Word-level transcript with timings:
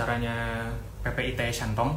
acaranya 0.00 0.64
PPIT 1.04 1.52
Shantong. 1.52 1.92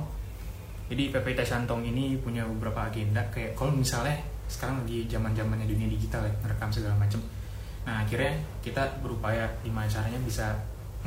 Jadi 0.92 1.08
PPIT 1.08 1.48
Shantong 1.48 1.88
ini 1.88 2.20
punya 2.20 2.44
beberapa 2.44 2.92
agenda 2.92 3.24
kayak 3.32 3.56
kalau 3.56 3.72
misalnya 3.72 4.20
sekarang 4.52 4.84
lagi 4.84 5.08
zaman 5.08 5.32
zamannya 5.32 5.64
dunia 5.64 5.88
digital 5.88 6.28
ya 6.28 6.36
ngerekam 6.44 6.68
segala 6.68 7.00
macam. 7.00 7.24
Nah 7.88 8.04
akhirnya 8.04 8.36
kita 8.60 9.00
berupaya 9.00 9.48
di 9.64 9.72
acaranya 9.72 10.20
bisa 10.20 10.52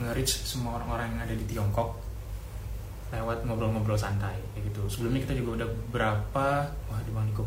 nge-reach 0.01 0.49
semua 0.49 0.81
orang-orang 0.81 1.13
yang 1.13 1.21
ada 1.29 1.35
di 1.37 1.45
Tiongkok 1.45 2.01
lewat 3.13 3.45
ngobrol-ngobrol 3.45 4.01
santai 4.01 4.41
kayak 4.57 4.73
gitu. 4.73 4.89
Sebelumnya 4.89 5.21
kita 5.29 5.37
juga 5.37 5.61
udah 5.61 5.69
beberapa 5.69 6.47
wah 6.89 7.01
di 7.05 7.13
Bang 7.13 7.29
Niko 7.29 7.45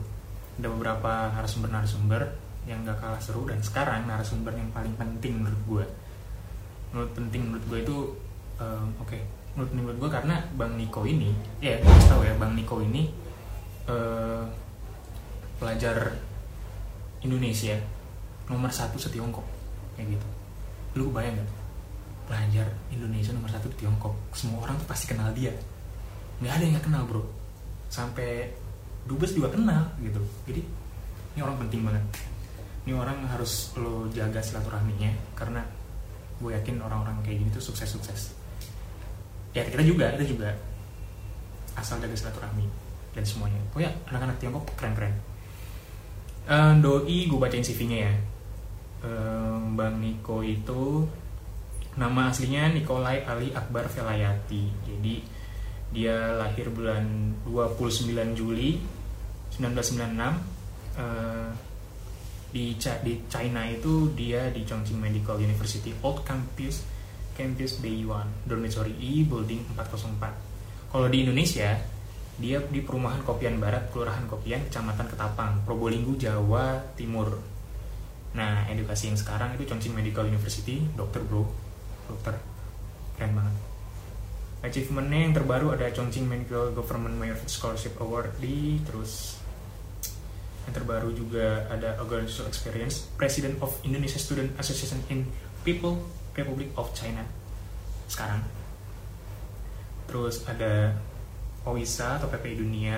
ada 0.61 0.69
beberapa 0.69 1.33
narasumber-narasumber 1.33 2.21
yang 2.69 2.85
gak 2.85 3.01
kalah 3.01 3.17
seru 3.17 3.49
dan 3.49 3.57
sekarang 3.65 4.05
narasumber 4.05 4.53
yang 4.53 4.69
paling 4.69 4.93
penting 4.93 5.41
menurut 5.41 5.61
gue 5.65 5.85
menurut 6.91 7.11
penting 7.17 7.41
menurut 7.49 7.65
gue 7.65 7.79
itu 7.81 7.97
um, 8.61 8.93
oke. 9.01 9.38
Menurut 9.57 9.71
menurut 9.73 9.97
gue 9.97 10.09
karena 10.13 10.35
bang 10.55 10.73
Niko 10.77 11.01
ini 11.03 11.33
ya 11.59 11.77
gue 11.81 11.95
tahu 12.05 12.21
ya 12.23 12.33
bang 12.37 12.53
Niko 12.53 12.79
ini 12.85 13.09
uh, 13.89 14.45
pelajar 15.59 16.15
Indonesia 17.25 17.75
nomor 18.47 18.71
satu 18.71 18.97
setiongkok 18.97 19.45
kayak 19.97 20.15
gitu. 20.15 20.27
Lu 20.97 21.11
bayang 21.13 21.37
gak 21.37 21.49
pelajar 22.29 22.67
Indonesia 22.93 23.35
nomor 23.35 23.49
satu 23.51 23.67
di 23.73 23.77
Tiongkok 23.83 24.15
semua 24.33 24.63
orang 24.65 24.79
tuh 24.79 24.87
pasti 24.87 25.05
kenal 25.09 25.33
dia. 25.35 25.51
Nggak 26.39 26.53
ada 26.55 26.63
yang 26.63 26.73
nggak 26.79 26.85
kenal 26.87 27.03
bro. 27.05 27.23
Sampai 27.91 28.53
dubes 29.05 29.35
juga 29.35 29.51
kenal 29.51 29.91
gitu. 29.99 30.21
Jadi 30.47 30.61
ini 31.35 31.39
orang 31.43 31.57
penting 31.67 31.83
banget. 31.83 32.05
Ini 32.87 32.95
orang 32.95 33.27
harus 33.27 33.75
lo 33.75 34.07
jaga 34.09 34.39
silaturahminya 34.39 35.11
karena 35.35 35.61
gue 36.39 36.55
yakin 36.55 36.79
orang-orang 36.79 37.19
kayak 37.21 37.43
gini 37.43 37.49
tuh 37.51 37.59
sukses-sukses 37.59 38.38
ya 39.53 39.63
kita 39.65 39.83
juga 39.83 40.13
kita 40.17 40.25
juga. 40.25 40.49
Asal 41.77 42.03
jaga 42.03 42.15
silaturahmi 42.15 42.65
dan 43.15 43.23
semuanya. 43.23 43.59
Oh 43.73 43.81
ya 43.81 43.91
anak-anak 44.11 44.37
Tiongkok 44.37 44.65
keren-keren. 44.75 45.15
Uh, 46.49 46.73
doi 46.81 47.29
gue 47.29 47.39
bacain 47.39 47.63
CV-nya 47.63 48.09
ya. 48.09 48.13
Uh, 48.99 49.55
Bang 49.79 50.03
Niko 50.03 50.43
itu 50.43 51.07
nama 51.95 52.31
aslinya 52.31 52.73
Nikolai 52.73 53.23
Ali 53.23 53.53
Akbar 53.55 53.87
Velayati. 53.87 54.69
Jadi 54.85 55.15
dia 55.89 56.37
lahir 56.37 56.69
bulan 56.69 57.33
29 57.49 58.13
Juli 58.37 58.77
1996 59.57 61.01
uh, 61.01 61.49
di 62.49 62.77
di 62.77 63.13
China 63.29 63.61
itu 63.65 64.09
dia 64.13 64.49
di 64.49 64.65
Chongqing 64.65 64.97
Medical 64.97 65.37
University 65.37 65.93
Old 66.01 66.25
Campus 66.25 66.81
Campus 67.39 67.79
Beiyuan 67.79 68.27
Dormitory 68.43 68.91
E 68.99 69.23
Building 69.23 69.63
404 69.79 70.91
kalau 70.91 71.07
di 71.07 71.23
Indonesia 71.23 71.79
dia 72.39 72.57
di 72.63 72.79
perumahan 72.79 73.19
Kopian 73.23 73.59
Barat 73.59 73.91
Kelurahan 73.91 74.23
Kopian 74.27 74.63
Kecamatan 74.67 75.11
Ketapang 75.11 75.59
Probolinggo 75.67 76.15
Jawa 76.15 76.79
Timur. 76.95 77.35
Nah 78.31 78.63
edukasi 78.71 79.11
yang 79.11 79.19
sekarang 79.19 79.59
itu 79.59 79.67
Chongqing 79.67 79.91
Medical 79.91 80.23
University 80.25 80.79
dokter 80.95 81.19
bro. 81.19 81.43
Dokter. 82.07 82.39
Keren 83.19 83.35
banget. 83.35 83.55
Achievementnya 84.63 85.19
yang 85.29 85.33
terbaru 85.35 85.75
ada 85.75 85.91
Chongqing 85.91 86.25
Medical 86.25 86.71
Government 86.71 87.15
Mayor 87.19 87.35
Scholarship 87.43 87.99
Award 87.99 88.31
di 88.39 88.79
terus 88.87 89.35
yang 90.63 90.73
terbaru 90.73 91.11
juga 91.11 91.67
ada 91.67 91.99
Organizational 91.99 92.49
Experience 92.49 93.03
President 93.19 93.59
of 93.59 93.75
Indonesia 93.83 94.17
Student 94.17 94.55
Association 94.55 95.03
in 95.11 95.27
People 95.67 95.99
Republic 96.41 96.69
of 96.79 96.91
China. 96.95 97.23
Sekarang. 98.07 98.41
Terus 100.09 100.41
ada 100.49 100.97
OISA 101.67 102.17
atau 102.17 102.31
PPI 102.31 102.55
Dunia 102.57 102.97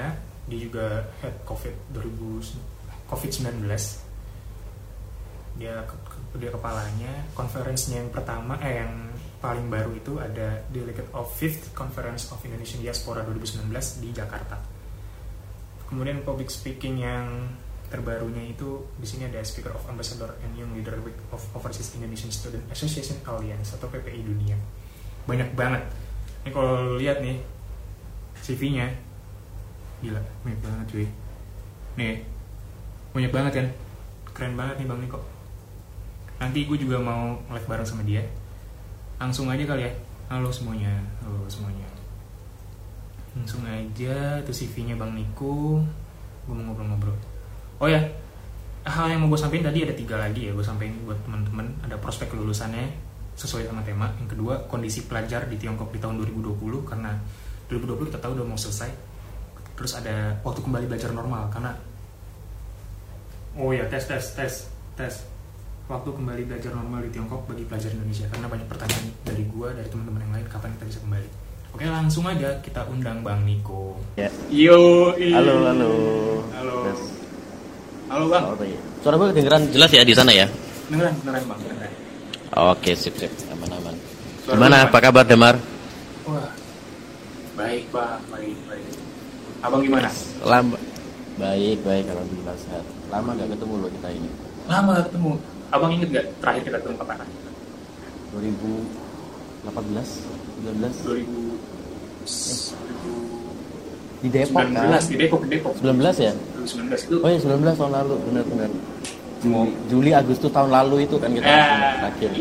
dia 0.50 0.60
juga 0.60 1.06
head 1.22 1.46
COVID 1.46 1.94
2000 1.94 3.12
COVID-19 3.12 3.68
dia 5.60 5.84
dia 6.40 6.50
kepalanya. 6.50 7.28
Konferensinya 7.36 8.00
yang 8.00 8.12
pertama 8.12 8.56
eh 8.64 8.80
yang 8.80 9.12
paling 9.44 9.68
baru 9.68 9.92
itu 9.98 10.16
ada 10.22 10.64
Delegate 10.72 11.12
of 11.12 11.28
Fifth 11.36 11.76
Conference 11.76 12.32
of 12.32 12.40
Indonesian 12.48 12.80
Diaspora 12.80 13.26
2019 13.28 13.68
di 14.00 14.10
Jakarta. 14.16 14.58
Kemudian 15.92 16.24
public 16.24 16.48
speaking 16.48 17.04
yang 17.04 17.52
terbarunya 17.92 18.48
itu 18.48 18.88
di 18.96 19.04
sini 19.04 19.28
ada 19.28 19.44
Speaker 19.44 19.76
of 19.76 19.84
Ambassador 19.92 20.32
and 20.48 20.56
Young 20.56 20.72
Leader 20.72 20.96
Week 21.04 21.20
of 21.36 21.44
Overseas 21.52 21.92
Indonesian 22.00 22.32
Student 22.32 22.64
Association 22.72 23.20
Alliance 23.28 23.76
atau 23.76 23.92
PPI 23.92 24.24
Dunia. 24.24 24.56
Banyak 25.28 25.52
banget. 25.60 25.84
Ini 26.48 26.50
kalau 26.56 26.96
lihat 26.96 27.20
nih 27.20 27.44
CV-nya 28.40 28.88
gila 30.00 30.24
banyak 30.48 30.60
banget 30.64 30.86
cuy. 30.88 31.08
Nih 32.00 32.24
banyak 33.12 33.32
banget 33.36 33.54
kan? 33.60 33.68
Keren 34.32 34.56
banget 34.56 34.76
nih 34.80 34.88
Bang 34.88 35.04
Niko. 35.04 35.20
Nanti 36.40 36.64
gue 36.64 36.78
juga 36.80 36.96
mau 37.04 37.44
live 37.52 37.68
bareng 37.68 37.86
sama 37.86 38.08
dia. 38.08 38.24
Langsung 39.20 39.52
aja 39.52 39.68
kali 39.68 39.84
ya. 39.84 39.92
Halo 40.32 40.48
semuanya 40.48 40.96
halo 41.28 41.44
semuanya. 41.52 41.86
Langsung 43.36 43.68
aja 43.68 44.40
itu 44.40 44.52
CV-nya 44.56 44.96
Bang 44.96 45.12
Niko. 45.12 45.84
Gue 46.48 46.56
mau 46.56 46.72
ngobrol-ngobrol 46.72 47.31
oh 47.82 47.90
ya 47.90 48.02
hal 48.86 49.10
yang 49.10 49.26
mau 49.26 49.34
gue 49.34 49.42
sampaikan 49.42 49.74
tadi 49.74 49.86
ada 49.86 49.94
tiga 49.98 50.16
lagi 50.22 50.50
ya 50.50 50.52
gue 50.54 50.66
sampaikan 50.66 50.96
buat 51.06 51.18
teman-teman 51.26 51.68
ada 51.86 51.98
prospek 51.98 52.34
kelulusannya 52.34 53.12
sesuai 53.36 53.70
sama 53.70 53.82
tema. 53.82 54.12
Yang 54.20 54.38
kedua 54.38 54.54
kondisi 54.68 55.08
pelajar 55.08 55.48
di 55.48 55.58
Tiongkok 55.58 55.90
di 55.90 56.00
tahun 56.02 56.20
2020 56.22 56.62
karena 56.86 57.18
2020 57.72 58.10
kita 58.14 58.20
tahu 58.20 58.32
udah 58.38 58.46
mau 58.46 58.60
selesai. 58.60 58.92
Terus 59.74 59.98
ada 59.98 60.38
waktu 60.46 60.62
kembali 60.62 60.86
belajar 60.86 61.10
normal 61.16 61.50
karena 61.50 61.74
oh 63.58 63.74
ya 63.74 63.88
tes 63.90 64.06
tes 64.06 64.24
tes 64.38 64.54
tes. 64.94 65.16
Waktu 65.90 66.08
kembali 66.08 66.48
belajar 66.48 66.72
normal 66.72 67.04
di 67.04 67.10
Tiongkok 67.12 67.50
bagi 67.52 67.68
pelajar 67.68 67.92
Indonesia 67.92 68.24
karena 68.32 68.48
banyak 68.48 68.68
pertanyaan 68.70 69.12
dari 69.28 69.44
gua 69.50 69.76
dari 69.76 69.90
teman-teman 69.92 70.24
yang 70.24 70.34
lain 70.40 70.48
kapan 70.48 70.72
kita 70.80 70.86
bisa 70.88 71.00
kembali. 71.04 71.30
Oke 71.72 71.86
langsung 71.88 72.28
aja 72.28 72.50
kita 72.64 72.88
undang 72.88 73.24
Bang 73.26 73.44
Niko. 73.44 74.00
Ya. 74.16 74.30
yo 74.48 75.12
Halo, 75.16 75.68
halo. 75.68 75.92
halo. 76.56 76.78
Tes. 76.88 77.21
Halo 78.12 78.28
Bang 78.28 78.44
Oh, 78.52 78.60
iya. 78.60 78.76
Suara 79.02 79.16
gue 79.18 79.28
kedengeran 79.32 79.64
jelas 79.72 79.90
ya 79.90 80.04
di 80.04 80.14
sana 80.14 80.32
ya? 80.36 80.46
beneran 80.92 81.16
beneran 81.24 81.44
Bang 81.48 81.60
beneran 81.64 81.88
Oke, 82.52 82.92
sip, 83.00 83.16
sip. 83.16 83.32
Aman-aman. 83.48 83.96
Suara 84.44 84.60
Gimana? 84.60 84.92
Apa 84.92 85.00
kabar, 85.00 85.24
Demar? 85.24 85.56
wah 86.28 86.52
baik 87.56 87.88
Bang 87.90 88.20
baik 88.30 88.58
baik 88.68 88.92
abang 89.64 89.82
gimana 89.82 90.12
Lama. 90.44 90.78
Baik, 91.40 91.80
baik. 91.82 92.06
Alhamdulillah 92.12 92.56
sehat. 92.60 92.84
Lama 93.10 93.34
gak 93.34 93.50
ketemu 93.56 93.74
lo 93.80 93.88
kita 93.90 94.10
ini. 94.14 94.30
lama 94.70 94.94
gak 94.94 95.10
ketemu 95.10 95.32
abang 95.72 95.92
inget 95.96 96.10
gak 96.14 96.26
terakhir 96.38 96.62
kita 96.70 96.78
ketemu 96.84 96.96
kapan 97.02 97.26
2018, 98.36 99.66
2000 99.66 100.22
19. 102.22 104.22
Di 104.22 104.30
Depok 104.30 104.62
19 104.62 104.78
kan? 104.78 105.02
di 105.02 105.18
Depok 105.18 105.42
di 105.42 105.50
Depok 105.58 105.74
19 105.82 105.98
ya? 106.22 106.30
2019 106.64 106.94
itu 107.02 107.16
Oh 107.18 107.30
iya, 107.30 107.40
19 107.40 107.76
tahun 107.76 107.92
lalu. 107.94 108.16
Benar-benar. 108.26 108.70
Juli, 109.42 109.70
Juli, 109.90 110.12
Agustus 110.14 110.50
tahun 110.50 110.70
lalu 110.70 110.96
itu 111.04 111.16
kan 111.18 111.30
kita 111.30 111.46
Ah, 111.46 111.98
terakhir. 112.00 112.32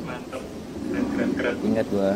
mantap 0.00 0.42
keren 0.88 1.04
keren 1.06 1.30
keren 1.34 1.54
Ingat 1.62 1.86
gua. 1.88 2.12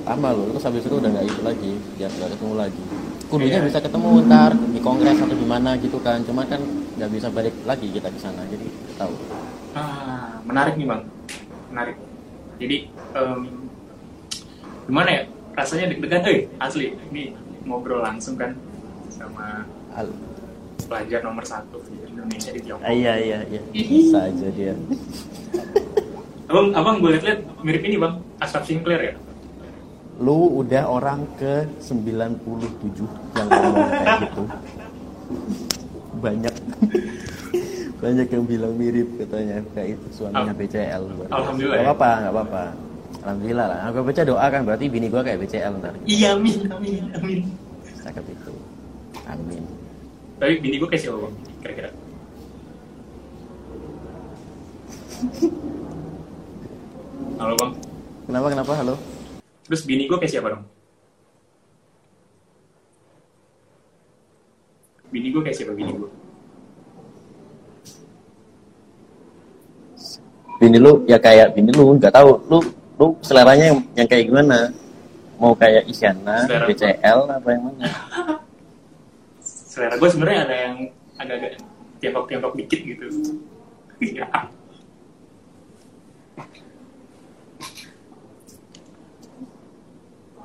Lama 0.00 0.28
lo, 0.32 0.42
terus 0.50 0.64
habis 0.64 0.82
itu 0.82 0.94
udah 0.96 1.10
gak 1.10 1.24
itu 1.24 1.40
lagi. 1.40 1.72
Ya, 1.96 2.08
gak 2.08 2.30
ketemu 2.30 2.54
lagi. 2.56 2.82
Kudunya 3.26 3.58
Iya. 3.58 3.66
bisa 3.66 3.78
ketemu 3.78 4.10
ntar 4.24 4.52
di 4.54 4.80
kongres 4.80 5.18
atau 5.18 5.34
di 5.34 5.46
mana 5.46 5.70
gitu 5.76 5.98
kan. 5.98 6.18
Cuma 6.22 6.42
kan 6.44 6.58
nggak 6.92 7.10
bisa 7.10 7.28
balik 7.28 7.54
lagi 7.62 7.86
kita 7.88 8.06
ke 8.06 8.18
sana. 8.18 8.42
Jadi 8.44 8.66
tahu. 8.96 9.14
ah 9.70 10.42
menarik 10.42 10.74
nih 10.74 10.82
bang 10.84 11.02
menarik 11.70 11.94
jadi 12.58 12.76
em, 13.14 13.70
gimana 14.84 15.08
ya 15.08 15.22
rasanya 15.54 15.86
deg-degan 15.88 16.26
eh 16.26 16.50
asli 16.58 16.90
ini 17.06 17.30
ngobrol 17.62 18.02
langsung 18.02 18.34
kan 18.34 18.50
sama 19.08 19.62
Al- 19.94 20.10
pelajar 20.90 21.22
nomor 21.22 21.44
satu 21.46 21.78
di 21.86 21.94
Indonesia 22.02 22.50
di 22.50 22.60
Tiongkok. 22.66 22.90
Iya 22.90 23.14
iya 23.22 23.38
iya. 23.46 23.60
Bisa 23.70 24.18
aja 24.26 24.48
dia. 24.50 24.74
Abang 26.50 26.74
abang 26.74 26.94
gue 26.98 27.14
liat-liat 27.14 27.40
mirip 27.62 27.82
ini 27.86 27.96
bang. 28.02 28.14
Ashraf 28.42 28.66
Sinclair 28.66 28.98
ya? 28.98 29.14
Lu 30.18 30.58
udah 30.58 30.90
orang 30.90 31.22
ke 31.38 31.62
97 31.78 33.06
yang 33.38 33.46
ngomong 33.46 33.88
kayak 33.94 34.18
gitu. 34.26 34.42
Banyak. 36.18 36.54
Banyak 38.02 38.28
yang 38.32 38.44
bilang 38.48 38.74
mirip 38.74 39.08
katanya 39.20 39.60
kayak 39.76 40.00
itu 40.00 40.06
suaminya 40.16 40.56
BCL 40.56 41.04
Alhamdulillah 41.28 41.76
nggak 41.84 41.84
ya. 41.84 41.92
apa 41.92 42.10
nggak 42.16 42.32
apa 42.48 42.64
alhamdulillah 43.20 43.66
lah. 43.68 43.78
Aku 43.92 43.96
baca 44.00 44.22
doa 44.24 44.46
kan 44.48 44.60
berarti 44.64 44.84
bini 44.88 45.06
gua 45.12 45.20
kayak 45.20 45.38
BCL 45.44 45.72
ntar. 45.84 45.94
Iya 46.08 46.32
amin 46.32 46.58
amin 46.72 47.04
amin. 47.20 47.40
Cakep 48.00 48.24
itu. 48.32 48.52
Amin 49.28 49.79
tapi 50.40 50.56
bini 50.58 50.80
gue 50.80 50.88
kayak 50.88 51.02
siapa 51.04 51.18
bang 51.20 51.34
kira-kira 51.60 51.90
halo 57.38 57.54
bang 57.60 57.72
Kenapa 58.30 58.46
kenapa? 58.54 58.72
Halo. 58.78 58.94
Terus 59.66 59.82
bini 59.82 60.06
gue 60.06 60.14
kayak 60.14 60.30
siapa 60.30 60.54
dong? 60.54 60.62
Bini 65.10 65.34
gue 65.34 65.42
kayak 65.42 65.58
siapa 65.58 65.74
bini 65.74 65.90
gue? 65.90 66.10
Bini 70.62 70.78
lu 70.78 71.02
ya 71.10 71.18
kayak 71.18 71.58
bini 71.58 71.74
lu 71.74 71.98
nggak 71.98 72.14
tahu 72.14 72.38
lu 72.46 72.62
lu 73.02 73.18
seleranya 73.18 73.74
yang, 73.74 73.82
yang 73.98 74.06
kayak 74.06 74.30
gimana? 74.30 74.70
Mau 75.42 75.50
kayak 75.58 75.90
Isyana, 75.90 76.46
Selera. 76.46 76.70
BCL 76.70 77.20
apa 77.34 77.48
yang 77.50 77.62
mana? 77.66 77.86
Selera 79.80 79.96
gue 79.96 80.10
sebenarnya 80.12 80.40
ada 80.44 80.56
yang 80.60 80.76
agak-agak 81.16 81.52
tiongkok-tiongkok 82.04 82.52
dikit 82.52 82.80
gitu. 82.84 83.06
Iya. 83.96 84.28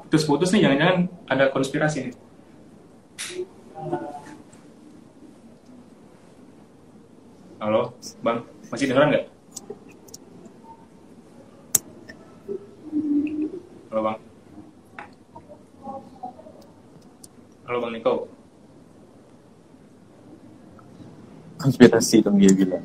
Terus 0.08 0.24
putus 0.24 0.56
nih 0.56 0.64
jangan-jangan 0.64 1.12
ada 1.28 1.52
konspirasi 1.52 2.08
nih. 2.08 2.16
Halo, 7.60 7.92
Bang. 8.24 8.48
Masih 8.72 8.88
dengeran 8.88 9.20
nggak? 9.20 9.26
Halo, 13.92 14.00
Bang. 14.00 14.18
Halo, 17.68 17.78
Bang 17.84 17.92
Niko. 17.92 18.35
Konspirasi 21.56 22.19
dong 22.22 22.38
dia 22.38 22.52
bilang. 22.52 22.84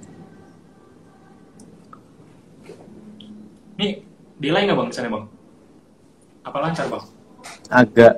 Nih, 3.81 4.05
delay 4.39 4.63
nggak 4.69 4.77
bang 4.79 4.89
di 4.89 4.95
sana 4.95 5.09
bang? 5.09 5.25
Apa 6.45 6.59
lancar 6.61 6.87
bang? 6.87 7.05
Agak 7.73 8.13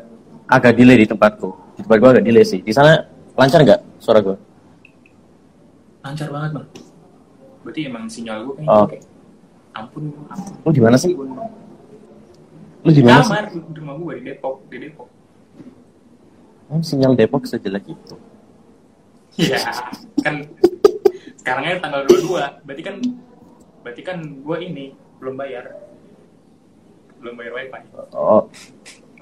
agak 0.47 0.73
delay 0.77 0.97
di 1.03 1.07
tempatku. 1.09 1.51
Di 1.79 1.81
tempat 1.87 1.99
gua 1.99 2.11
agak 2.19 2.25
delay 2.27 2.45
sih. 2.45 2.61
Di 2.61 2.73
sana 2.75 3.07
lancar 3.39 3.63
nggak 3.63 3.81
suara 4.03 4.21
gua? 4.21 4.37
Lancar 6.03 6.29
banget 6.29 6.51
bang. 6.59 6.67
Berarti 7.63 7.81
emang 7.87 8.05
sinyal 8.11 8.39
gue 8.43 8.55
Oh. 8.59 8.59
kayaknya 8.59 8.83
oke. 8.83 8.99
Ampun, 9.73 10.05
ampun. 10.29 10.55
Lu 10.67 10.71
di 10.75 10.83
mana 10.83 10.97
sih? 10.99 11.15
Ampun. 11.15 11.29
Lu 12.83 12.91
di 12.91 13.03
mana 13.07 13.23
sih? 13.23 13.31
Kamar 13.31 13.47
di 13.55 13.79
rumah 13.79 13.95
gue 13.97 14.13
di 14.19 14.23
Depok, 14.27 14.57
di 14.67 14.77
Depok. 14.83 15.09
Oh, 16.69 16.83
sinyal 16.83 17.15
Depok 17.15 17.47
sejelek 17.47 17.87
itu. 17.87 18.15
Iya, 19.41 19.59
kan 20.21 20.45
sekarang 21.41 21.63
aja 21.65 21.79
tanggal 21.81 22.05
22, 22.05 22.69
berarti 22.69 22.83
kan 22.85 22.97
berarti 23.81 24.03
kan 24.05 24.19
gue 24.21 24.57
ini 24.61 24.85
belum 25.17 25.35
bayar. 25.41 25.73
Belum 27.17 27.35
bayar 27.41 27.53
wifi. 27.57 27.81
Oh, 28.13 28.45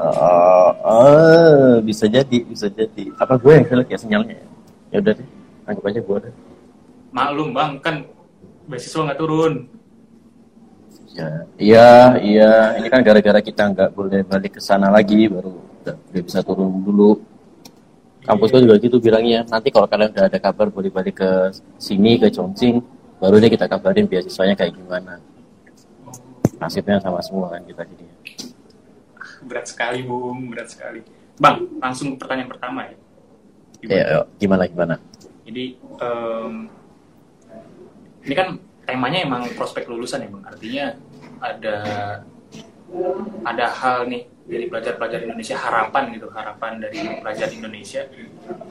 oh, 0.03 0.71
oh, 0.83 1.79
bisa 1.87 2.11
jadi, 2.11 2.43
bisa 2.43 2.67
jadi. 2.67 3.15
Apa 3.23 3.39
gue 3.39 3.53
yang 3.55 3.67
jelek 3.71 3.89
ya 3.95 3.99
sinyalnya? 4.03 4.35
ya? 4.35 4.47
Ya 4.91 4.97
udah 4.99 5.12
deh, 5.15 5.29
anggap 5.71 5.85
aja 5.87 6.01
gue 6.03 6.17
deh. 6.27 6.35
Maklum 7.15 7.49
bang, 7.55 7.73
kan 7.79 7.97
beasiswa 8.67 9.07
nggak 9.07 9.21
turun. 9.21 9.55
Ya, 11.15 11.31
iya, 11.59 11.91
iya. 12.19 12.53
Ini 12.83 12.87
kan 12.91 13.07
gara-gara 13.07 13.39
kita 13.39 13.62
nggak 13.71 13.91
boleh 13.95 14.27
balik 14.27 14.59
ke 14.59 14.61
sana 14.62 14.91
lagi, 14.91 15.31
baru 15.31 15.55
udah 15.87 15.97
bisa 16.23 16.43
turun 16.43 16.83
dulu. 16.83 17.30
Kampus 18.20 18.49
gue 18.52 18.61
juga 18.69 18.76
gitu 18.76 18.96
bilangnya. 19.00 19.43
Nanti 19.49 19.72
kalau 19.72 19.88
kalian 19.88 20.12
udah 20.12 20.25
ada 20.28 20.38
kabar 20.38 20.69
boleh 20.69 20.93
balik 20.93 21.20
ke 21.25 21.31
sini 21.81 22.20
ke 22.20 22.28
Chongqing, 22.28 22.81
baru 23.17 23.40
deh 23.40 23.49
kita 23.49 23.67
kabarin 23.67 24.05
beasiswanya 24.05 24.55
kayak 24.55 24.76
gimana. 24.76 25.19
Nasibnya 26.61 27.00
sama 27.00 27.25
semua 27.25 27.56
kan 27.56 27.64
kita 27.64 27.82
jadi. 27.88 28.05
Berat 29.49 29.67
sekali 29.72 30.05
bung, 30.05 30.52
berat 30.52 30.69
sekali. 30.69 31.00
Bang, 31.40 31.64
langsung 31.81 32.20
pertanyaan 32.20 32.52
pertama 32.52 32.84
ya. 32.84 32.96
Gimana? 33.81 33.96
Ya, 33.96 34.20
gimana 34.37 34.62
gimana? 34.69 34.94
Jadi 35.49 35.64
em, 35.81 36.52
ini 38.28 38.34
kan 38.37 38.49
temanya 38.84 39.25
emang 39.25 39.49
prospek 39.56 39.88
lulusan 39.88 40.20
ya 40.20 40.28
bang. 40.28 40.44
Artinya 40.44 40.84
ada 41.40 41.76
ada 43.46 43.70
hal 43.70 44.10
nih 44.10 44.26
dari 44.50 44.66
pelajar-pelajar 44.66 45.22
Indonesia 45.22 45.54
harapan 45.54 46.10
gitu 46.10 46.26
harapan 46.34 46.82
dari 46.82 46.98
pelajar 47.22 47.48
Indonesia. 47.54 48.02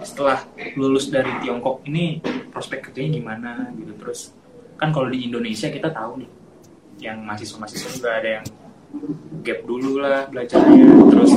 Setelah 0.04 0.44
lulus 0.75 1.07
dari 1.07 1.31
Tiongkok 1.39 1.88
ini 1.88 2.19
prospek 2.51 2.92
kerjanya 2.92 3.16
gimana 3.16 3.51
gitu. 3.80 3.95
Terus 3.95 4.36
kan 4.75 4.92
kalau 4.92 5.07
di 5.07 5.24
Indonesia 5.24 5.71
kita 5.71 5.88
tahu 5.92 6.19
nih 6.24 6.30
yang 7.00 7.24
mahasiswa-mahasiswa 7.24 7.89
juga 7.95 8.10
ada 8.19 8.30
yang 8.39 8.45
gap 9.39 9.60
dulu 9.63 10.04
lah 10.04 10.27
belajarnya. 10.27 10.83
Terus 11.16 11.31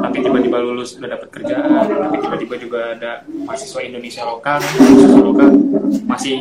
tapi 0.00 0.16
tiba-tiba 0.20 0.58
lulus 0.60 1.00
udah 1.00 1.10
dapat 1.16 1.28
kerjaan 1.32 1.84
tapi 1.88 2.16
tiba-tiba 2.20 2.54
juga 2.60 2.80
ada 2.92 3.24
mahasiswa 3.48 3.80
Indonesia 3.80 4.22
lokal 4.28 4.60
mahasiswa 4.60 5.20
lokal 5.24 5.48
masih 6.04 6.36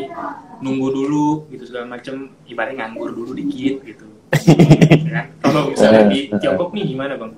nunggu 0.60 0.88
dulu 0.92 1.48
gitu 1.56 1.64
segala 1.72 1.88
macem. 1.88 2.36
Ibaratnya 2.52 2.84
nganggur 2.84 3.16
dulu 3.16 3.32
dikit 3.32 3.80
gitu. 3.88 4.09
kalau 5.44 5.62
misalnya 5.74 6.04
di 6.10 6.20
Tiongkok 6.38 6.70
nih 6.74 6.84
gimana 6.94 7.14
bang 7.18 7.32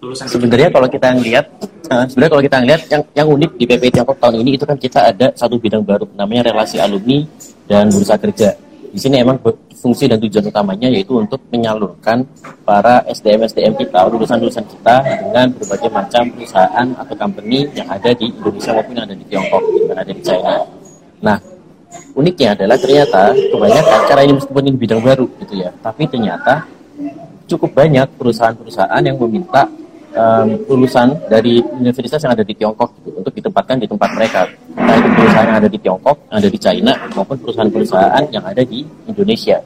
lulusan 0.00 0.26
Sebenarnya 0.26 0.68
kalau 0.72 0.88
kita 0.88 1.08
ngelihat, 1.12 1.46
eh, 1.92 2.04
sebenarnya 2.08 2.32
kalau 2.32 2.44
kita 2.44 2.56
ngelihat 2.64 2.82
yang 2.88 3.02
yang 3.12 3.28
unik 3.28 3.50
di 3.60 3.64
PP 3.68 3.84
Tiongkok 3.92 4.16
tahun 4.16 4.36
ini 4.40 4.50
itu 4.56 4.64
kan 4.64 4.76
kita 4.80 5.00
ada 5.12 5.26
satu 5.36 5.60
bidang 5.60 5.84
baru 5.84 6.08
namanya 6.16 6.50
relasi 6.50 6.80
alumni 6.80 7.20
dan 7.68 7.92
bursa 7.92 8.16
kerja. 8.16 8.56
Di 8.90 8.98
sini 8.98 9.22
emang 9.22 9.38
fungsi 9.78 10.10
dan 10.10 10.18
tujuan 10.18 10.50
utamanya 10.50 10.90
yaitu 10.90 11.14
untuk 11.14 11.38
menyalurkan 11.54 12.26
para 12.66 13.06
SDM 13.06 13.46
SDM 13.46 13.74
kita, 13.78 14.02
lulusan-lulusan 14.10 14.66
kita 14.66 14.96
dengan 15.30 15.46
berbagai 15.54 15.90
macam 15.94 16.22
perusahaan 16.34 16.86
atau 16.98 17.14
company 17.14 17.70
yang 17.76 17.86
ada 17.86 18.10
di 18.10 18.34
Indonesia 18.34 18.74
maupun 18.74 18.98
yang 18.98 19.06
ada 19.06 19.14
di 19.14 19.24
Tiongkok, 19.30 19.62
yang 19.86 19.98
ada 20.00 20.10
di 20.10 20.22
China. 20.26 20.54
Nah, 21.20 21.36
uniknya 22.20 22.52
adalah 22.52 22.76
ternyata 22.76 23.32
kebanyakan 23.32 23.98
cara 24.04 24.20
ini 24.22 24.32
meskipun 24.36 24.62
ini 24.68 24.76
bidang 24.76 25.00
baru 25.00 25.26
gitu 25.40 25.54
ya, 25.56 25.72
tapi 25.80 26.04
ternyata 26.04 26.68
cukup 27.50 27.70
banyak 27.74 28.06
perusahaan-perusahaan 28.14 29.02
yang 29.02 29.16
meminta 29.18 29.66
em, 30.14 30.62
lulusan 30.70 31.18
dari 31.26 31.58
universitas 31.58 32.22
yang 32.22 32.32
ada 32.38 32.46
di 32.46 32.54
Tiongkok 32.54 32.94
gitu, 33.02 33.18
untuk 33.18 33.32
ditempatkan 33.34 33.82
di 33.82 33.86
tempat 33.90 34.10
mereka. 34.14 34.46
Entah 34.76 34.96
itu 35.00 35.08
perusahaan 35.18 35.46
yang 35.50 35.58
ada 35.58 35.70
di 35.70 35.78
Tiongkok, 35.82 36.16
yang 36.30 36.38
ada 36.38 36.50
di 36.50 36.58
China, 36.58 36.92
maupun 37.18 37.36
perusahaan-perusahaan 37.42 38.24
yang 38.30 38.44
ada 38.46 38.62
di 38.62 38.86
Indonesia. 39.10 39.58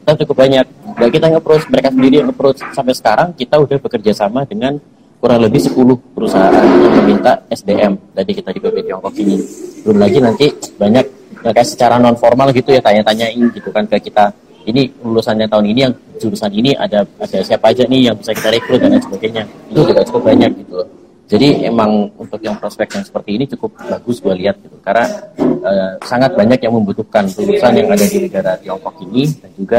Kita 0.00 0.26
cukup 0.26 0.36
banyak. 0.42 0.66
Dan 0.90 1.08
kita 1.08 1.26
nge-approach, 1.30 1.64
mereka 1.70 1.88
sendiri 1.94 2.14
yang 2.18 2.26
nge-approach 2.28 2.58
sampai 2.74 2.94
sekarang, 2.98 3.28
kita 3.38 3.54
udah 3.62 3.78
bekerja 3.78 4.12
sama 4.16 4.42
dengan 4.42 4.74
kurang 5.20 5.44
lebih 5.44 5.60
10 5.60 5.76
perusahaan 6.16 6.64
yang 6.64 6.94
meminta 7.04 7.44
SDM 7.52 7.92
dari 8.16 8.32
kita 8.32 8.50
di 8.56 8.58
PP 8.58 8.88
Tiongkok 8.88 9.14
ini. 9.20 9.36
Belum 9.84 9.98
lagi 10.00 10.18
nanti 10.18 10.48
banyak 10.80 11.19
ya, 11.42 11.50
kayak 11.54 11.68
secara 11.68 11.94
non 11.96 12.16
formal 12.18 12.50
gitu 12.50 12.74
ya 12.74 12.80
tanya-tanyain 12.82 13.50
gitu 13.54 13.68
kan 13.70 13.86
ke 13.86 13.98
kita. 14.10 14.32
Ini 14.60 14.92
lulusannya 15.00 15.48
tahun 15.48 15.66
ini 15.72 15.80
yang 15.88 15.94
jurusan 16.20 16.52
ini 16.52 16.76
ada 16.76 17.02
ada 17.16 17.38
siapa 17.40 17.72
aja 17.72 17.88
nih 17.88 18.12
yang 18.12 18.16
bisa 18.18 18.36
kita 18.36 18.52
rekrut 18.52 18.76
dan 18.76 18.92
lain 18.92 19.02
sebagainya. 19.02 19.42
Itu 19.72 19.88
juga 19.88 20.04
cukup 20.04 20.22
banyak 20.28 20.52
gitu 20.60 20.84
jadi 21.30 21.70
emang 21.70 22.10
untuk 22.18 22.42
yang 22.42 22.58
prospek 22.58 22.90
yang 22.90 23.06
seperti 23.06 23.38
ini 23.38 23.44
cukup 23.54 23.78
bagus 23.78 24.18
gue 24.18 24.34
lihat 24.34 24.58
gitu. 24.66 24.74
Karena 24.82 25.06
eh, 25.38 25.94
sangat 26.02 26.34
banyak 26.34 26.58
yang 26.58 26.74
membutuhkan 26.74 27.22
lulusan 27.38 27.70
yang 27.78 27.86
ada 27.86 28.02
di 28.02 28.18
negara 28.26 28.58
Tiongkok 28.58 28.98
ini 29.06 29.30
dan 29.38 29.50
juga 29.54 29.78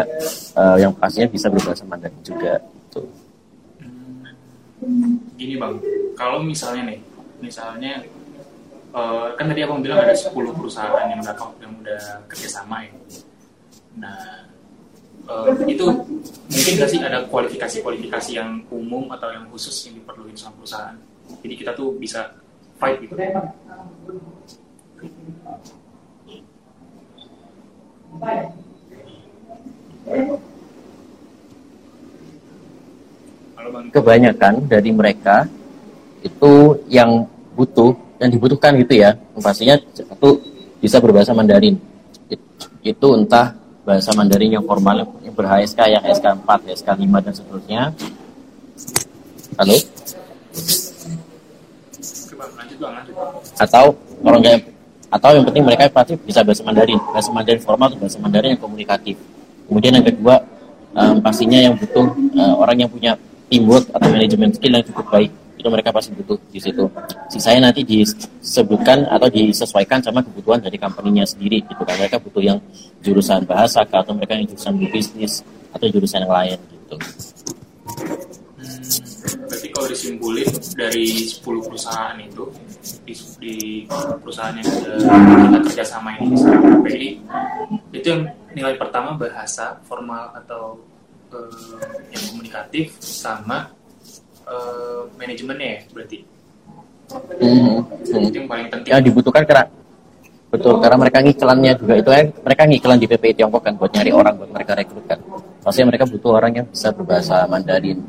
eh, 0.55 0.77
yang 0.79 0.95
pastinya 0.95 1.27
bisa 1.27 1.51
berbahasa 1.51 1.83
Mandarin 1.83 2.23
juga 2.23 2.55
gitu. 2.55 3.03
gini 5.35 5.59
bang. 5.59 5.75
Kalau 6.15 6.39
misalnya 6.39 6.87
nih 6.95 6.99
misalnya 7.43 7.99
eh, 8.91 9.27
kan 9.35 9.45
tadi 9.47 9.61
abang 9.63 9.79
bilang 9.79 10.03
ada 10.03 10.15
10 10.15 10.31
perusahaan 10.33 11.07
yang 11.07 11.19
udah 11.23 11.35
yang 11.63 11.73
udah 11.79 12.01
kerjasama 12.27 12.87
ya. 12.87 12.93
Nah 13.99 14.47
eh, 15.27 15.45
itu 15.71 15.85
mungkin 16.51 16.73
nggak 16.77 16.89
sih 16.91 16.99
ada 16.99 17.23
kualifikasi-kualifikasi 17.31 18.31
yang 18.35 18.63
umum 18.71 19.11
atau 19.15 19.31
yang 19.31 19.47
khusus 19.49 19.73
yang 19.87 19.99
diperlukan 19.99 20.35
sama 20.35 20.55
perusahaan? 20.59 20.97
Jadi 21.41 21.53
kita 21.55 21.71
tuh 21.73 21.95
bisa 21.95 22.35
fight 22.81 22.97
gitu. 22.99 23.15
Kebanyakan 33.91 34.67
dari 34.67 34.91
mereka 34.91 35.47
itu 36.21 36.81
yang 36.91 37.29
butuh 37.55 37.93
yang 38.21 38.31
dibutuhkan 38.31 38.77
gitu 38.77 38.93
ya. 39.01 39.17
Pastinya 39.41 39.75
satu 39.97 40.37
bisa 40.77 41.01
berbahasa 41.01 41.33
Mandarin. 41.33 41.75
It- 42.29 42.45
itu 42.85 43.07
entah 43.17 43.57
bahasa 43.81 44.13
Mandarin 44.13 44.61
yang 44.61 44.65
formal 44.65 45.09
yang 45.25 45.33
ber-HSK 45.33 45.79
yang 45.89 46.03
SK4, 46.05 46.49
SK5 46.77 47.05
dan 47.25 47.33
seterusnya. 47.33 47.81
Halo? 49.57 49.75
Atau 53.57 53.85
kalau 54.21 54.37
nggak 54.37 54.57
atau 55.11 55.29
yang 55.35 55.43
penting 55.43 55.65
mereka 55.67 55.91
pasti 55.91 56.13
bisa 56.21 56.45
bahasa 56.45 56.61
Mandarin. 56.61 57.01
Bahasa 57.09 57.29
Mandarin 57.33 57.61
formal 57.61 57.89
atau 57.91 57.99
bahasa 57.99 58.17
Mandarin 58.21 58.53
yang 58.55 58.61
komunikatif. 58.61 59.17
Kemudian 59.65 59.97
yang 59.97 60.05
kedua 60.05 60.45
um, 60.93 61.17
pastinya 61.19 61.57
yang 61.57 61.73
butuh 61.75 62.05
uh, 62.37 62.53
orang 62.61 62.85
yang 62.85 62.89
punya 62.89 63.17
teamwork 63.51 63.89
atau 63.91 64.07
manajemen 64.07 64.49
skill 64.55 64.73
yang 64.77 64.85
cukup 64.87 65.05
baik 65.11 65.31
itu 65.61 65.69
mereka 65.69 65.93
pasti 65.93 66.11
butuh 66.17 66.41
di 66.49 66.57
situ. 66.57 66.89
Sisanya 67.29 67.69
nanti 67.69 67.85
disebutkan 67.85 69.05
atau 69.07 69.29
disesuaikan 69.29 70.01
sama 70.01 70.25
kebutuhan 70.25 70.59
dari 70.59 70.81
company-nya 70.81 71.29
sendiri 71.29 71.61
gitu 71.63 71.81
kan. 71.85 71.95
Mereka 72.01 72.17
butuh 72.17 72.41
yang 72.41 72.57
jurusan 73.05 73.45
bahasa 73.45 73.85
atau 73.85 74.13
mereka 74.17 74.33
yang 74.33 74.49
jurusan 74.49 74.73
bisnis 74.89 75.45
atau 75.71 75.85
jurusan 75.87 76.25
yang 76.25 76.33
lain 76.33 76.57
gitu. 76.57 76.95
Hmm, 78.57 78.81
berarti 79.47 79.67
kalau 79.69 79.87
disimpulin 79.87 80.49
dari 80.73 81.05
10 81.29 81.41
perusahaan 81.45 82.17
itu 82.17 82.43
di, 83.05 83.13
di 83.39 83.55
perusahaan 84.21 84.57
yang 84.57 84.67
kita 84.67 85.59
kerjasama 85.69 86.17
ini 86.17 86.33
di 86.33 86.41
KPI 86.41 87.09
itu 87.93 88.07
yang 88.09 88.21
nilai 88.51 88.75
pertama 88.75 89.15
bahasa 89.15 89.79
formal 89.85 90.33
atau 90.35 90.79
uh, 91.31 91.79
yang 92.11 92.23
komunikatif 92.31 92.95
sama 92.99 93.71
uh, 94.51 95.01
manajemennya 95.15 95.67
ya 95.67 95.81
berarti. 95.95 96.17
Hmm, 97.11 97.83
hmm. 97.83 98.27
itu 98.27 98.37
yang 98.39 98.47
paling 98.47 98.67
penting. 98.71 98.91
Yang 98.91 99.01
dibutuhkan 99.11 99.43
karena 99.43 99.65
betul 100.51 100.83
karena 100.83 100.97
mereka 100.99 101.19
ngiklannya 101.23 101.73
juga 101.79 101.93
itu 101.95 102.09
kan 102.11 102.25
mereka 102.43 102.61
ngiklan 102.67 102.97
di 102.99 103.07
PPI 103.07 103.33
Tiongkok 103.39 103.63
kan 103.63 103.73
buat 103.79 103.91
nyari 103.95 104.11
orang 104.11 104.33
buat 104.35 104.51
mereka 104.51 104.71
rekrut 104.75 105.05
kan. 105.07 105.19
Pastinya 105.61 105.87
mereka 105.93 106.05
butuh 106.09 106.31
orang 106.35 106.51
yang 106.51 106.67
bisa 106.67 106.91
berbahasa 106.91 107.47
Mandarin 107.47 107.99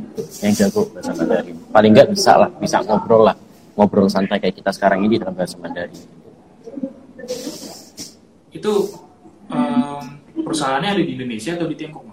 yang 0.42 0.54
jago 0.54 0.82
bahasa 0.90 1.12
Mandarin. 1.14 1.56
Paling 1.70 1.90
nggak 1.94 2.08
bisa 2.10 2.32
lah 2.38 2.50
bisa 2.58 2.82
ngobrol 2.82 3.22
lah 3.30 3.36
ngobrol 3.78 4.08
santai 4.10 4.38
kayak 4.42 4.58
kita 4.58 4.70
sekarang 4.74 5.06
ini 5.06 5.22
dalam 5.22 5.34
bahasa 5.34 5.56
Mandarin. 5.58 6.02
Itu 8.52 8.72
um, 9.48 10.04
perusahaannya 10.42 10.90
ada 10.98 11.02
di 11.02 11.12
Indonesia 11.14 11.54
atau 11.54 11.66
di 11.70 11.76
Tiongkok 11.78 12.12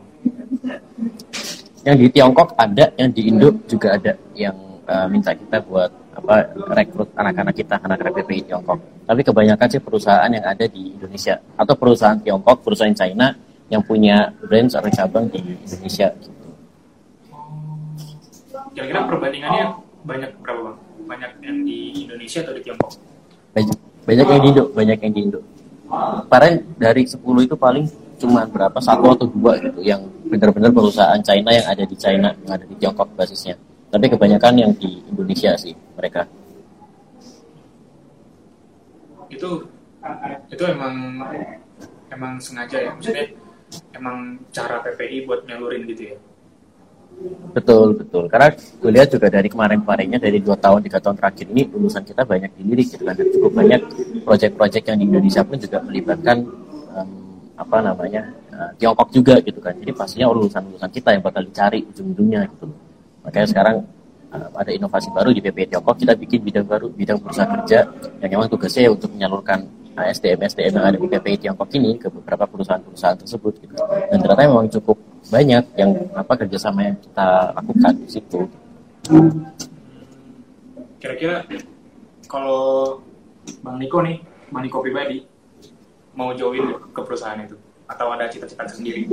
yang 1.85 1.95
di 1.95 2.07
Tiongkok 2.11 2.55
ada 2.59 2.91
yang 2.99 3.09
di 3.11 3.21
Indo 3.31 3.49
juga 3.69 3.95
ada 3.95 4.13
yang 4.35 4.55
uh, 4.87 5.07
minta 5.07 5.31
kita 5.31 5.63
buat 5.63 5.91
apa 6.19 6.51
rekrut 6.75 7.09
anak-anak 7.15 7.55
kita 7.55 7.79
anak-anak 7.79 8.13
PPI 8.23 8.51
Tiongkok 8.51 8.79
tapi 9.07 9.21
kebanyakan 9.23 9.67
sih 9.71 9.81
perusahaan 9.81 10.29
yang 10.29 10.43
ada 10.43 10.65
di 10.67 10.93
Indonesia 10.99 11.39
atau 11.55 11.73
perusahaan 11.79 12.19
Tiongkok 12.19 12.61
perusahaan 12.61 12.91
China 12.91 13.31
yang 13.69 13.85
punya 13.85 14.33
branch 14.41 14.73
atau 14.73 14.89
cabang 14.89 15.29
di 15.29 15.39
Indonesia 15.39 16.09
gitu. 16.17 16.37
Kira-kira 18.73 19.05
perbandingannya 19.05 19.65
banyak 20.03 20.31
berapa 20.41 20.61
bang? 20.73 20.77
Banyak 21.09 21.31
yang 21.41 21.57
di 21.65 22.05
Indonesia 22.05 22.39
atau 22.45 22.53
di 22.53 22.61
Tiongkok? 22.65 22.91
Banyak, 23.53 23.77
banyak 24.05 24.25
yang 24.25 24.41
di 24.41 24.49
Indo, 24.49 24.63
banyak 24.73 24.97
yang 25.01 25.13
di 25.13 25.21
Indo. 25.25 25.39
Kemarin 26.29 26.53
dari 26.77 27.03
10 27.05 27.17
itu 27.45 27.55
paling 27.57 27.85
cuma 28.19 28.45
berapa 28.45 28.77
satu 28.77 29.15
atau 29.15 29.25
dua 29.25 29.57
gitu 29.57 29.79
yang 29.81 30.03
benar-benar 30.29 30.69
perusahaan 30.69 31.19
China 31.25 31.49
yang 31.49 31.65
ada 31.65 31.83
di 31.83 31.95
China 31.97 32.29
yang 32.45 32.51
ada 32.53 32.65
di 32.69 32.75
Tiongkok 32.77 33.09
basisnya. 33.17 33.57
Tapi 33.89 34.05
kebanyakan 34.05 34.53
yang 34.53 34.71
di 34.77 35.01
Indonesia 35.09 35.57
sih 35.57 35.73
mereka. 35.97 36.29
Itu 39.33 39.65
itu 40.53 40.63
emang 40.69 41.25
emang 42.13 42.37
sengaja 42.37 42.77
ya? 42.77 42.91
Maksudnya 42.93 43.25
emang 43.97 44.37
cara 44.53 44.85
PPI 44.85 45.25
buat 45.25 45.45
nyalurin 45.49 45.89
gitu 45.89 46.13
ya? 46.13 46.17
Betul 47.57 47.97
betul. 47.97 48.29
Karena 48.29 48.53
gue 48.53 48.91
lihat 48.93 49.09
juga 49.09 49.27
dari 49.33 49.49
kemarin-kemarinnya 49.49 50.21
dari 50.21 50.37
dua 50.37 50.55
tahun 50.55 50.85
tiga 50.85 51.01
tahun 51.01 51.17
terakhir 51.17 51.49
ini 51.49 51.65
lulusan 51.73 52.05
kita 52.05 52.21
banyak 52.21 52.53
dilirik 52.61 52.87
gitu 52.93 53.03
kan. 53.03 53.17
Dan 53.17 53.27
cukup 53.33 53.51
banyak 53.57 53.81
proyek-proyek 54.23 54.83
yang 54.93 54.97
di 55.01 55.05
Indonesia 55.09 55.41
pun 55.41 55.57
juga 55.57 55.81
melibatkan 55.81 56.37
um, 56.93 57.09
apa 57.57 57.77
namanya 57.81 58.21
Tiongkok 58.75 59.09
juga 59.15 59.35
gitu 59.39 59.59
kan. 59.63 59.73
Jadi 59.77 59.91
pastinya 59.95 60.27
lulusan-lulusan 60.35 60.89
kita 60.91 61.09
yang 61.15 61.23
bakal 61.23 61.41
dicari 61.43 61.79
ujung-ujungnya 61.87 62.43
gitu 62.51 62.67
makanya 63.19 63.47
sekarang 63.51 63.75
uh, 64.31 64.49
ada 64.55 64.71
inovasi 64.71 65.11
baru 65.11 65.29
di 65.35 65.41
PPI 65.43 65.75
Tiongkok. 65.75 65.95
Kita 65.99 66.13
bikin 66.15 66.39
bidang 66.43 66.65
baru 66.65 66.87
bidang 66.89 67.19
perusahaan 67.21 67.51
kerja 67.61 67.79
yang 68.23 68.29
memang 68.33 68.49
tugasnya 68.49 68.89
untuk 68.89 69.11
menyalurkan 69.13 69.67
SDM 69.99 70.39
SDM 70.47 70.73
yang 70.79 70.85
ada 70.87 70.97
di 70.97 71.07
PPI 71.11 71.37
Tiongkok 71.43 71.69
ini 71.75 71.99
ke 71.99 72.07
beberapa 72.07 72.47
perusahaan-perusahaan 72.47 73.19
tersebut 73.19 73.53
gitu. 73.59 73.75
dan 73.83 74.17
ternyata 74.23 74.47
memang 74.47 74.71
cukup 74.71 74.95
banyak 75.27 75.63
yang 75.75 75.91
apa 76.15 76.33
kerjasama 76.39 76.87
yang 76.87 76.95
kita 77.03 77.27
lakukan 77.51 77.93
di 77.99 78.07
situ. 78.07 78.39
Kira-kira 81.03 81.43
kalau 82.31 82.95
Bang 83.59 83.75
Niko 83.75 83.99
nih 83.99 84.23
Bang 84.55 84.63
Niko 84.63 84.79
pribadi 84.79 85.19
mau 86.15 86.31
join 86.31 86.79
ke 86.95 87.01
perusahaan 87.03 87.39
itu 87.43 87.59
atau 87.89 88.13
ada 88.13 88.29
cita-cita 88.29 88.69
sendiri 88.69 89.09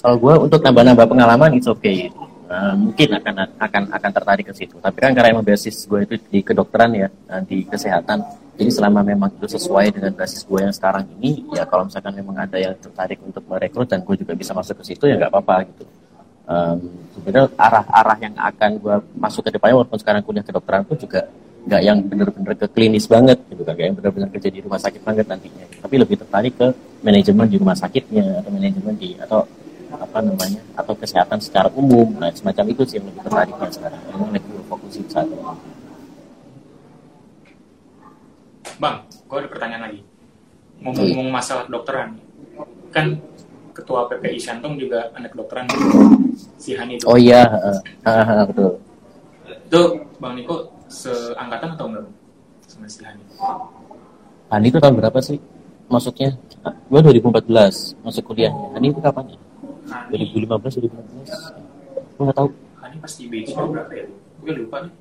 kalau 0.00 0.16
gue 0.16 0.34
untuk 0.48 0.60
nambah-nambah 0.64 1.06
pengalaman 1.12 1.60
itu 1.60 1.76
oke 1.76 1.84
okay. 1.84 2.08
uh, 2.48 2.72
mungkin 2.72 3.20
akan 3.20 3.34
akan 3.60 3.82
akan 3.92 4.10
tertarik 4.16 4.48
ke 4.48 4.54
situ. 4.56 4.80
Tapi 4.80 4.96
kan 4.96 5.12
karena 5.12 5.36
emang 5.36 5.44
basis 5.44 5.84
gue 5.84 6.08
itu 6.08 6.16
di 6.32 6.40
kedokteran 6.40 6.96
ya 6.96 7.08
uh, 7.28 7.44
di 7.44 7.68
kesehatan 7.68 8.24
jadi 8.56 8.72
selama 8.72 9.00
memang 9.00 9.32
itu 9.36 9.56
sesuai 9.56 9.92
dengan 9.92 10.12
basis 10.16 10.44
gue 10.44 10.60
yang 10.60 10.72
sekarang 10.72 11.04
ini 11.16 11.48
ya 11.52 11.68
kalau 11.68 11.88
misalkan 11.88 12.12
memang 12.12 12.44
ada 12.44 12.56
yang 12.60 12.76
tertarik 12.76 13.20
untuk 13.24 13.44
merekrut 13.44 13.88
dan 13.88 14.00
gue 14.04 14.16
juga 14.20 14.32
bisa 14.36 14.56
masuk 14.56 14.80
ke 14.80 14.92
situ 14.92 15.04
ya 15.08 15.20
nggak 15.20 15.32
apa-apa 15.32 15.68
gitu. 15.68 15.84
Um, 16.50 16.92
sebenarnya 17.14 17.46
arah-arah 17.56 18.18
yang 18.20 18.34
akan 18.36 18.70
gue 18.80 18.96
masuk 19.16 19.48
ke 19.48 19.50
depannya 19.52 19.80
walaupun 19.80 20.00
sekarang 20.00 20.20
kuliah 20.24 20.44
kedokteran 20.44 20.82
pun 20.84 20.96
juga 20.96 21.28
nggak 21.60 21.82
yang 21.84 21.98
benar-benar 22.08 22.54
ke 22.56 22.66
klinis 22.72 23.04
banget 23.04 23.36
gitu 23.52 23.60
kan 23.60 23.76
yang 23.76 23.92
benar-benar 23.92 24.28
kerja 24.32 24.48
di 24.48 24.60
rumah 24.64 24.80
sakit 24.80 25.02
banget 25.04 25.26
nantinya. 25.28 25.64
Tapi 25.84 25.94
lebih 26.00 26.16
tertarik 26.16 26.54
ke 26.56 26.68
manajemen 27.04 27.46
di 27.48 27.56
rumah 27.60 27.76
sakitnya 27.76 28.40
atau 28.40 28.50
manajemen 28.52 28.94
di 28.96 29.16
atau 29.20 29.44
apa 29.90 30.18
namanya 30.22 30.62
atau 30.78 30.94
kesehatan 30.94 31.42
secara 31.42 31.66
umum 31.74 32.14
nah 32.22 32.30
semacam 32.30 32.64
itu 32.70 32.82
sih 32.86 32.96
yang 32.96 33.06
lebih 33.12 33.22
tertariknya 33.28 33.68
sekarang. 33.68 34.00
Yang 34.08 34.20
lebih 34.40 34.54
fokusin 34.70 35.04
saat 35.12 35.28
ini. 35.28 35.44
Bang 38.80 38.96
gue 39.04 39.36
ada 39.36 39.48
pertanyaan 39.52 39.82
lagi. 39.90 40.00
Ngomong-ngomong 40.80 41.28
masalah 41.28 41.68
kedokteran. 41.68 42.16
Kan 42.88 43.20
ketua 43.76 44.08
PPI 44.08 44.40
Santong 44.40 44.80
juga 44.80 45.12
anak 45.12 45.36
kedokteran 45.36 45.68
si 46.56 46.72
Hani 46.72 46.96
itu. 46.96 47.04
Oh 47.04 47.20
iya 47.20 47.44
uh, 47.44 47.80
uh, 48.08 48.44
betul. 48.48 48.70
Itu 49.68 49.82
bang 50.16 50.34
Niko 50.40 50.79
seangkatan 50.90 51.78
atau 51.78 51.86
enggak 51.86 52.04
sama 52.66 52.86
si 52.90 53.00
Hani? 53.06 53.22
Hani 54.50 54.66
itu 54.66 54.78
tahun 54.82 54.94
berapa 54.98 55.18
sih 55.22 55.38
masuknya? 55.86 56.34
Gue 56.90 57.00
2014 57.02 57.94
masuk 58.02 58.22
kuliah. 58.34 58.50
Hani 58.74 58.90
itu 58.90 58.98
kapan 58.98 59.30
ya? 59.30 59.38
Hani. 60.10 60.26
2015 60.26 60.90
2016. 60.90 62.18
Gue 62.18 62.22
nggak 62.26 62.36
tahu. 62.36 62.48
Hani 62.82 62.96
pasti 62.98 63.22
BC 63.30 63.54
berapa 63.54 63.92
ya? 63.94 64.06
Gue 64.42 64.52
lupa 64.58 64.76
nih. 64.82 64.92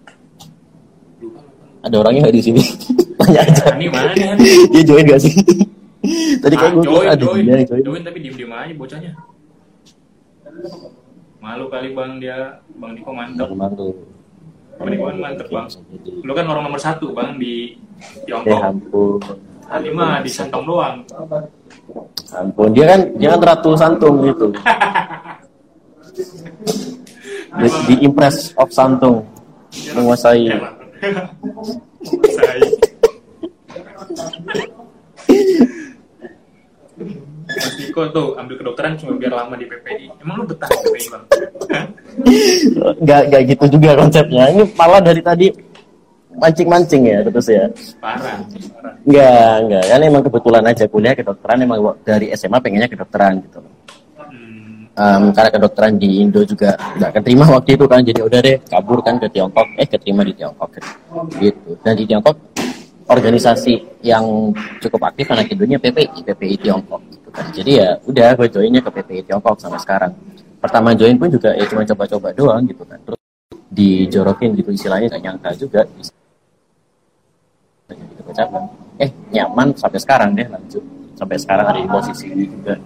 Lupa. 1.26 1.42
Ada 1.82 1.96
orangnya 1.98 2.22
nggak 2.30 2.36
di 2.38 2.44
sini? 2.46 2.62
Tanya 3.20 3.42
aja. 3.44 3.64
Hani 3.74 3.86
mana 3.90 4.14
nih? 4.14 4.70
Dia 4.72 4.84
join 4.86 5.06
gak 5.10 5.22
sih? 5.26 5.34
Tadi 6.44 6.56
ah, 6.56 6.60
kan 6.64 6.70
gue 6.80 6.86
join, 6.88 7.08
ada 7.12 7.20
join, 7.20 7.44
dia 7.44 7.68
join. 7.68 7.84
join 7.84 8.02
tapi 8.08 8.18
diem-diem 8.24 8.54
aja 8.56 8.74
bocahnya. 8.78 9.12
Malu 11.44 11.66
kali 11.68 11.92
bang 11.92 12.12
dia, 12.24 12.64
bang 12.80 12.92
Niko 12.96 13.12
mantap. 13.12 13.48
Malu. 13.52 14.19
Kan 14.80 14.96
mantep 15.20 15.48
bang. 15.52 15.68
Lu 16.24 16.32
kan 16.32 16.48
orang 16.48 16.64
nomor 16.72 16.80
satu 16.80 17.12
bang 17.12 17.36
di 17.36 17.76
Tiongkok. 18.24 18.64
ampun. 18.64 19.20
Hani 19.68 19.92
mah 19.92 20.24
di 20.24 20.32
Santong 20.32 20.64
doang. 20.64 21.04
Ampun, 22.32 22.72
dia 22.72 22.96
kan 22.96 23.02
dia 23.20 23.36
kan 23.36 23.42
ratu 23.44 23.76
santung 23.76 24.24
gitu. 24.24 24.56
The, 27.50 27.68
the 27.92 27.96
impress 28.06 28.56
of 28.56 28.72
santung 28.72 29.28
menguasai. 29.98 30.48
Menguasai. 32.00 32.62
Mas 37.50 37.76
Niko 37.82 38.02
tuh 38.14 38.28
ambil 38.38 38.56
kedokteran 38.62 38.94
cuma 39.02 39.18
biar 39.18 39.34
lama 39.34 39.58
di 39.58 39.66
PPI. 39.66 40.06
Emang 40.22 40.36
lu 40.42 40.46
betah 40.46 40.70
di 40.70 40.78
PPI 40.86 41.06
bang? 41.10 41.24
Nggak 43.02 43.22
nggak 43.30 43.42
gitu 43.50 43.66
juga 43.74 43.90
konsepnya. 43.98 44.44
Ini 44.54 44.64
malah 44.78 45.02
dari 45.02 45.22
tadi 45.26 45.48
mancing-mancing 46.38 47.04
ya 47.10 47.20
terus 47.26 47.48
ya. 47.50 47.66
Parah, 47.98 48.38
parah. 48.46 48.94
Enggak, 49.04 49.54
enggak. 49.66 49.84
Kan 49.90 50.02
emang 50.06 50.24
kebetulan 50.30 50.64
aja 50.70 50.84
kuliah 50.86 51.14
kedokteran 51.18 51.58
emang 51.66 51.80
dari 52.06 52.30
SMA 52.38 52.58
pengennya 52.62 52.90
kedokteran 52.90 53.42
gitu. 53.42 53.60
Hmm, 54.16 54.86
Um, 55.00 55.32
karena 55.32 55.50
kedokteran 55.50 55.96
di 55.96 56.20
Indo 56.20 56.44
juga 56.44 56.76
nggak 56.76 57.12
keterima 57.18 57.48
waktu 57.48 57.80
itu 57.80 57.86
kan, 57.88 58.04
jadi 58.04 58.20
udah 58.20 58.40
deh 58.44 58.58
kabur 58.68 59.00
kan 59.00 59.16
ke 59.16 59.32
Tiongkok, 59.32 59.68
eh 59.80 59.88
keterima 59.88 60.28
di 60.28 60.36
Tiongkok 60.36 60.70
gitu. 61.40 61.70
Dan 61.80 61.94
di 61.96 62.04
Tiongkok 62.04 62.36
organisasi 63.10 64.06
yang 64.06 64.54
cukup 64.78 65.10
aktif 65.10 65.26
anak 65.34 65.50
Indonya 65.50 65.82
PPI, 65.82 66.22
PPI 66.22 66.56
Tiongkok 66.62 67.02
gitu 67.10 67.30
kan. 67.34 67.46
Jadi 67.50 67.72
ya 67.82 67.98
udah 68.06 68.38
gue 68.38 68.48
joinnya 68.48 68.82
ke 68.86 68.90
PPI 68.94 69.22
Tiongkok 69.26 69.58
sampai 69.58 69.82
sekarang. 69.82 70.14
Pertama 70.62 70.94
join 70.94 71.18
pun 71.18 71.34
juga 71.34 71.58
ya 71.58 71.66
cuma 71.66 71.82
coba-coba 71.84 72.30
doang 72.38 72.64
gitu 72.70 72.86
kan. 72.86 73.02
Terus 73.02 73.20
dijorokin 73.74 74.54
gitu 74.54 74.70
istilahnya 74.70 75.10
gak 75.18 75.24
nyangka 75.26 75.50
juga 75.58 75.82
gitu. 75.98 76.14
Eh 79.02 79.10
nyaman 79.34 79.74
sampai 79.74 80.00
sekarang 80.00 80.38
deh 80.38 80.46
lanjut 80.46 80.84
sampai 81.20 81.36
sekarang 81.36 81.66
ada 81.68 81.80
di 81.84 81.90
posisi 81.92 82.32
ini 82.32 82.48
juga 82.48 82.80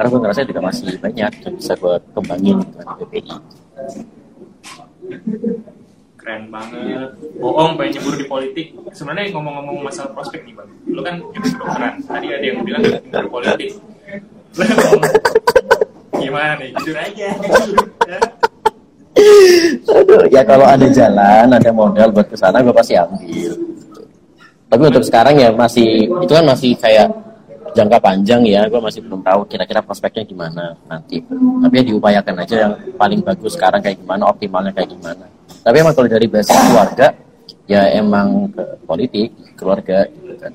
karena 0.00 0.08
gue 0.08 0.20
ngerasa 0.24 0.48
juga 0.48 0.60
masih 0.64 0.96
banyak 0.96 1.32
yang 1.44 1.54
bisa 1.60 1.76
gue 1.76 1.94
kembangin 2.16 2.56
dengan 2.72 2.96
PPI 2.96 3.36
keren 6.30 6.46
banget 6.46 7.10
bohong 7.42 7.74
pengen 7.74 7.98
nyebur 7.98 8.14
di 8.14 8.26
politik 8.30 8.66
sebenarnya 8.94 9.34
ngomong-ngomong 9.34 9.82
masalah 9.82 10.14
prospek 10.14 10.46
nih 10.46 10.54
bang 10.54 10.70
lu 10.86 11.02
kan 11.02 11.18
juga 11.34 11.48
kedokteran 11.58 11.94
tadi 12.06 12.26
ada 12.30 12.44
yang 12.46 12.62
bilang 12.62 12.82
nyebur 12.86 13.26
politik 13.34 13.74
lu 14.54 14.62
ngomong 14.62 15.02
gimana 16.20 16.52
nih 16.60 16.70
jujur 16.78 16.96
aja. 17.00 17.28
Aduh, 19.90 20.22
ya 20.30 20.44
kalau 20.46 20.68
ada 20.68 20.86
jalan, 20.86 21.48
ada 21.48 21.70
modal 21.72 22.12
buat 22.12 22.28
ke 22.28 22.36
sana, 22.36 22.60
gue 22.60 22.72
pasti 22.72 22.92
ambil. 22.92 23.52
Tapi 24.68 24.82
untuk 24.84 25.04
sekarang 25.04 25.34
ya 25.40 25.48
masih, 25.52 26.08
itu 26.08 26.32
kan 26.32 26.44
masih 26.44 26.76
kayak 26.76 27.08
jangka 27.72 27.98
panjang 28.00 28.44
ya, 28.44 28.68
gue 28.68 28.80
masih 28.80 29.00
belum 29.00 29.24
tahu 29.24 29.48
kira-kira 29.48 29.80
prospeknya 29.80 30.28
gimana 30.28 30.76
nanti. 30.88 31.24
Tapi 31.26 31.74
ya 31.80 31.84
diupayakan 31.88 32.36
aja 32.36 32.54
yang 32.68 32.72
paling 33.00 33.20
bagus 33.24 33.56
sekarang 33.56 33.80
kayak 33.80 33.96
gimana, 34.00 34.28
optimalnya 34.28 34.72
kayak 34.76 34.92
gimana. 34.92 35.24
Tapi 35.60 35.76
emang 35.76 35.94
kalau 35.94 36.08
dari 36.08 36.26
basis 36.26 36.56
keluarga, 36.56 37.06
ya 37.68 37.82
emang 37.92 38.48
ke 38.48 38.64
politik, 38.88 39.28
keluarga 39.56 40.08
gitu 40.08 40.34
kan. 40.40 40.52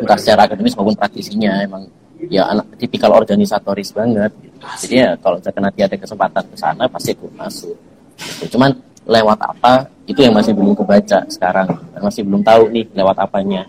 Entah 0.00 0.18
secara 0.18 0.48
akademis 0.48 0.74
maupun 0.74 0.96
praktisinya 0.96 1.60
emang 1.62 1.84
ya 2.30 2.46
anak 2.54 2.78
tipikal 2.78 3.10
organisatoris 3.16 3.90
banget 3.90 4.30
gitu. 4.38 4.58
jadi 4.86 4.94
ya 4.94 5.10
kalau 5.18 5.42
misalkan 5.42 5.62
nanti 5.64 5.80
ada 5.82 5.96
kesempatan 5.98 6.44
ke 6.46 6.56
sana 6.58 6.84
pasti 6.86 7.10
aku 7.16 7.26
masuk 7.34 7.74
gitu. 8.18 8.54
cuman 8.54 8.70
lewat 9.02 9.38
apa 9.42 9.90
itu 10.06 10.22
yang 10.22 10.34
masih 10.36 10.54
belum 10.54 10.78
kebaca 10.78 11.26
sekarang 11.26 11.66
masih 11.98 12.22
belum 12.22 12.42
tahu 12.46 12.70
nih 12.70 12.86
lewat 12.94 13.16
apanya 13.18 13.66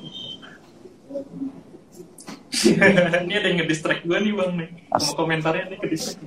ini 3.25 3.33
ada 3.33 3.47
yang 3.49 3.57
ngedistract 3.65 4.05
gue 4.05 4.17
nih 4.21 4.33
bang 4.37 4.51
nih 4.61 4.69
sama 5.01 5.13
komentarnya 5.17 5.63
nih 5.73 5.77
ke 5.81 5.87
distract 5.89 6.21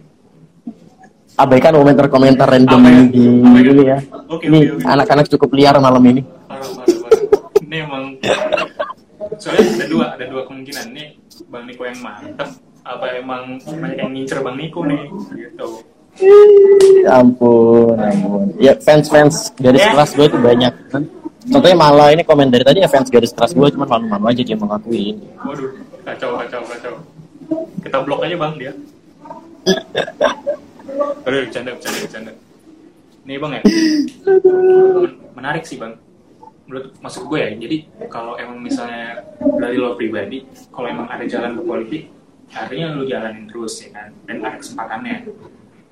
abaikan 1.36 1.76
komentar-komentar 1.76 2.48
random 2.48 2.80
ya? 2.80 2.98
di 3.12 3.24
ya? 3.24 3.60
ini 3.72 3.84
ya. 3.84 3.98
Oke, 4.26 4.44
ini 4.48 4.58
oke, 4.64 4.72
oke. 4.80 4.84
anak-anak 4.88 5.26
cukup 5.36 5.50
liar 5.52 5.76
malam 5.78 6.02
ini. 6.08 6.22
Parah 6.48 6.68
parah 6.72 6.96
parah. 7.04 7.22
Ini 7.60 7.76
emang 7.84 8.04
soalnya 9.36 9.64
ada 9.76 9.86
dua 9.86 10.04
ada 10.16 10.24
dua 10.24 10.42
kemungkinan. 10.48 10.86
Nih 10.96 11.08
bang 11.52 11.64
Niko 11.68 11.82
yang 11.84 12.00
mantep 12.00 12.48
apa 12.86 13.06
emang 13.18 13.42
banyak 13.60 13.98
yang 14.00 14.10
ngincer 14.16 14.38
bang 14.40 14.56
Niko 14.56 14.80
nih 14.88 15.00
gitu. 15.36 15.68
Ya 17.04 17.20
ampun 17.20 17.96
ampun. 18.00 18.46
Ya 18.56 18.72
fans-fans 18.80 19.52
garis 19.60 19.84
Ya. 19.84 19.92
keras 19.92 20.16
gue 20.16 20.24
itu 20.24 20.38
banyak. 20.40 20.72
Kan 20.88 21.04
contohnya 21.52 21.76
malah 21.76 22.08
ini 22.16 22.24
komen 22.24 22.48
dari 22.48 22.64
tadi 22.64 22.80
ya 22.80 22.88
fans 22.88 23.12
garis 23.12 23.36
keras 23.36 23.52
gue 23.52 23.68
cuma 23.76 23.84
malu-malu 23.84 24.32
aja 24.32 24.42
dia 24.42 24.58
mengakuin 24.58 25.14
waduh 25.44 25.70
kacau 26.02 26.40
kacau 26.40 26.60
kacau. 26.64 26.94
Kita 27.84 28.02
blok 28.02 28.24
aja 28.26 28.34
bang 28.34 28.54
dia 28.58 28.72
aduh 31.26 31.38
bercanda 31.44 31.70
bercanda 31.74 31.98
bercanda. 32.00 32.32
Nih 33.26 33.36
bang 33.36 33.52
ya? 33.52 33.60
Men- 35.02 35.18
menarik 35.34 35.64
sih 35.66 35.76
bang. 35.76 35.98
Menurut 36.66 36.94
maksud 36.98 37.22
gue 37.26 37.38
ya 37.38 37.50
jadi 37.54 37.76
kalau 38.06 38.34
emang 38.34 38.58
misalnya 38.58 39.22
dari 39.58 39.76
lo 39.78 39.94
pribadi 39.94 40.42
kalau 40.70 40.86
emang 40.86 41.06
ada 41.06 41.22
jalan 41.26 41.58
ke 41.58 41.62
politik 41.62 42.02
artinya 42.50 42.94
lu 42.94 43.06
jalanin 43.06 43.46
terus 43.46 43.82
ya 43.82 43.90
kan? 43.92 44.08
Dan 44.26 44.42
ada 44.42 44.58
kesempatannya. 44.58 45.16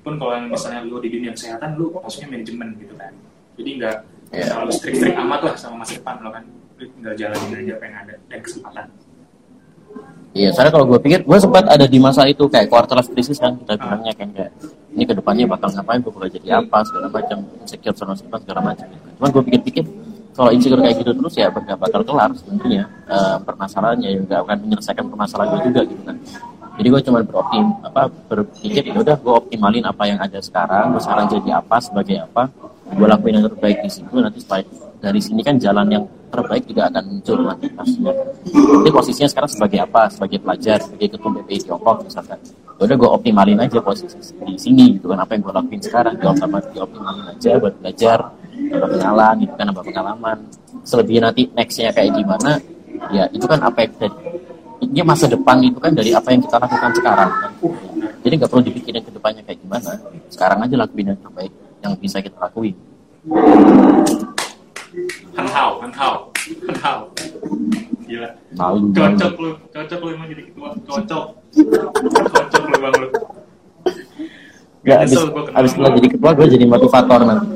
Pun 0.01 0.15
kalau 0.15 0.33
yang 0.37 0.47
misalnya 0.47 0.83
lu 0.83 0.99
di 0.99 1.09
dunia 1.11 1.31
kesehatan 1.31 1.75
lu 1.75 1.91
maksudnya 1.91 2.31
manajemen 2.31 2.75
gitu 2.79 2.95
kan? 2.95 3.11
Jadi 3.55 3.69
nggak 3.79 3.97
Iya. 4.33 4.51
terlalu 4.51 4.71
strict-strict 4.73 5.15
amat 5.21 5.41
lah 5.47 5.55
sama 5.55 5.85
masa 5.85 5.95
depan 6.01 6.15
lo 6.19 6.29
kan? 6.33 6.43
Lu 6.75 6.83
tinggal 6.91 7.13
jalanin 7.15 7.55
aja 7.55 7.73
apa 7.79 7.83
yang 7.87 7.97
ada 8.03 8.13
dan 8.27 8.39
kesempatan 8.43 8.85
Iya, 10.35 10.51
soalnya 10.51 10.75
kalau 10.75 10.83
gue 10.91 10.99
pikir, 10.99 11.23
gue 11.23 11.39
sempat 11.39 11.63
ada 11.63 11.87
di 11.87 11.95
masa 11.95 12.27
itu 12.27 12.43
kayak 12.51 12.67
quarter 12.67 12.99
life 12.99 13.07
crisis 13.07 13.39
kan, 13.39 13.55
kita 13.55 13.79
bilangnya 13.79 14.11
kan 14.19 14.27
kayak 14.35 14.51
ini 14.91 15.03
ke 15.07 15.15
depannya 15.15 15.47
bakal 15.47 15.71
ngapain, 15.71 16.03
gue 16.03 16.11
bakal 16.11 16.27
jadi 16.27 16.59
apa, 16.59 16.83
segala 16.83 17.07
macam, 17.07 17.37
insecure 17.63 17.95
sama 17.95 18.19
segala 18.19 18.43
segala 18.43 18.59
macam. 18.67 18.83
Gitu. 18.83 19.07
Cuman 19.15 19.29
gue 19.31 19.43
pikir-pikir, 19.47 19.83
kalau 20.35 20.51
insecure 20.51 20.83
kayak 20.83 20.95
gitu 20.99 21.11
terus 21.15 21.33
ya 21.39 21.47
nggak 21.47 21.79
bakal 21.79 22.03
kelar 22.03 22.35
sebenarnya 22.35 22.83
eh, 23.07 23.35
permasalahannya, 23.47 24.09
ya 24.11 24.19
nggak 24.27 24.39
akan 24.43 24.57
menyelesaikan 24.67 25.05
permasalahan 25.07 25.47
gue 25.55 25.61
juga 25.71 25.81
gitu 25.87 26.03
kan. 26.03 26.17
Jadi 26.75 26.87
gue 26.91 27.01
cuma 27.07 27.19
beroptim, 27.23 27.65
apa 27.87 28.01
berpikir 28.27 28.83
ya 28.91 28.95
udah 28.99 29.15
gue 29.15 29.33
optimalin 29.39 29.87
apa 29.87 30.03
yang 30.03 30.19
ada 30.19 30.39
sekarang, 30.43 30.91
gue 30.91 30.99
sekarang 30.99 31.31
jadi 31.31 31.63
apa 31.63 31.79
sebagai 31.79 32.27
apa, 32.27 32.51
gue 32.91 33.07
lakuin 33.07 33.39
yang 33.39 33.47
terbaik 33.47 33.79
di 33.79 33.87
situ 33.87 34.15
nanti 34.19 34.43
setelah 34.43 34.67
dari 34.99 35.23
sini 35.23 35.39
kan 35.47 35.55
jalan 35.55 35.87
yang 35.87 36.03
terbaik 36.35 36.63
juga 36.67 36.91
akan 36.91 37.03
muncul 37.07 37.37
nanti 37.43 37.67
pastinya. 37.71 38.13
Jadi 38.45 38.89
posisinya 38.91 39.29
sekarang 39.31 39.51
sebagai 39.51 39.79
apa? 39.81 40.01
Sebagai 40.11 40.37
pelajar, 40.43 40.77
sebagai 40.83 41.07
ketua 41.15 41.29
BPI 41.39 41.59
Tiongkok 41.65 41.95
misalkan. 42.03 42.39
Ya 42.75 42.81
udah 42.83 42.95
gue 42.99 43.09
optimalin 43.09 43.59
aja 43.63 43.79
posisi 43.79 44.19
di 44.43 44.59
sini 44.59 44.99
gitu 44.99 45.07
kan 45.15 45.23
apa 45.23 45.31
yang 45.31 45.47
gue 45.47 45.53
lakuin 45.55 45.79
sekarang 45.79 46.19
gue 46.19 46.33
sama 46.35 46.59
dioptimalin 46.75 47.25
aja 47.31 47.49
buat 47.55 47.73
belajar, 47.79 48.19
nambah 48.51 48.89
kenalan 48.99 49.35
gitu 49.47 49.53
kan 49.55 49.65
nambah 49.71 49.85
pengalaman. 49.87 50.37
Selebihnya 50.83 51.21
nanti 51.31 51.43
nextnya 51.55 51.95
kayak 51.95 52.11
gimana? 52.19 52.59
Ya 53.15 53.31
itu 53.31 53.45
kan 53.47 53.63
apa 53.63 53.87
yang 53.87 53.95
dari 53.95 54.15
ini 54.83 55.01
masa 55.07 55.25
depan 55.31 55.63
itu 55.63 55.79
kan 55.79 55.95
dari 55.95 56.11
apa 56.11 56.29
yang 56.35 56.43
kita 56.43 56.59
lakukan 56.59 56.91
sekarang 56.99 57.29
kan. 57.31 57.51
Jadi 58.25 58.33
nggak 58.41 58.49
perlu 58.51 58.63
dipikirin 58.67 59.01
ke 59.07 59.11
depannya 59.13 59.41
kayak 59.47 59.59
gimana. 59.63 59.91
Sekarang 60.27 60.59
aja 60.59 60.75
lakuin 60.75 61.15
yang 61.15 61.19
terbaik 61.23 61.53
yang 61.79 61.93
bisa 61.95 62.19
kita 62.19 62.37
lakuin. 62.41 62.75
Hanhao, 65.35 65.71
Hanhao, 65.83 66.15
Hanhao. 66.67 66.99
Gila. 68.05 68.29
Malu 68.55 68.79
banget. 68.93 69.17
Cocok 69.17 69.33
lu, 69.41 69.51
cocok 69.73 69.99
lu 69.99 70.07
emang 70.13 70.27
jadi 70.29 70.43
ketua. 70.47 70.69
Cocok. 70.85 71.25
Cocok 72.31 72.63
lu 72.69 72.77
bang 72.79 72.95
lu. 73.01 73.07
Ya, 74.85 75.01
abis, 75.01 75.17
abis 75.57 75.73
lu. 75.73 75.81
lo 75.81 75.87
jadi 75.97 76.07
ketua, 76.13 76.29
gue 76.37 76.47
jadi 76.53 76.65
motivator 76.69 77.19
nanti. 77.25 77.47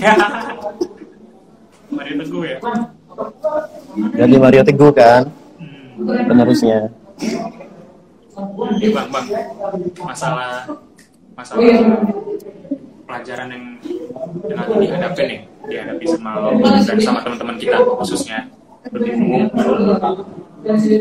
Ya. 0.00 0.14
Mari 1.92 2.12
teguh 2.16 2.42
ya. 2.46 2.56
Jadi 4.16 4.34
Mario 4.40 4.62
Teguh 4.64 4.90
kan, 4.96 5.28
Hmm. 6.00 6.24
penerusnya. 6.24 6.88
Ini 8.80 8.88
bang, 8.96 9.08
bang. 9.12 9.26
Masalah, 10.00 10.64
masalah 11.36 11.60
pelajaran 13.10 13.48
yang 13.50 13.64
yang 14.46 14.58
lagi 14.62 14.74
dihadapi 14.86 15.22
nih, 15.26 15.40
dihadapi 15.66 16.04
sama 16.06 16.30
lo 16.38 16.48
dan 16.62 16.98
sama 17.02 17.18
teman-teman 17.26 17.56
kita 17.58 17.76
khususnya 17.98 18.38
lebih 18.94 19.18
umum. 19.18 19.42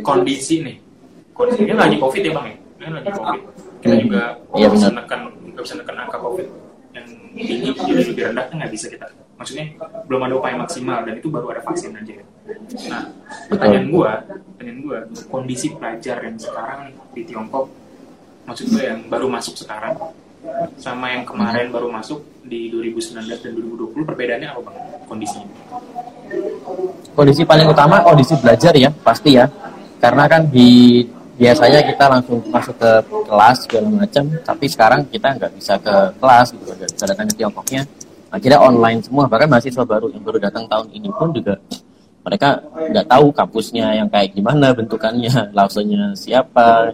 Kondisi 0.02 0.65
nih, 0.65 0.76
kondisi 1.38 1.69
ini 1.69 1.78
lagi 1.78 2.02
covid 2.02 2.22
ya 2.26 2.32
bang 2.34 2.45
ya, 2.50 2.56
ini 2.58 2.93
lagi 2.98 3.12
covid. 3.13 3.41
Kita 3.80 3.95
juga 3.95 4.24
Iya, 4.58 4.67
nggak 4.67 4.72
bisa 4.76 4.88
benar. 4.89 4.98
nekan, 5.06 5.19
nggak 5.54 5.63
bisa 5.63 5.76
nekan 5.78 5.95
angka 6.02 6.17
covid 6.17 6.48
yang 6.98 7.06
tinggi, 7.38 7.69
jadi 7.78 8.04
lebih 8.10 8.24
rendah 8.34 8.45
kan 8.50 8.56
nggak 8.58 8.72
bisa 8.74 8.86
kita. 8.89 9.06
Maksudnya 9.39 9.65
belum 10.10 10.22
ada 10.28 10.34
upaya 10.36 10.56
maksimal 10.60 11.00
dan 11.08 11.13
itu 11.15 11.28
baru 11.32 11.48
ada 11.56 11.62
vaksin 11.63 11.95
aja. 11.95 12.12
Nah, 12.91 13.04
pertanyaan 13.48 13.88
gua, 13.88 14.12
pertanyaan 14.58 14.80
gua, 14.84 15.00
kondisi 15.32 15.72
pelajar 15.78 16.17
yang 16.28 16.36
sekarang 16.36 16.91
di 17.15 17.22
Tiongkok, 17.24 17.72
maksud 18.43 18.67
gue 18.67 18.84
yang 18.84 19.00
baru 19.08 19.32
masuk 19.32 19.56
sekarang, 19.56 19.95
sama 20.80 21.12
yang 21.12 21.23
kemarin 21.28 21.67
baru 21.69 21.91
masuk 21.91 22.23
di 22.47 22.71
2019 22.71 23.28
dan 23.43 23.52
2020 23.54 24.08
perbedaannya 24.08 24.49
apa 24.49 24.60
bang 24.63 24.78
kondisinya? 25.06 25.56
Kondisi 27.13 27.41
paling 27.43 27.67
utama 27.67 27.99
kondisi 28.06 28.34
belajar 28.39 28.73
ya, 28.78 28.89
pasti 29.04 29.36
ya. 29.36 29.45
Karena 29.99 30.25
kan 30.32 30.47
di 30.47 31.04
biasanya 31.39 31.84
kita 31.84 32.06
langsung 32.08 32.39
masuk 32.52 32.75
ke 32.80 32.91
kelas 33.28 33.58
segala 33.67 33.88
macam, 33.91 34.25
tapi 34.43 34.65
sekarang 34.67 35.02
kita 35.08 35.28
nggak 35.39 35.52
bisa 35.56 35.73
ke 35.80 35.95
kelas 36.19 36.47
gitu, 36.56 36.71
nggak 36.71 36.91
bisa 36.95 37.06
datang 37.08 37.28
ke 37.28 37.36
Tiongkoknya. 37.39 37.82
Akhirnya 38.30 38.60
online 38.62 38.99
semua, 39.02 39.25
bahkan 39.25 39.49
mahasiswa 39.49 39.84
baru 39.84 40.12
yang 40.13 40.21
baru 40.21 40.38
datang 40.38 40.69
tahun 40.69 40.88
ini 40.93 41.10
pun 41.10 41.34
juga 41.34 41.58
mereka 42.19 42.62
nggak 42.62 43.08
tahu 43.10 43.32
kampusnya 43.34 43.95
yang 43.95 44.08
kayak 44.12 44.36
gimana 44.36 44.75
bentukannya, 44.75 45.56
lausenya 45.56 46.13
siapa, 46.13 46.93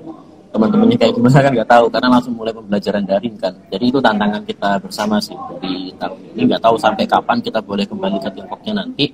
teman-temannya 0.56 0.96
kayak 0.96 1.14
gimana 1.20 1.38
kan 1.44 1.52
nggak 1.52 1.70
tahu 1.70 1.86
karena 1.92 2.08
langsung 2.16 2.34
mulai 2.40 2.56
pembelajaran 2.56 3.04
daring 3.04 3.36
kan. 3.36 3.54
Jadi 3.68 3.86
itu 3.92 4.00
tantangan 4.00 4.42
kita 4.48 4.80
bersama 4.80 5.20
sih 5.20 5.36
di 5.60 5.92
tahun 6.00 6.16
ini 6.32 6.42
nggak 6.48 6.64
tahu 6.64 6.76
sampai 6.80 7.04
kapan 7.04 7.44
kita 7.44 7.60
boleh 7.60 7.84
kembali 7.84 8.18
ke 8.24 8.30
Tiongkoknya 8.32 8.74
nanti. 8.80 9.06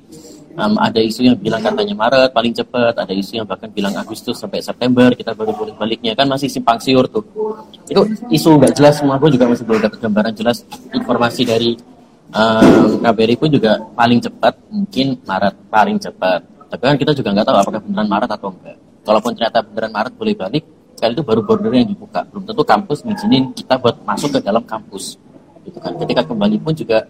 Em, 0.51 0.73
ada 0.77 0.99
isu 0.99 1.25
yang 1.25 1.39
bilang 1.39 1.63
katanya 1.63 1.95
Maret 1.97 2.29
paling 2.35 2.53
cepat, 2.53 2.93
ada 2.93 3.13
isu 3.15 3.41
yang 3.41 3.47
bahkan 3.47 3.71
bilang 3.73 3.95
Agustus 3.97 4.37
sampai 4.37 4.61
September 4.61 5.09
kita 5.15 5.31
baru 5.31 5.55
boleh 5.55 5.73
baliknya 5.73 6.13
kan 6.13 6.29
masih 6.29 6.51
simpang 6.51 6.77
siur 6.77 7.09
tuh. 7.09 7.25
Itu 7.89 8.05
isu 8.29 8.61
nggak 8.61 8.77
jelas 8.77 9.01
semua, 9.01 9.17
gue 9.17 9.31
juga 9.33 9.49
masih 9.49 9.65
belum 9.65 9.81
dapat 9.81 9.97
gambaran 9.97 10.33
jelas 10.37 10.61
informasi 10.93 11.41
dari 11.47 11.73
em, 12.35 13.01
KBRI 13.01 13.35
pun 13.39 13.49
juga 13.49 13.81
paling 13.97 14.19
cepat 14.21 14.53
mungkin 14.69 15.17
Maret 15.25 15.55
paling 15.73 15.97
cepat. 15.97 16.39
Tapi 16.69 16.83
kan 16.85 16.95
kita 17.01 17.11
juga 17.17 17.33
nggak 17.33 17.47
tahu 17.49 17.57
apakah 17.57 17.81
beneran 17.81 18.07
Maret 18.11 18.29
atau 18.29 18.53
enggak. 18.53 18.77
Kalaupun 19.01 19.31
ternyata 19.33 19.65
beneran 19.65 19.91
Maret 19.95 20.13
boleh 20.13 20.35
balik, 20.37 20.63
kali 21.01 21.17
itu 21.17 21.25
baru 21.25 21.41
border 21.41 21.73
yang 21.73 21.89
dibuka. 21.89 22.21
Belum 22.29 22.45
tentu 22.45 22.61
kampus 22.61 23.01
ngizinin 23.01 23.49
kita 23.57 23.81
buat 23.81 23.97
masuk 24.05 24.37
ke 24.37 24.39
dalam 24.45 24.61
kampus. 24.61 25.17
Gitu 25.65 25.77
kan. 25.81 25.97
Ketika 25.97 26.21
kembali 26.29 26.61
pun 26.61 26.77
juga 26.77 27.01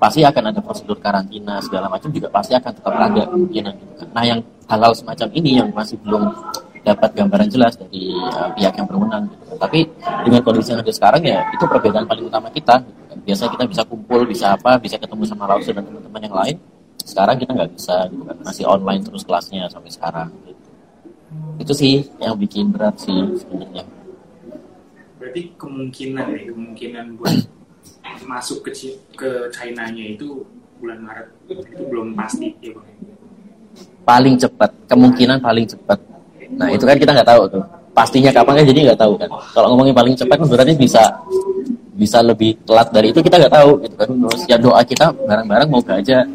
pasti 0.00 0.24
akan 0.24 0.48
ada 0.48 0.60
prosedur 0.64 0.96
karantina 0.96 1.60
segala 1.60 1.92
macam 1.92 2.08
juga 2.08 2.32
pasti 2.32 2.56
akan 2.56 2.72
tetap 2.72 2.96
ada 2.96 3.22
kemungkinan 3.28 3.72
gitu 3.76 3.92
kan. 4.00 4.08
Nah 4.16 4.24
yang 4.24 4.40
hal-hal 4.64 4.96
semacam 4.96 5.28
ini 5.36 5.60
yang 5.60 5.68
masih 5.76 6.00
belum 6.00 6.32
dapat 6.80 7.12
gambaran 7.12 7.48
jelas 7.52 7.76
dari 7.76 8.08
uh, 8.16 8.48
pihak 8.56 8.72
yang 8.72 8.88
berwenang 8.88 9.28
gitu. 9.28 9.44
kan. 9.52 9.68
tapi 9.68 9.84
dengan 10.24 10.40
kondisi 10.40 10.72
yang 10.72 10.80
ada 10.80 10.88
sekarang 10.88 11.20
ya 11.20 11.44
itu 11.52 11.64
perbedaan 11.68 12.08
paling 12.08 12.24
utama 12.24 12.48
kita 12.48 12.80
gitu 12.80 13.02
kan. 13.04 13.18
biasa 13.20 13.42
kita 13.52 13.64
bisa 13.68 13.82
kumpul 13.84 14.24
bisa 14.24 14.56
apa 14.56 14.80
bisa 14.80 14.96
ketemu 14.96 15.28
sama 15.28 15.44
Lausu 15.44 15.76
dan 15.76 15.84
teman-teman 15.84 16.20
yang 16.24 16.32
lain 16.32 16.56
sekarang 17.04 17.36
kita 17.36 17.52
nggak 17.52 17.70
bisa 17.76 18.08
gitu 18.08 18.22
kan 18.24 18.36
masih 18.40 18.64
online 18.64 19.02
terus 19.04 19.22
kelasnya 19.28 19.68
sampai 19.68 19.90
sekarang 19.92 20.28
gitu. 20.48 20.59
Itu 21.60 21.72
sih 21.76 21.94
yang 22.18 22.34
bikin 22.34 22.72
berat 22.74 22.96
sih 22.98 23.14
sebenarnya. 23.38 23.84
Berarti 25.20 25.42
kemungkinan 25.60 26.26
ya, 26.32 26.40
kemungkinan 26.50 27.04
buat 27.20 27.36
masuk 28.26 28.66
ke 28.66 28.72
ke 29.14 29.30
China-nya 29.52 30.16
itu 30.16 30.42
bulan 30.80 30.98
Maret. 31.04 31.28
Itu 31.48 31.82
belum 31.86 32.16
pasti 32.16 32.50
ya 32.64 32.72
bang. 32.74 32.88
paling 34.00 34.34
cepat 34.34 34.70
kemungkinan 34.90 35.38
paling 35.38 35.66
cepat. 35.68 35.98
Nah 36.58 36.66
itu 36.72 36.82
kan 36.82 36.96
kita 36.98 37.14
nggak 37.14 37.28
tahu 37.28 37.42
tuh. 37.46 37.64
Pastinya 37.94 38.32
kapan 38.34 38.62
kan 38.62 38.64
jadi 38.66 38.80
nggak 38.90 39.00
tahu 39.00 39.12
kan. 39.20 39.30
Kalau 39.54 39.66
ngomongin 39.74 39.94
paling 39.94 40.14
cepat 40.18 40.36
kan 40.40 40.48
berarti 40.50 40.74
bisa 40.74 41.02
bisa 41.94 42.18
lebih 42.24 42.56
telat 42.64 42.88
dari 42.90 43.12
itu 43.12 43.20
kita 43.20 43.38
nggak 43.38 43.54
tahu 43.54 43.70
gitu 43.86 43.94
kan. 43.94 44.08
Terus 44.08 44.42
ya 44.50 44.56
doa 44.58 44.82
kita 44.82 45.14
bareng-bareng 45.14 45.68
mau 45.70 45.84
aja 45.84 46.26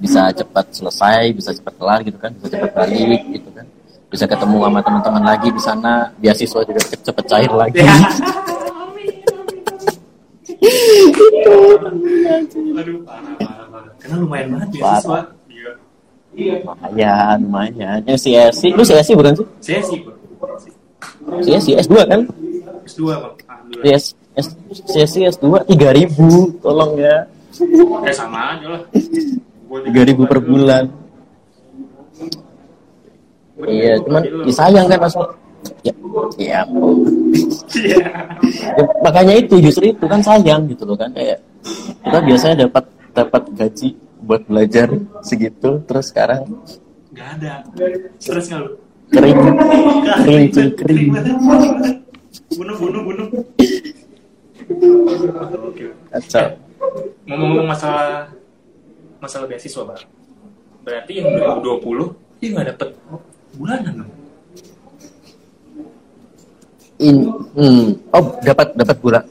bisa 0.00 0.32
cepat 0.32 0.64
selesai 0.72 1.28
bisa 1.36 1.52
cepat 1.52 1.76
kelar 1.76 2.00
gitu 2.00 2.16
kan 2.16 2.32
bisa 2.40 2.56
cepat 2.56 2.72
balik 2.72 3.22
gitu 3.36 3.48
kan 3.52 3.68
bisa 4.10 4.26
ketemu 4.26 4.58
sama 4.66 4.80
teman-teman 4.82 5.22
lagi 5.22 5.48
di 5.54 5.62
sana 5.62 6.10
beasiswa 6.18 6.60
juga 6.66 6.80
cepet 6.82 7.24
cair 7.30 7.52
lagi 7.54 7.78
Ya. 7.78 7.94
Aduh 12.80 13.00
parah 13.06 13.32
parah 13.38 13.66
parah. 13.70 13.92
Karena 14.02 14.16
lumayan 14.18 14.46
banget 14.52 14.68
beasiswa. 14.76 15.20
Iya. 16.34 16.54
lumayan 16.62 17.38
lumayan 17.46 17.98
yang 18.04 18.18
CSI 18.18 18.68
lu 18.74 18.82
CSI 18.82 19.12
bukan 19.14 19.34
sih. 19.38 19.46
CSI 21.46 21.72
S2 21.86 21.94
kan 22.04 22.20
S2 22.84 23.00
bang. 23.06 23.34
Alhamdulillah. 23.46 23.86
Yes, 23.86 24.04
S, 24.34 24.46
CSI 24.90 25.30
S2 25.30 25.46
3000 25.70 26.58
tolong 26.58 26.98
ya 26.98 27.16
Eh 28.06 28.14
sama 28.14 28.58
aja 28.58 28.66
lah. 28.74 28.82
Buat 29.70 29.86
3000 29.86 30.26
per 30.26 30.40
bulan 30.42 30.84
iya 33.68 33.94
cuman 34.00 34.22
ya 34.46 34.52
sayang 34.54 34.86
kan 34.88 34.98
langsung 35.02 35.26
ya, 35.84 35.92
ya, 36.40 36.60
Iya. 37.70 38.00
ya, 38.74 38.84
makanya 39.04 39.34
itu 39.38 39.60
justru 39.62 39.92
itu 39.92 40.04
kan 40.08 40.20
sayang 40.24 40.66
gitu 40.66 40.82
loh 40.88 40.96
kan 40.96 41.12
kayak 41.12 41.38
kita 42.00 42.18
biasanya 42.24 42.56
dapat 42.66 42.84
dapat 43.12 43.42
gaji 43.54 43.88
buat 44.24 44.42
belajar 44.48 44.88
segitu 45.20 45.80
terus 45.84 46.08
sekarang 46.08 46.44
Gak 47.10 47.36
ada. 47.42 47.54
Nggak 47.74 48.58
lu? 48.62 48.70
kering 49.10 49.38
kering 50.22 50.46
cuy, 50.54 50.68
kering 50.78 51.10
Bunuh 52.54 52.76
bunuh 52.78 53.02
bunuh. 53.02 53.26
Oke. 55.66 55.86
kacau 56.14 56.46
Ngomong-ngomong 57.26 57.68
masalah 57.74 58.30
masalah 59.18 59.46
beasiswa 59.50 59.82
bang. 59.82 60.02
Berarti 60.86 61.12
yang 61.18 61.28
2020 61.34 62.14
dia 62.40 62.48
nggak 62.54 62.66
dapet 62.74 62.88
bulanan 63.58 64.04
dong. 64.04 64.12
in 67.00 67.16
hmm, 67.56 68.12
oh 68.12 68.24
dapat 68.44 68.76
dapat 68.76 68.96
bulan 69.00 69.24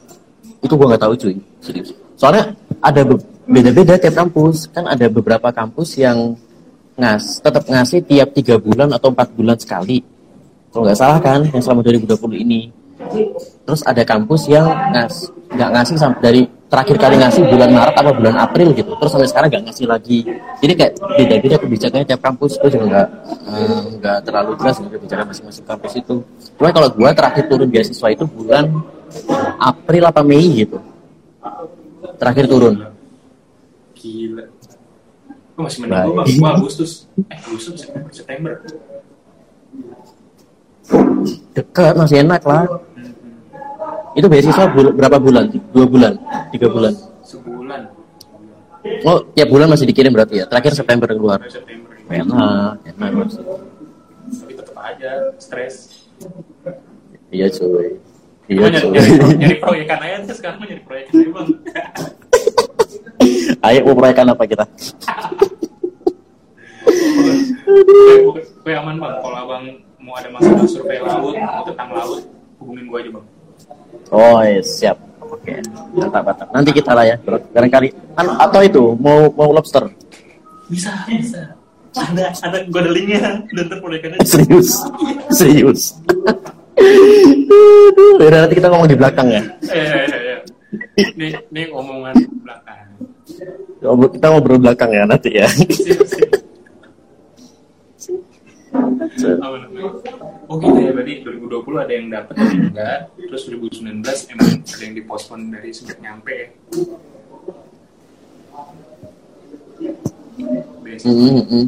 itu 0.60 0.72
gua 0.76 0.86
nggak 0.92 1.02
tahu 1.02 1.14
cuy. 1.16 1.36
Serius. 1.64 1.90
Soalnya 2.20 2.52
ada 2.84 3.00
be- 3.00 3.24
beda-beda 3.48 3.96
tiap 3.96 4.14
kampus. 4.26 4.68
Kan 4.68 4.84
ada 4.84 5.08
beberapa 5.08 5.48
kampus 5.48 5.96
yang 5.96 6.36
ngas 7.00 7.40
tetap 7.40 7.64
ngasih 7.64 8.04
tiap 8.04 8.28
tiga 8.36 8.60
bulan 8.60 8.92
atau 8.92 9.08
empat 9.08 9.32
bulan 9.32 9.56
sekali. 9.56 10.04
Kalau 10.70 10.84
nggak 10.84 10.98
salah 11.00 11.18
kan 11.18 11.40
yang 11.48 11.62
selama 11.64 11.80
2020 11.82 12.44
ini 12.44 12.60
terus 13.66 13.80
ada 13.86 14.02
kampus 14.04 14.50
yang 14.50 14.66
ngas 14.92 15.30
nggak 15.50 15.70
ngasih 15.74 15.96
sampai 15.98 16.20
dari 16.22 16.42
terakhir 16.70 16.96
kali 17.02 17.16
ngasih 17.18 17.42
bulan 17.50 17.70
Maret 17.74 17.96
apa 17.98 18.10
bulan 18.14 18.36
April 18.38 18.70
gitu 18.70 18.94
terus 18.94 19.10
sampai 19.10 19.26
sekarang 19.26 19.48
nggak 19.50 19.64
ngasih 19.66 19.86
lagi 19.90 20.18
jadi 20.62 20.72
kayak 20.78 20.92
beda-beda 21.18 21.56
kebijakannya 21.58 22.06
tiap 22.06 22.22
kampus 22.22 22.52
itu 22.62 22.66
juga 22.78 22.84
nggak 22.86 23.08
eh, 23.50 23.82
nggak 23.98 24.18
terlalu 24.22 24.50
jelas 24.62 24.74
dengan 24.78 24.92
kebijakan 24.94 25.24
masing-masing 25.26 25.66
kampus 25.66 25.92
itu 25.98 26.14
cuma 26.54 26.68
kalau 26.70 26.88
gua 26.94 27.10
terakhir 27.10 27.44
turun 27.50 27.68
beasiswa 27.68 28.08
itu 28.14 28.24
bulan 28.30 28.64
April 29.58 30.02
apa 30.06 30.20
Mei 30.22 30.46
gitu 30.62 30.78
terakhir 32.20 32.46
turun 32.46 32.90
Gila. 34.00 34.48
Gue 35.60 35.62
masih 35.68 35.78
mending 35.84 36.08
gue. 36.08 36.24
Gue 36.40 36.48
Agustus. 36.48 37.04
Eh 37.28 37.36
Agustus. 37.36 37.84
September. 38.16 38.56
dekat 41.54 41.94
masih 41.94 42.26
enak 42.26 42.42
lah 42.42 42.66
itu 44.12 44.26
beasiswa 44.26 44.64
bul- 44.70 44.94
berapa 44.94 45.16
bulan 45.16 45.44
dua 45.70 45.86
bulan 45.86 46.12
tiga 46.50 46.66
bulan 46.66 46.92
Sebulan. 47.22 47.80
oh 49.06 49.18
tiap 49.32 49.48
bulan 49.48 49.66
masih 49.70 49.86
dikirim 49.86 50.10
berarti 50.10 50.42
ya 50.42 50.46
terakhir 50.50 50.74
September 50.74 51.06
keluar 51.06 51.38
September. 51.46 51.94
enak 52.10 52.74
enak 52.90 53.08
masih. 53.14 53.42
Tapi 54.30 54.52
tetap 54.54 54.76
aja 54.78 55.10
stres. 55.38 55.74
iya 57.30 57.46
cuy 57.46 57.98
iya 58.50 58.66
cuy 58.66 58.90
nyari, 58.90 59.10
nyari 59.38 59.56
proyekan 59.58 59.98
aja 60.02 60.16
tuh 60.26 60.36
sekarang 60.36 60.58
nyari 60.64 60.82
proyekan 60.82 61.12
aja 61.14 61.30
bang. 61.30 61.48
ayo 63.68 63.78
mau 63.86 63.94
proyekan 63.94 64.26
apa 64.28 64.42
kita 64.44 64.64
gue 68.60 68.74
aman 68.74 68.96
bang. 68.98 69.14
Kalau 69.20 69.38
abang 69.38 69.64
mau 70.00 70.14
ada 70.16 70.28
masalah 70.30 70.66
survei 70.66 70.98
laut, 71.00 71.34
mau 71.34 71.62
tentang 71.64 71.90
laut, 71.92 72.22
hubungin 72.58 72.84
gue 72.86 72.98
aja 72.98 73.10
bang. 73.14 73.26
Oh 74.08 74.40
iya, 74.40 74.62
siap 74.64 74.96
oke 75.20 75.52
mantap 75.92 76.22
mantap 76.24 76.48
nanti 76.50 76.70
kita 76.72 76.90
lah 76.96 77.04
ya 77.04 77.16
barangkali 77.52 77.88
An- 78.16 78.36
atau 78.40 78.60
itu 78.64 78.82
mau 78.96 79.28
mau 79.32 79.52
lobster 79.52 79.84
Bisa, 80.70 80.94
bisa. 81.10 81.58
Ada, 81.98 82.30
ada 82.46 82.62
linknya. 82.94 83.42
Dan 83.50 83.66
ntar 83.66 83.82
proyekannya. 83.82 84.22
serius 84.30 84.78
serius 85.34 85.98
Aduh, 86.78 88.22
yaudah, 88.22 88.46
nanti 88.46 88.54
kita 88.54 88.70
ngomong 88.70 88.86
di 88.86 88.94
belakang 88.94 89.26
ya 89.34 89.42
Eh, 89.66 89.74
eh, 89.74 90.06
eh. 90.06 90.38
Ini, 91.18 91.26
ini 91.50 91.62
omongan 91.74 92.14
belakang. 92.46 92.86
Kita 94.14 94.26
ngobrol 94.30 94.62
belakang 94.62 94.94
ya 94.94 95.02
nanti 95.02 95.34
ya. 95.34 95.48
Oh 100.50 100.56
gitu 100.58 100.78
ya, 100.78 100.90
berarti 100.94 101.14
2020 101.26 101.84
ada 101.84 101.92
yang 101.94 102.06
dapat 102.10 102.34
ada 102.38 102.50
yang 102.50 102.70
enggak. 102.70 102.98
Terus 103.18 103.42
2019 103.50 104.32
emang 104.34 104.48
ada 104.62 104.82
yang 104.82 104.94
dipospon 104.94 105.40
dari 105.50 105.70
sejak 105.74 105.98
nyampe 105.98 106.32
ya. 106.34 106.48
Hmm, 111.00 111.42
hmm. 111.46 111.66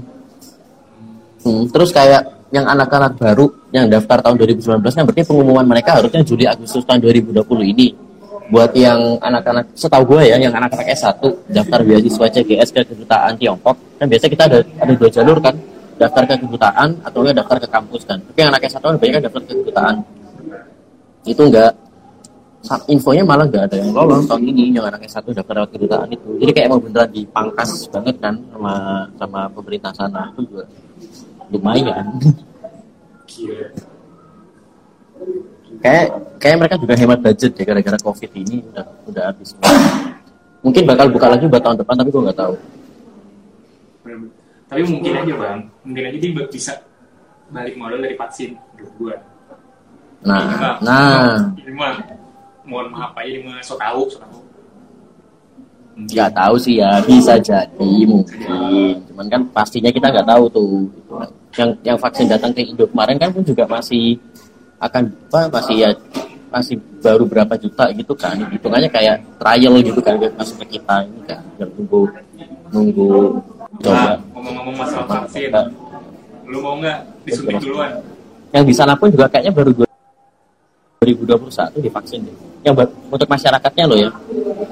Hmm, 1.42 1.62
terus 1.74 1.90
kayak 1.90 2.22
yang 2.52 2.68
anak-anak 2.68 3.16
baru 3.16 3.50
yang 3.72 3.88
daftar 3.88 4.20
tahun 4.20 4.36
2019 4.38 4.84
kan 4.92 5.02
berarti 5.08 5.24
pengumuman 5.24 5.66
mereka 5.66 5.98
harusnya 5.98 6.20
Juli 6.22 6.44
Agustus 6.44 6.84
tahun 6.84 7.02
2020 7.02 7.42
ini. 7.72 7.88
Buat 8.52 8.76
yang 8.76 9.16
anak-anak 9.16 9.72
setahu 9.72 10.12
gue 10.12 10.28
ya, 10.28 10.36
yang 10.36 10.52
anak-anak 10.52 10.92
S1 10.92 11.24
daftar 11.48 11.80
beasiswa 11.80 12.26
CGS 12.28 12.68
ke 12.68 12.84
kedutaan 12.84 13.32
Tiongkok, 13.40 13.80
kan 13.96 14.04
biasa 14.04 14.28
kita 14.28 14.44
ada 14.44 14.58
ada 14.76 14.92
dua 14.92 15.08
jalur 15.08 15.40
kan, 15.40 15.56
daftar 16.02 16.22
ke 16.26 16.34
kedutaan 16.42 16.88
atau 17.06 17.18
enggak 17.22 17.36
daftar 17.38 17.56
ke 17.62 17.68
kampus 17.70 18.02
kan. 18.02 18.18
Tapi 18.18 18.38
yang 18.42 18.50
anak 18.50 18.62
S1 18.66 18.82
kan 18.82 18.96
banyak 18.98 19.14
kan 19.14 19.22
daftar 19.22 19.42
ke 19.46 19.52
kedutaan. 19.62 19.94
Itu 21.22 21.42
enggak 21.46 21.72
infonya 22.86 23.22
malah 23.26 23.46
nggak 23.50 23.64
ada 23.70 23.76
yang 23.82 23.90
lolos 23.90 24.22
tahun 24.30 24.42
ini 24.54 24.78
yang 24.78 24.86
anak 24.86 25.02
S1 25.06 25.26
daftar 25.34 25.54
lewat 25.62 25.70
kedutaan 25.74 26.08
itu. 26.10 26.28
Jadi 26.38 26.50
kayak 26.54 26.66
emang 26.70 26.80
beneran 26.82 27.10
dipangkas 27.10 27.70
banget 27.90 28.16
kan 28.22 28.34
sama 28.50 28.74
sama 29.18 29.40
pemerintah 29.50 29.92
sana 29.94 30.30
itu 30.34 30.40
juga 30.46 30.64
lumayan. 31.50 32.06
Kayak 35.82 36.06
kayak 36.38 36.56
mereka 36.62 36.76
juga 36.78 36.94
hemat 36.94 37.18
budget 37.18 37.52
ya 37.58 37.64
gara-gara 37.66 37.98
covid 37.98 38.30
ini 38.38 38.62
udah 38.70 38.86
udah 39.10 39.24
habis 39.34 39.50
mungkin 40.62 40.82
bakal 40.86 41.10
buka 41.10 41.26
lagi 41.26 41.44
buat 41.50 41.62
tahun 41.62 41.76
depan 41.82 41.94
tapi 41.98 42.10
gue 42.14 42.22
nggak 42.22 42.38
tahu. 42.38 42.54
Tapi 44.72 44.82
mungkin 44.88 45.12
aja 45.12 45.34
bang, 45.36 45.58
mungkin 45.84 46.02
aja 46.08 46.16
dia 46.16 46.32
bisa 46.48 46.72
balik 47.52 47.76
modal 47.76 48.00
dari 48.00 48.16
vaksin 48.16 48.56
menurut 48.72 48.92
gua. 48.96 49.14
Ini 50.24 50.24
nah 50.24 50.40
mah- 50.56 50.78
nah. 50.80 51.36
Ini 51.60 51.72
mah 51.76 51.92
mohon 52.64 52.88
maaf 52.88 53.12
aja 53.12 53.28
ini 53.28 53.44
mah 53.44 53.60
so 53.60 53.76
tahu, 53.76 54.08
so 54.08 54.16
tahu. 54.16 54.40
Mungkin. 55.92 56.08
nggak 56.08 56.30
tahu 56.32 56.54
sih 56.56 56.80
ya 56.80 57.04
bisa 57.04 57.36
jadi 57.36 57.92
mungkin. 58.08 58.96
Cuman 59.12 59.26
kan 59.28 59.44
pastinya 59.52 59.92
kita 59.92 60.08
nggak 60.08 60.24
tahu 60.24 60.44
tuh 60.48 60.88
gitu. 60.88 61.12
Yang 61.52 61.70
yang 61.84 61.98
vaksin 62.00 62.32
datang 62.32 62.56
ke 62.56 62.64
Indo 62.64 62.88
kemarin 62.88 63.20
kan 63.20 63.28
pun 63.28 63.44
juga 63.44 63.68
masih 63.68 64.16
akan 64.80 65.12
apa 65.28 65.52
masih 65.52 65.76
ya 65.84 65.90
masih 66.48 66.80
baru 67.04 67.28
berapa 67.28 67.60
juta 67.60 67.92
gitu 67.92 68.16
kan. 68.16 68.40
Hitungannya 68.40 68.88
kayak 68.88 69.20
trial 69.36 69.76
gitu 69.84 70.00
kan 70.00 70.16
masuk 70.32 70.64
ke 70.64 70.80
kita 70.80 71.04
ini 71.04 71.20
kan. 71.28 71.44
Tinggal 71.60 71.68
nunggu 71.76 72.00
nunggu 72.72 73.08
Nah, 73.80 74.20
ngomong-ngomong 74.36 74.76
masalah 74.76 75.06
vaksin, 75.08 75.48
lu 76.44 76.60
mau 76.60 76.76
nggak 76.76 76.98
disuntik 77.24 77.56
duluan? 77.64 78.04
yang 78.52 78.68
di 78.68 78.74
sana 78.76 78.92
pun 78.92 79.08
juga 79.08 79.32
kayaknya 79.32 79.48
baru 79.48 79.72
2021 81.00 81.80
divaksin 81.80 82.20
deh. 82.28 82.36
Yang 82.68 82.92
untuk 83.08 83.28
masyarakatnya 83.32 83.84
loh 83.88 83.96
ya, 83.96 84.10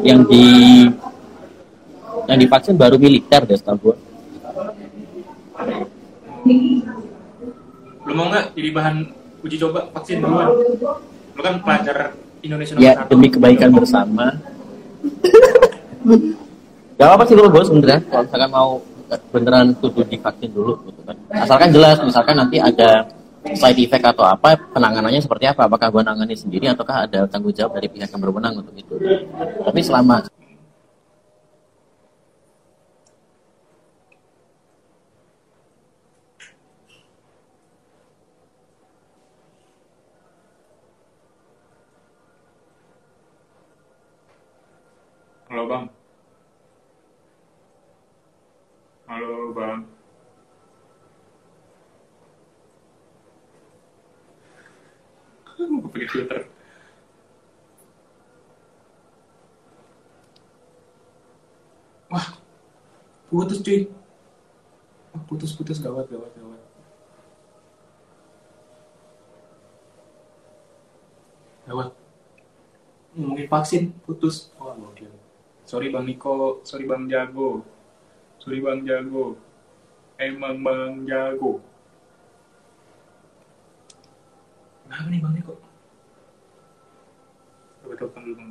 yang 0.04 0.20
di 0.28 0.44
yang 2.28 2.38
divaksin 2.38 2.76
baru 2.76 3.00
militer 3.00 3.40
deh 3.48 3.56
setahu 3.56 3.90
gue. 3.90 3.96
Lu 8.04 8.12
mau 8.12 8.28
nggak 8.28 8.52
jadi 8.52 8.68
bahan 8.76 8.96
uji 9.40 9.56
coba 9.56 9.88
vaksin 9.96 10.20
duluan? 10.20 10.52
Lu 11.32 11.40
kan 11.40 11.56
pelajar 11.64 12.12
Indonesia 12.44 12.76
nomor 12.76 12.84
Ya 12.84 12.92
satu. 13.00 13.08
demi 13.16 13.28
kebaikan 13.32 13.70
bersama. 13.72 14.26
Gak 17.00 17.08
apa-apa 17.08 17.24
sih 17.24 17.32
kalau 17.32 17.48
gue 17.48 17.64
sebenarnya 17.64 18.00
kalau 18.12 18.22
misalkan 18.28 18.50
mau 18.52 18.70
beneran 19.34 19.74
kudu 19.80 20.06
divaksin 20.06 20.50
dulu 20.54 20.78
gitu 20.86 21.00
kan. 21.02 21.16
Asalkan 21.34 21.74
jelas 21.74 21.98
misalkan 22.04 22.38
nanti 22.38 22.62
ada 22.62 23.08
side 23.40 23.80
effect 23.80 24.04
atau 24.04 24.24
apa 24.28 24.56
penanganannya 24.76 25.20
seperti 25.22 25.48
apa 25.48 25.64
apakah 25.64 25.88
gue 25.88 26.02
nangani 26.04 26.36
sendiri 26.36 26.68
ataukah 26.68 27.08
ada 27.08 27.24
tanggung 27.24 27.54
jawab 27.56 27.80
dari 27.80 27.88
pihak 27.88 28.12
yang 28.12 28.20
berwenang 28.20 28.60
untuk 28.60 28.76
itu 28.76 28.94
tapi 29.64 29.80
selama 29.80 30.20
Halo 45.50 45.66
bang. 45.66 45.99
Halo 49.10 49.50
bang. 49.50 49.82
Gue 55.58 55.82
pakai 55.90 56.06
filter. 56.06 56.42
Wah, 62.06 62.38
putus 63.26 63.58
cuy. 63.66 63.90
Wah, 65.10 65.22
putus 65.26 65.58
putus 65.58 65.82
gawat 65.82 66.06
gawat 66.06 66.30
gawat. 66.30 66.62
Gawat. 71.66 71.90
Ngomongin 73.18 73.50
vaksin 73.50 73.90
putus. 74.06 74.54
Wah, 74.54 74.78
gokil. 74.78 75.10
Sorry 75.66 75.90
Bang 75.90 76.06
Niko, 76.06 76.62
sorry 76.62 76.86
Bang 76.86 77.10
Jago. 77.10 77.79
Sorry 78.40 78.64
Bang 78.64 78.88
Jago. 78.88 79.36
Emang 80.16 80.64
Bang 80.64 81.04
Jago. 81.04 81.60
Kenapa 84.88 85.06
nih 85.12 85.20
Bang 85.20 85.34
Niko? 85.36 85.54
Coba 87.84 87.94
telepon 88.00 88.20
dulu 88.24 88.34
Bang. 88.40 88.50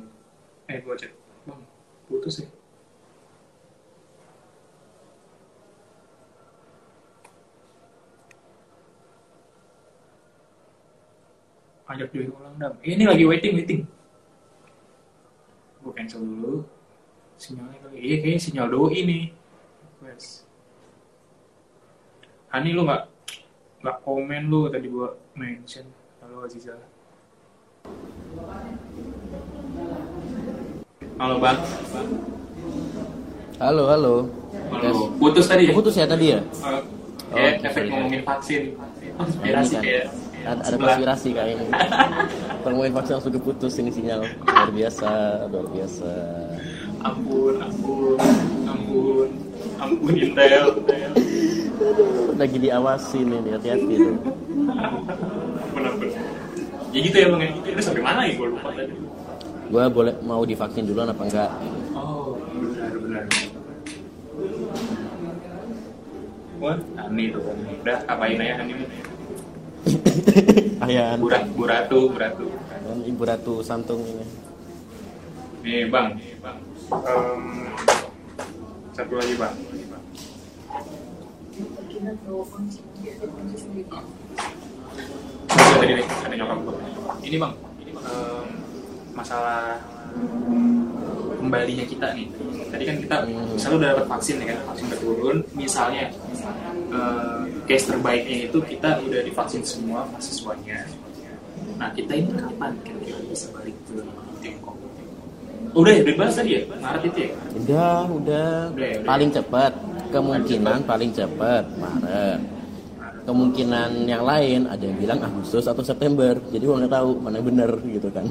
Eh, 0.70 0.78
gua 0.86 0.94
cek. 0.94 1.10
Bang, 1.42 1.66
putus 2.06 2.46
ya? 2.46 2.48
Ajak 11.90 12.14
join 12.14 12.30
ulang 12.30 12.54
dam. 12.54 12.78
Eh, 12.86 12.94
ini 12.94 13.02
lagi 13.02 13.26
waiting, 13.26 13.58
waiting. 13.58 13.82
Gue 15.82 15.90
cancel 15.90 16.22
dulu. 16.22 16.62
Sinyalnya 17.34 17.82
kali. 17.82 17.98
Iya, 17.98 18.16
kayaknya 18.22 18.40
sinyal 18.46 18.68
doi 18.70 18.98
nih. 19.02 19.24
Wes. 20.00 20.44
Hani 22.48 22.72
lu 22.72 22.82
nggak 22.82 23.02
nggak 23.80 23.96
komen 24.02 24.42
lu 24.48 24.66
tadi 24.68 24.88
gua 24.88 25.14
mention. 25.32 25.86
Halo 26.20 26.44
Aziza. 26.44 26.74
Halo 31.16 31.36
bang. 31.38 31.58
halo 33.60 33.84
halo 33.86 34.14
Halo. 34.72 35.12
Putus 35.20 35.44
tadi 35.44 35.68
ya? 35.68 35.72
putus 35.76 35.92
ya 35.94 36.08
tadi 36.08 36.32
ya 36.32 36.40
Uh, 36.60 36.80
Oh, 37.30 37.38
kayak 37.38 37.52
oke, 37.54 37.62
efek 37.62 37.78
sorry. 37.78 37.90
ngomongin 37.94 38.22
vaksin. 38.26 38.62
Ini 38.66 39.14
Konspirasi 39.14 39.70
kan 39.70 39.82
kayak. 39.86 40.06
ada, 40.42 40.60
ada 40.66 40.76
konspirasi 40.76 41.28
kayaknya 41.30 41.66
Permuin 42.64 42.90
vaksin 42.90 43.12
langsung 43.14 43.30
keputus 43.32 43.72
ini 43.78 43.90
sinyal 43.92 44.20
luar 44.26 44.70
biasa 44.72 45.08
luar 45.46 45.66
biasa 45.70 46.10
Ampun, 47.00 47.54
ampun, 47.60 48.18
ampun, 48.66 49.28
ampun 49.80 50.14
Intel. 50.14 50.66
Lagi 52.36 52.56
diawasin 52.56 53.26
ini 53.26 53.50
hati-hati 53.50 53.94
ampun. 53.96 54.16
Ya 56.90 56.98
gitu 57.00 57.16
ya 57.16 57.26
bang 57.28 57.40
ya. 57.40 57.50
Itu 57.66 57.80
sampai 57.80 58.02
mana 58.02 58.20
ya? 58.24 58.32
Gue 58.34 58.48
lupa 58.50 58.70
tadi. 58.72 58.94
gue 59.70 59.84
boleh 59.86 60.14
mau 60.20 60.42
divaksin 60.42 60.82
duluan 60.82 61.06
apa 61.06 61.22
enggak 61.22 61.50
Oh, 61.94 62.34
benar 62.50 62.90
benar. 62.98 63.24
Wah, 66.58 66.76
Hani 66.98 67.24
tuh. 67.30 67.42
Udah 67.80 67.98
apain 68.04 68.36
aja 68.36 68.54
Hani? 68.58 68.74
Ayan 70.80 71.16
Burat, 71.22 71.46
buratu, 71.54 72.10
buratu. 72.10 72.46
dan 72.68 72.98
ibu 73.00 73.22
ratu 73.22 73.54
santung 73.62 74.02
ini 74.02 74.26
Nih 75.62 75.86
bang, 75.86 76.18
bang. 76.42 76.56
Em, 76.90 77.40
satu 79.00 79.16
lagi 79.16 79.34
bang. 79.40 79.54
Ada 85.50 85.74
tadi 85.80 85.92
nih, 85.96 86.06
ada 86.06 86.34
nyokap 86.36 86.58
gua. 86.68 86.74
Ini 87.24 87.36
bang, 87.40 87.52
em, 87.96 88.46
masalah 89.16 89.80
kembalinya 91.40 91.84
kita 91.88 92.12
nih. 92.12 92.28
Tadi 92.68 92.84
kan 92.84 92.96
kita 93.00 93.16
Hmm. 93.24 93.56
misalnya 93.56 93.76
udah 93.80 93.88
dapat 93.96 94.06
vaksin 94.12 94.36
ya 94.44 94.46
kan, 94.52 94.58
vaksin 94.68 94.84
udah 94.92 95.00
turun. 95.00 95.36
Misalnya 95.56 96.04
eh, 96.90 97.40
case 97.70 97.86
terbaiknya 97.88 98.50
itu 98.52 98.58
kita 98.66 99.00
udah 99.00 99.20
divaksin 99.24 99.62
semua 99.64 100.04
mahasiswanya. 100.12 100.84
Nah 101.80 101.88
kita 101.96 102.12
ini 102.18 102.36
kapan 102.36 102.76
kira-kira 102.84 103.16
bisa 103.30 103.48
balik 103.54 103.78
ke 103.88 103.96
Tiongkok? 104.44 104.79
Udah 105.70 105.92
ya, 105.94 106.02
dibahas 106.02 106.34
tadi 106.34 106.50
ya, 106.58 106.60
Maret 106.66 107.02
itu 107.06 107.18
ya? 107.22 107.30
udah 107.30 108.00
udah. 108.10 108.50
Udah 108.74 108.88
ya, 108.90 108.98
udah. 108.98 109.06
paling 109.06 109.30
cepat 109.30 109.72
kemungkinan 110.10 110.78
paling 110.84 111.10
cepat 111.14 111.64
Maret. 111.78 112.40
Kemungkinan 113.20 113.90
yang 114.10 114.26
lain 114.26 114.66
ada 114.66 114.82
yang 114.82 114.98
bilang 114.98 115.20
Agustus 115.22 115.68
atau 115.70 115.84
September. 115.86 116.34
Jadi 116.50 116.62
gue 116.66 116.76
nggak 116.82 116.90
tahu 116.90 117.10
mana 117.22 117.38
bener 117.38 117.70
gitu 117.86 118.10
kan. 118.10 118.26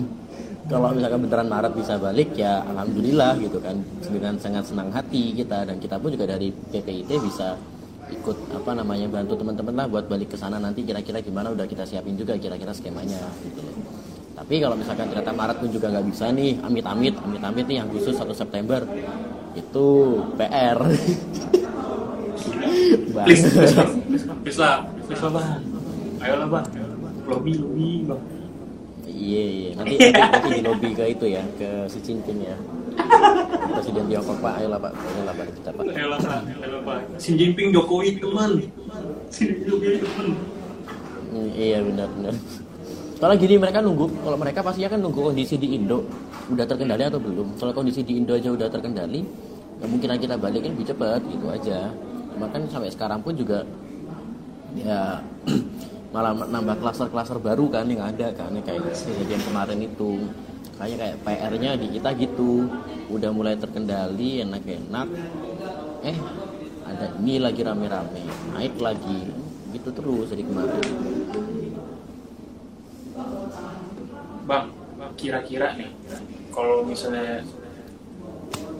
Kalau 0.67 0.91
misalkan 0.91 1.19
beneran 1.23 1.47
Maret 1.47 1.73
bisa 1.77 1.95
balik 1.95 2.35
ya 2.35 2.59
alhamdulillah 2.67 3.39
gitu 3.39 3.63
kan. 3.63 3.79
Dengan 4.03 4.35
sangat 4.35 4.67
senang 4.67 4.91
hati 4.91 5.31
kita. 5.31 5.63
Dan 5.63 5.79
kita 5.79 5.95
pun 5.95 6.11
juga 6.11 6.35
dari 6.35 6.51
PPIT 6.51 7.09
bisa 7.23 7.55
ikut 8.09 8.37
apa 8.51 8.71
namanya 8.75 9.07
bantu 9.07 9.39
teman-teman 9.39 9.73
lah 9.77 9.87
buat 9.87 10.05
balik 10.11 10.35
ke 10.35 10.37
sana 10.37 10.59
nanti. 10.59 10.83
Kira-kira 10.83 11.23
gimana 11.23 11.55
udah 11.55 11.63
kita 11.63 11.87
siapin 11.87 12.19
juga 12.19 12.35
kira-kira 12.35 12.75
skemanya 12.75 13.23
gitu 13.45 13.61
loh 13.63 13.88
tapi 14.39 14.55
kalau 14.63 14.75
misalkan 14.79 15.11
ternyata 15.11 15.35
Maret 15.35 15.57
pun 15.59 15.69
juga 15.69 15.91
nggak 15.91 16.05
bisa 16.07 16.31
nih 16.31 16.63
amit-amit 16.63 17.15
amit-amit 17.19 17.65
nih 17.67 17.83
Agustus 17.83 18.15
atau 18.15 18.31
September 18.31 18.87
itu 19.59 19.87
PR 20.39 20.79
Bang. 23.13 23.25
Please, 23.25 23.43
please, 23.51 23.75
bang. 23.75 23.91
please, 24.07 24.25
please 24.45 24.59
lah, 24.61 24.85
please 25.05 25.21
lah 25.21 25.31
bang. 25.33 25.61
Ayolah 26.21 26.47
bang, 26.47 26.65
lobby, 27.25 27.53
lobby 27.57 27.89
bang. 28.05 28.21
Iya, 29.09 29.43
iya. 29.43 29.69
Nanti, 29.75 29.95
nanti, 29.99 30.21
nanti 30.21 30.49
di 30.55 30.61
lobby 30.63 30.89
ke 30.93 31.03
itu 31.09 31.25
ya, 31.27 31.43
ke 31.57 31.89
si 31.91 31.99
Cincin 32.05 32.37
ya. 32.39 32.55
Presiden 33.75 34.05
Tiongkok 34.11 34.37
Pak, 34.43 34.53
ayolah 34.59 34.79
Pak, 34.79 34.91
ayolah 34.93 35.33
Pak 35.35 35.45
kita 35.55 35.69
Pak. 35.71 35.83
Ayolah 35.95 36.19
pak, 36.19 36.39
ayolah 36.47 36.81
pak. 36.83 36.99
Xi 37.17 37.31
Jinping 37.39 37.69
Jokowi 37.71 38.19
teman. 38.19 38.51
Xi 39.31 39.41
Jinping 39.47 39.67
Jokowi 39.67 39.97
teman. 40.03 40.27
Iya 41.55 41.79
benar-benar. 41.85 42.35
Kalau 43.19 43.35
gini 43.35 43.59
mereka 43.59 43.83
nunggu, 43.83 44.07
kalau 44.23 44.39
mereka 44.39 44.63
pasti 44.63 44.87
akan 44.87 45.03
nunggu 45.03 45.19
kondisi 45.19 45.59
di 45.59 45.75
Indo 45.75 46.07
udah 46.47 46.63
terkendali 46.63 47.03
atau 47.03 47.19
belum. 47.19 47.59
Kalau 47.59 47.75
kondisi 47.75 47.99
di 47.99 48.15
Indo 48.15 48.31
aja 48.31 48.47
udah 48.47 48.71
terkendali, 48.71 49.27
kemungkinan 49.83 50.23
kita 50.23 50.39
balik 50.39 50.63
kan 50.63 50.71
lebih 50.71 50.87
cepat 50.87 51.19
gitu 51.27 51.51
aja. 51.51 51.91
Cuma 52.31 52.47
kan 52.47 52.63
sampai 52.71 52.87
sekarang 52.87 53.19
pun 53.19 53.35
juga 53.35 53.67
ya 54.79 55.19
malah 56.15 56.31
nambah 56.47 56.79
klaster-klaster 56.79 57.43
baru 57.43 57.67
kan 57.67 57.91
yang 57.91 58.07
ada 58.07 58.31
kan 58.31 58.55
kayak 58.63 58.87
kejadian 58.95 59.41
kemarin 59.43 59.79
itu 59.83 60.25
kayak 60.79 60.97
kayak 60.97 61.17
PR-nya 61.27 61.71
di 61.75 61.87
kita 61.99 62.09
gitu 62.17 62.71
udah 63.11 63.29
mulai 63.35 63.59
terkendali 63.59 64.41
enak-enak 64.47 65.07
eh 66.07 66.17
ada 66.87 67.05
ini 67.21 67.37
lagi 67.37 67.61
rame-rame 67.61 68.23
naik 68.57 68.79
lagi 68.81 69.27
gitu 69.69 69.89
terus 69.93 70.33
dari 70.33 70.41
kemarin 70.41 70.87
Bang, 74.49 74.73
kira-kira 75.13 75.77
nih, 75.77 75.93
kalau 76.49 76.81
misalnya 76.81 77.45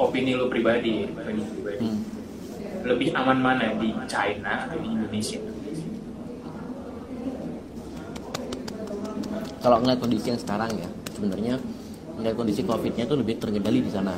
opini 0.02 0.34
lu 0.34 0.50
pribadi, 0.50 1.06
opini 1.14 1.46
pribadi, 1.46 1.78
Hmm. 1.86 2.02
lebih 2.90 3.14
aman 3.14 3.38
mana 3.38 3.78
di 3.78 3.94
China 4.10 4.66
atau 4.66 4.82
di 4.82 4.90
Indonesia? 4.90 5.38
kalau 9.60 9.84
ngeliat 9.84 10.00
kondisi 10.00 10.32
yang 10.32 10.40
sekarang 10.40 10.72
ya 10.72 10.88
sebenarnya 11.12 11.60
ngeliat 12.16 12.36
kondisi 12.36 12.64
covidnya 12.64 13.04
itu 13.04 13.16
lebih 13.20 13.36
terkendali 13.44 13.84
di 13.84 13.92
sana 13.92 14.16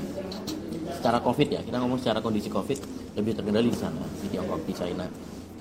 secara 0.93 1.17
covid 1.17 1.49
ya 1.49 1.61
kita 1.65 1.81
ngomong 1.81 1.97
secara 1.97 2.21
kondisi 2.21 2.49
covid 2.53 2.77
lebih 3.17 3.33
terkendali 3.33 3.73
di 3.73 3.77
sana 3.77 4.05
di 4.21 4.29
Tiongkok 4.29 4.61
di 4.69 4.73
China 4.77 5.05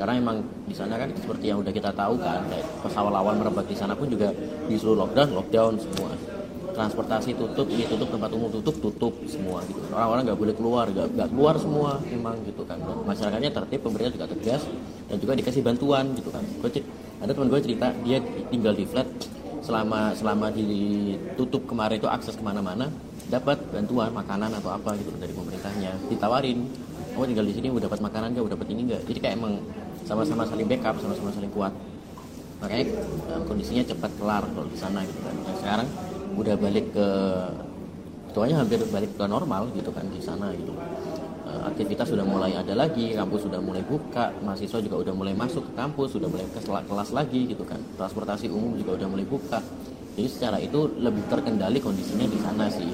karena 0.00 0.16
emang 0.16 0.40
di 0.64 0.72
sana 0.72 0.96
kan 0.96 1.12
seperti 1.12 1.52
yang 1.52 1.60
udah 1.60 1.68
kita 1.68 1.92
tahu 1.92 2.16
kan 2.16 2.40
kayak 2.48 2.64
pesawat 2.80 3.12
lawan 3.12 3.36
merebak 3.36 3.68
di 3.68 3.76
sana 3.76 3.92
pun 3.92 4.08
juga 4.08 4.32
disuruh 4.64 4.96
lockdown 4.96 5.28
lockdown 5.36 5.76
semua. 5.76 6.16
Transportasi 6.72 7.36
tutup 7.36 7.68
ini 7.68 7.84
tutup 7.84 8.08
tempat 8.08 8.32
umum 8.32 8.48
tutup 8.48 8.80
tutup 8.80 9.12
semua 9.28 9.60
gitu. 9.68 9.76
Orang-orang 9.92 10.32
nggak 10.32 10.40
boleh 10.40 10.54
keluar 10.56 10.84
nggak 10.88 11.28
keluar 11.28 11.60
semua 11.60 12.00
memang 12.08 12.40
gitu 12.48 12.64
kan. 12.64 12.80
Dan 12.80 13.04
masyarakatnya 13.04 13.52
tertib 13.52 13.80
pemerintah 13.84 14.12
juga 14.16 14.26
tegas 14.32 14.64
dan 15.12 15.16
juga 15.20 15.32
dikasih 15.36 15.60
bantuan 15.60 16.04
gitu 16.16 16.32
kan. 16.32 16.40
Gue 16.64 16.80
ada 17.20 17.36
teman 17.36 17.52
gue 17.52 17.60
cerita 17.60 17.92
dia 18.00 18.24
tinggal 18.48 18.72
di 18.72 18.88
flat 18.88 19.04
selama 19.60 20.16
selama 20.16 20.48
ditutup 20.48 21.68
kemarin 21.68 22.00
itu 22.00 22.08
akses 22.08 22.32
ke 22.32 22.40
mana-mana 22.40 22.88
dapat 23.28 23.60
bantuan 23.68 24.08
makanan 24.16 24.56
atau 24.56 24.72
apa 24.72 24.96
gitu 24.96 25.12
dari 25.20 25.36
pemerintahnya. 25.36 25.92
Ditawarin 26.08 26.64
oh 27.20 27.24
tinggal 27.26 27.46
di 27.46 27.54
sini 27.54 27.68
udah 27.68 27.84
dapat 27.90 28.00
makanan 28.00 28.32
gak 28.32 28.44
udah 28.48 28.54
dapat 28.54 28.68
ini 28.72 28.80
enggak 28.90 29.02
jadi 29.04 29.18
kayak 29.20 29.34
emang 29.36 29.54
sama-sama 30.10 30.42
saling 30.42 30.66
backup 30.66 30.98
sama-sama 30.98 31.30
saling 31.30 31.52
kuat. 31.54 31.70
Makanya 32.58 32.84
eh, 33.30 33.42
kondisinya 33.46 33.86
cepat 33.86 34.10
kelar 34.18 34.42
kalau 34.50 34.66
di 34.66 34.74
sana 34.74 35.06
gitu 35.06 35.20
kan. 35.22 35.34
Dan 35.46 35.54
sekarang 35.62 35.88
udah 36.34 36.54
balik 36.58 36.86
ke 36.90 37.08
tuanya 38.34 38.62
hampir 38.62 38.82
balik 38.90 39.14
ke 39.14 39.24
normal 39.30 39.70
gitu 39.70 39.94
kan 39.94 40.02
di 40.10 40.18
sana 40.18 40.50
gitu. 40.58 40.74
Eh, 41.46 41.62
aktivitas 41.70 42.10
sudah 42.10 42.26
mulai 42.26 42.58
ada 42.58 42.74
lagi 42.74 43.14
kampus 43.14 43.46
sudah 43.46 43.62
mulai 43.62 43.86
buka 43.86 44.34
mahasiswa 44.42 44.82
juga 44.82 44.96
udah 44.98 45.14
mulai 45.14 45.34
masuk 45.38 45.62
ke 45.70 45.72
kampus 45.78 46.18
sudah 46.18 46.26
mulai 46.26 46.46
ke 46.50 46.58
kelas 46.66 47.10
lagi 47.14 47.40
gitu 47.46 47.62
kan. 47.62 47.78
Transportasi 47.94 48.50
umum 48.50 48.74
juga 48.74 48.98
udah 48.98 49.06
mulai 49.06 49.26
buka. 49.26 49.62
Jadi 50.18 50.26
secara 50.26 50.58
itu 50.58 50.90
lebih 50.98 51.22
terkendali 51.30 51.78
kondisinya 51.78 52.26
di 52.26 52.38
sana 52.42 52.66
sih. 52.66 52.90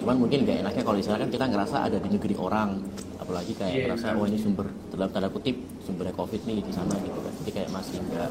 Cuman 0.00 0.16
mungkin 0.16 0.48
gak 0.48 0.64
enaknya 0.64 0.82
kalau 0.82 0.96
di 0.96 1.04
sana 1.04 1.16
kan 1.22 1.30
kita 1.30 1.44
ngerasa 1.48 1.76
ada 1.86 1.96
di 2.00 2.08
negeri 2.08 2.34
orang 2.40 2.82
apalagi 3.24 3.52
kayak 3.56 3.72
Iya, 3.72 3.82
ngerasa 3.88 4.06
benar. 4.06 4.20
oh 4.20 4.26
ini 4.28 4.38
sumber 4.38 4.66
dalam 4.92 5.08
tanda 5.08 5.28
kutip 5.28 5.56
sumbernya 5.80 6.12
covid 6.12 6.40
nih 6.44 6.60
di 6.60 6.72
sana 6.72 6.92
gitu 7.00 7.18
kan 7.18 7.32
jadi 7.40 7.50
kayak 7.56 7.70
masih 7.72 7.96
nggak 8.04 8.30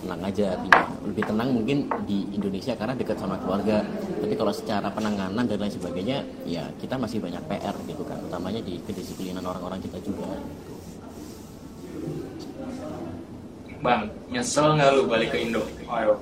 tenang 0.00 0.22
aja 0.24 0.44
artinya 0.56 0.80
lebih 1.04 1.24
tenang 1.28 1.48
mungkin 1.52 1.78
di 2.08 2.18
Indonesia 2.32 2.72
karena 2.72 2.96
dekat 2.96 3.20
sama 3.20 3.36
keluarga 3.36 3.84
tapi 4.16 4.32
kalau 4.32 4.48
secara 4.50 4.88
penanganan 4.88 5.44
dan 5.44 5.58
lain 5.60 5.68
sebagainya 5.70 6.18
ya 6.48 6.64
kita 6.80 6.96
masih 6.96 7.20
banyak 7.20 7.42
PR 7.44 7.76
gitu 7.84 8.00
kan 8.02 8.16
utamanya 8.24 8.64
di 8.64 8.80
kedisiplinan 8.80 9.44
orang-orang 9.44 9.76
kita 9.78 10.00
juga 10.00 10.24
Bang, 13.80 14.12
nyesel 14.28 14.76
nggak 14.76 14.92
lu 14.92 15.08
balik 15.08 15.32
ke 15.32 15.40
Indo? 15.40 15.64
Ayo, 15.88 16.20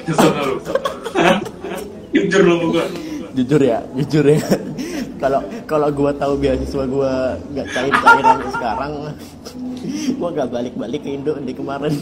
nyesel 0.00 0.28
nggak 0.32 0.44
lu? 0.48 0.56
Jujur 2.16 2.42
lu 2.42 2.54
gua. 2.72 2.84
jujur 3.36 3.60
ya 3.60 3.84
jujur 3.92 4.24
ya 4.24 4.40
kalau 5.16 5.40
kalau 5.64 5.88
gua 5.92 6.12
tahu 6.12 6.36
beasiswa 6.38 6.84
gua 6.88 7.36
nggak 7.52 7.66
cair 7.72 7.94
cairan 8.04 8.38
sekarang 8.52 8.92
gua 10.18 10.28
nggak 10.32 10.48
balik 10.52 10.74
balik 10.76 11.00
ke 11.04 11.10
Indo 11.12 11.32
di 11.40 11.54
kemarin. 11.56 11.94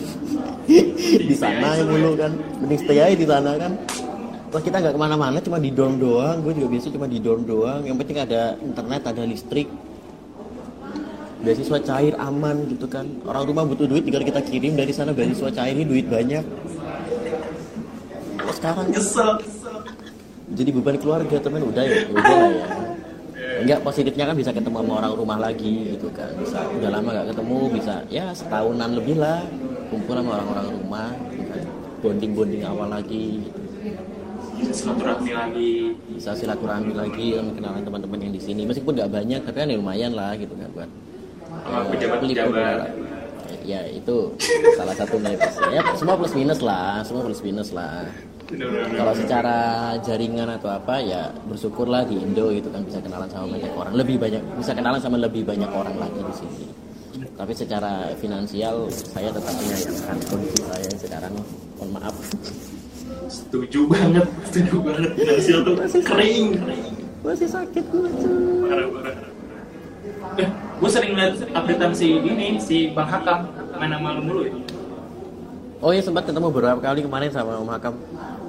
Di 1.28 1.34
sana 1.36 1.76
ya 1.76 1.84
mulu 1.84 2.16
kan. 2.16 2.32
Mending 2.64 2.80
stay 2.80 2.98
aja 3.00 3.16
di 3.16 3.26
sana 3.26 3.50
kan. 3.60 3.72
Terus 4.54 4.62
kita 4.70 4.76
nggak 4.80 4.94
ke 4.94 5.00
mana-mana 5.00 5.38
cuma 5.42 5.58
di 5.58 5.70
dorm 5.74 5.98
doang. 5.98 6.38
Gue 6.46 6.54
juga 6.54 6.70
biasa 6.70 6.94
cuma 6.94 7.10
di 7.10 7.18
dorm 7.18 7.42
doang. 7.42 7.82
Yang 7.82 7.96
penting 8.06 8.18
ada 8.22 8.54
internet 8.62 9.02
ada 9.02 9.22
listrik. 9.26 9.68
Beasiswa 11.42 11.78
cair 11.82 12.14
aman 12.16 12.70
gitu 12.70 12.86
kan. 12.86 13.04
Orang 13.26 13.50
rumah 13.50 13.66
butuh 13.66 13.84
duit 13.84 14.06
tinggal 14.06 14.22
kita 14.22 14.40
kirim 14.46 14.78
dari 14.78 14.94
sana. 14.94 15.10
Beasiswa 15.10 15.50
cair 15.50 15.74
ini 15.74 15.84
duit 15.84 16.06
banyak. 16.06 16.44
Terus 18.40 18.56
sekarang? 18.56 18.86
Nyesel. 18.94 19.30
jadi 20.54 20.70
beban 20.76 20.96
keluarga 21.00 21.36
teman 21.40 21.64
udah 21.66 21.82
ya 21.82 22.04
udah 22.12 22.36
ya 22.52 22.66
enggak 23.64 23.80
positifnya 23.80 24.24
kan 24.28 24.36
bisa 24.36 24.50
ketemu 24.52 24.76
sama 24.84 24.92
orang 25.00 25.12
rumah 25.16 25.38
lagi 25.40 25.96
gitu 25.96 26.12
kan 26.12 26.28
bisa 26.36 26.60
udah 26.68 26.90
lama 26.92 27.08
nggak 27.16 27.28
ketemu 27.32 27.58
bisa 27.72 27.94
ya 28.12 28.26
setahunan 28.36 28.90
lebih 28.92 29.16
lah 29.16 29.40
kumpul 29.88 30.14
sama 30.20 30.30
orang-orang 30.36 30.66
rumah 30.76 31.08
gitu 31.32 31.42
kan 31.48 31.64
bonding 32.04 32.32
bonding 32.36 32.62
awal 32.68 32.88
lagi 32.92 33.40
gitu. 33.48 33.60
Silaturahmi 34.54 35.32
lagi. 35.34 35.72
bisa 36.14 36.30
silaturahmi 36.36 36.92
lagi 36.94 37.36
kenalan 37.36 37.82
teman-teman 37.82 38.18
yang 38.20 38.32
di 38.36 38.40
sini 38.40 38.62
meskipun 38.68 38.92
nggak 38.96 39.10
banyak 39.10 39.40
tapi 39.42 39.56
kan 39.64 39.72
ya 39.72 39.76
lumayan 39.80 40.12
lah 40.12 40.32
gitu 40.36 40.54
kan 40.54 40.68
buat 40.76 40.90
ya, 41.64 41.78
pejabat-pejabat. 41.90 42.88
ya 43.64 43.80
itu 43.88 44.16
salah 44.76 44.92
satu 44.92 45.16
plus 45.16 45.56
ya 45.72 45.80
semua 45.96 46.14
plus 46.20 46.34
minus 46.36 46.60
lah 46.60 47.00
semua 47.00 47.24
plus 47.24 47.40
minus 47.40 47.72
lah. 47.72 48.04
Kalau 48.44 49.14
secara 49.16 49.56
jaringan 50.04 50.48
atau 50.60 50.68
apa 50.68 51.00
ya 51.00 51.32
bersyukurlah 51.48 52.04
di 52.04 52.20
Indo 52.20 52.52
gitu 52.52 52.68
kan 52.68 52.84
bisa 52.84 53.00
kenalan 53.00 53.28
sama 53.32 53.56
banyak 53.56 53.72
orang. 53.72 53.92
Lebih 53.96 54.16
banyak 54.20 54.42
bisa 54.60 54.72
kenalan 54.76 55.00
sama 55.00 55.16
lebih 55.16 55.48
banyak 55.48 55.70
orang 55.72 55.96
lagi 55.96 56.20
di 56.20 56.34
sini. 56.36 56.64
Tapi 57.34 57.52
secara 57.56 58.12
finansial 58.20 58.86
saya 58.92 59.32
tetap 59.32 59.54
menyayangkan 59.56 60.18
kondisi 60.28 60.60
saya 60.60 60.84
yang 60.84 61.00
sekarang 61.00 61.32
mohon 61.80 61.90
maaf. 61.96 62.14
Setuju 63.32 63.80
banget, 63.88 64.28
setuju 64.52 64.76
banget. 64.84 65.10
Finansial 65.16 65.58
tuh 65.64 65.74
kering. 66.04 66.46
masih 67.24 67.48
sakit 67.48 67.84
gue 67.88 68.04
Parah-parah. 68.68 69.16
Eh, 70.36 70.48
gue 70.52 70.90
sering 70.92 71.16
liat 71.16 71.40
updatean 71.56 71.92
si 71.96 72.20
ini, 72.20 72.60
si 72.60 72.92
Bang 72.92 73.08
Hakam. 73.08 73.48
Main 73.80 73.90
sama 73.90 74.14
lu 74.14 74.22
mulu 74.22 74.40
ya. 74.44 74.52
oh 75.82 75.90
iya 75.92 76.00
sempat 76.00 76.24
ketemu 76.24 76.48
beberapa 76.48 76.80
kali 76.80 77.04
kemarin 77.04 77.28
sama 77.28 77.60
Om 77.60 77.68
Hakam 77.68 77.94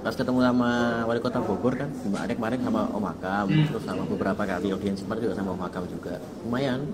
pas 0.06 0.14
ketemu 0.14 0.38
sama 0.40 0.72
wali 1.04 1.18
kota 1.18 1.42
Bogor 1.42 1.74
kan 1.74 1.90
ada 2.16 2.30
kemarin 2.30 2.62
sama 2.62 2.86
Om 2.88 3.06
Hakam 3.10 3.46
Hmm. 3.50 3.66
terus 3.66 3.84
sama 3.84 4.06
beberapa 4.06 4.38
kali 4.38 4.70
audiens 4.70 5.02
sempat 5.02 5.18
juga 5.18 5.34
sama 5.34 5.58
Om 5.58 5.66
Hakam 5.66 5.84
juga 5.90 6.22
lumayan 6.46 6.86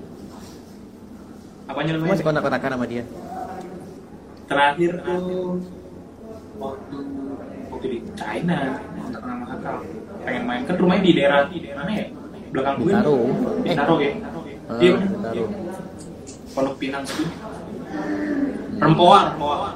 Apanya 1.67 1.91
namanya? 1.93 2.11
masih 2.15 2.23
kontak-kontakan 2.23 2.71
sama 2.71 2.85
dia 2.87 3.03
Terakhir 4.47 4.91
tuh 5.01 5.59
waktu 6.55 6.97
waktu 7.67 7.85
di 7.87 7.99
China, 8.13 8.59
kontak 8.93 9.21
sama 9.21 9.45
Hakam. 9.47 9.79
Pengen 10.21 10.43
main 10.43 10.61
kan 10.63 10.75
rumahnya 10.75 11.01
di 11.01 11.13
daerah 11.13 11.39
di 11.47 11.57
daerah 11.59 11.81
mana 11.81 11.91
ya? 11.93 12.05
Belakang 12.51 12.75
gue. 12.77 12.87
Bintaro. 12.91 13.15
Bintaro 13.63 13.95
ya. 13.97 14.11
Ah, 14.67 14.75
Iya, 14.77 14.91
Bintaro. 14.99 15.45
Pondok 16.51 16.75
Pinang 16.77 17.03
situ. 17.07 17.23
Rempoa, 18.77 19.19
Rempoa. 19.31 19.69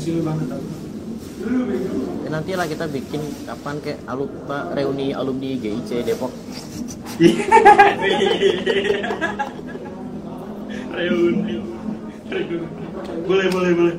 Lu 0.00 0.22
banget 0.24 0.46
tau. 0.48 0.62
Ya, 2.20 2.28
nanti 2.28 2.52
lah 2.52 2.68
kita 2.68 2.84
bikin 2.88 3.20
kapan 3.48 3.80
kayak 3.80 4.04
alumni 4.04 4.76
reuni 4.76 5.16
alumni 5.16 5.56
GIC 5.56 6.04
Depok 6.04 6.28
Reuni. 10.90 11.56
Boleh, 13.24 13.46
boleh, 13.48 13.72
boleh. 13.72 13.96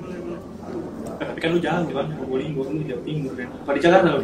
Tapi 1.21 1.39
kan 1.41 1.49
lu 1.53 1.59
jalan 1.61 1.89
kan, 1.89 2.05
Probolinggo 2.13 2.61
lu 2.69 2.85
Jawa 2.85 3.01
Timur 3.01 3.33
kan. 3.33 3.49
Apa 3.65 3.73
di 3.73 3.79
Jakarta 3.81 4.09
lu? 4.17 4.21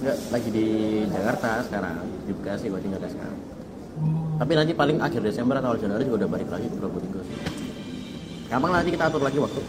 Enggak, 0.00 0.16
lagi 0.34 0.48
di 0.50 0.66
Jakarta 1.06 1.50
sekarang 1.66 1.94
di 2.26 2.32
Bekasi 2.34 2.66
gua 2.72 2.80
tinggal 2.82 3.02
sekarang 3.04 3.38
tapi 4.40 4.56
nanti 4.56 4.72
paling 4.72 4.96
akhir 5.04 5.20
Desember 5.20 5.60
atau 5.60 5.76
awal 5.76 5.80
Januari 5.80 6.08
juga 6.08 6.24
udah 6.24 6.30
balik 6.32 6.48
lagi 6.48 6.66
ke 6.72 6.76
Probolinggo 6.80 7.20
sih 7.28 7.36
gampang 8.48 8.72
nanti 8.72 8.88
kita 8.88 9.12
atur 9.12 9.20
lagi 9.20 9.36
waktu 9.36 9.60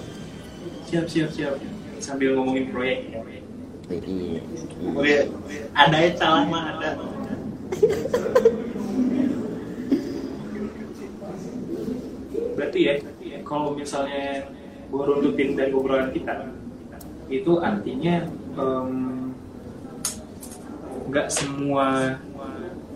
Siap, 0.92 1.08
siap, 1.08 1.32
siap. 1.32 1.56
Sambil 2.04 2.36
ngomongin 2.36 2.68
proyek. 2.68 3.16
jadi 3.88 4.44
Oke, 4.92 5.24
ada 5.72 5.98
ya 6.04 6.12
salah 6.20 6.44
mah 6.52 6.76
ada. 6.76 7.00
Berarti 12.60 12.80
ya, 12.84 12.94
kalau 13.48 13.72
misalnya 13.72 14.52
gue 14.92 15.00
runtutin 15.00 15.56
dari 15.56 15.72
obrolan 15.72 16.12
kita, 16.12 16.52
itu 17.32 17.52
artinya 17.64 18.28
nggak 21.08 21.28
semua 21.32 22.20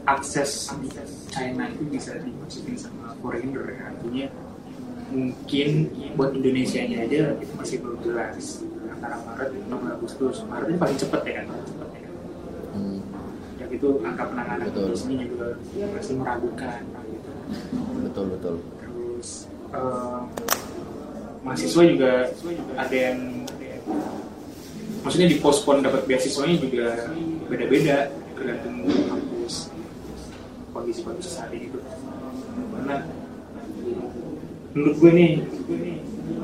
akses 0.03 0.67
di 0.83 0.91
China 1.31 1.71
itu 1.71 1.83
bisa 1.87 2.19
dimasukin 2.19 2.75
sama 2.75 3.15
foreigner 3.23 3.71
ya. 3.71 3.87
Artinya 3.87 4.27
mungkin 5.15 5.69
buat 6.19 6.35
Indonesia 6.35 6.83
nya 6.83 7.07
aja 7.07 7.39
itu 7.39 7.53
masih 7.55 7.77
belum 7.79 7.97
jelas 8.03 8.61
antara 8.91 9.15
Maret 9.23 9.49
sampai 9.55 9.91
Agustus 9.95 10.35
Maret 10.43 10.67
ini 10.67 10.77
paling 10.77 10.97
cepet 10.99 11.21
ya 11.23 11.33
kan 11.39 11.45
cepet 11.63 11.89
ya 11.95 11.99
kan? 12.03 12.13
hmm, 12.75 12.99
yang 13.63 13.71
itu 13.71 13.89
angka 14.03 14.23
penanganan 14.27 14.67
Betul. 14.67 14.87
di 14.91 14.97
sini 14.99 15.15
juga 15.31 15.47
masih 15.95 16.13
meragukan 16.19 16.81
gitu. 17.07 17.31
betul 18.03 18.25
betul 18.35 18.55
terus 18.83 19.29
eh, 19.71 20.19
mahasiswa 21.47 21.83
juga 21.87 22.11
ada 22.75 22.95
yang 22.95 23.19
maksudnya 25.05 25.29
di 25.31 25.37
pospon 25.39 25.85
dapat 25.85 26.01
beasiswanya 26.09 26.57
juga 26.59 26.87
beda-beda 27.47 28.09
tergantung 28.35 28.83
kampus 28.83 29.69
kondisi 30.75 31.01
kondisi 31.05 31.29
saat 31.31 31.53
ini 31.55 31.71
tuh 31.71 31.83
karena 32.75 33.24
menurut 34.75 34.95
gue 34.99 35.11
nih 35.15 35.31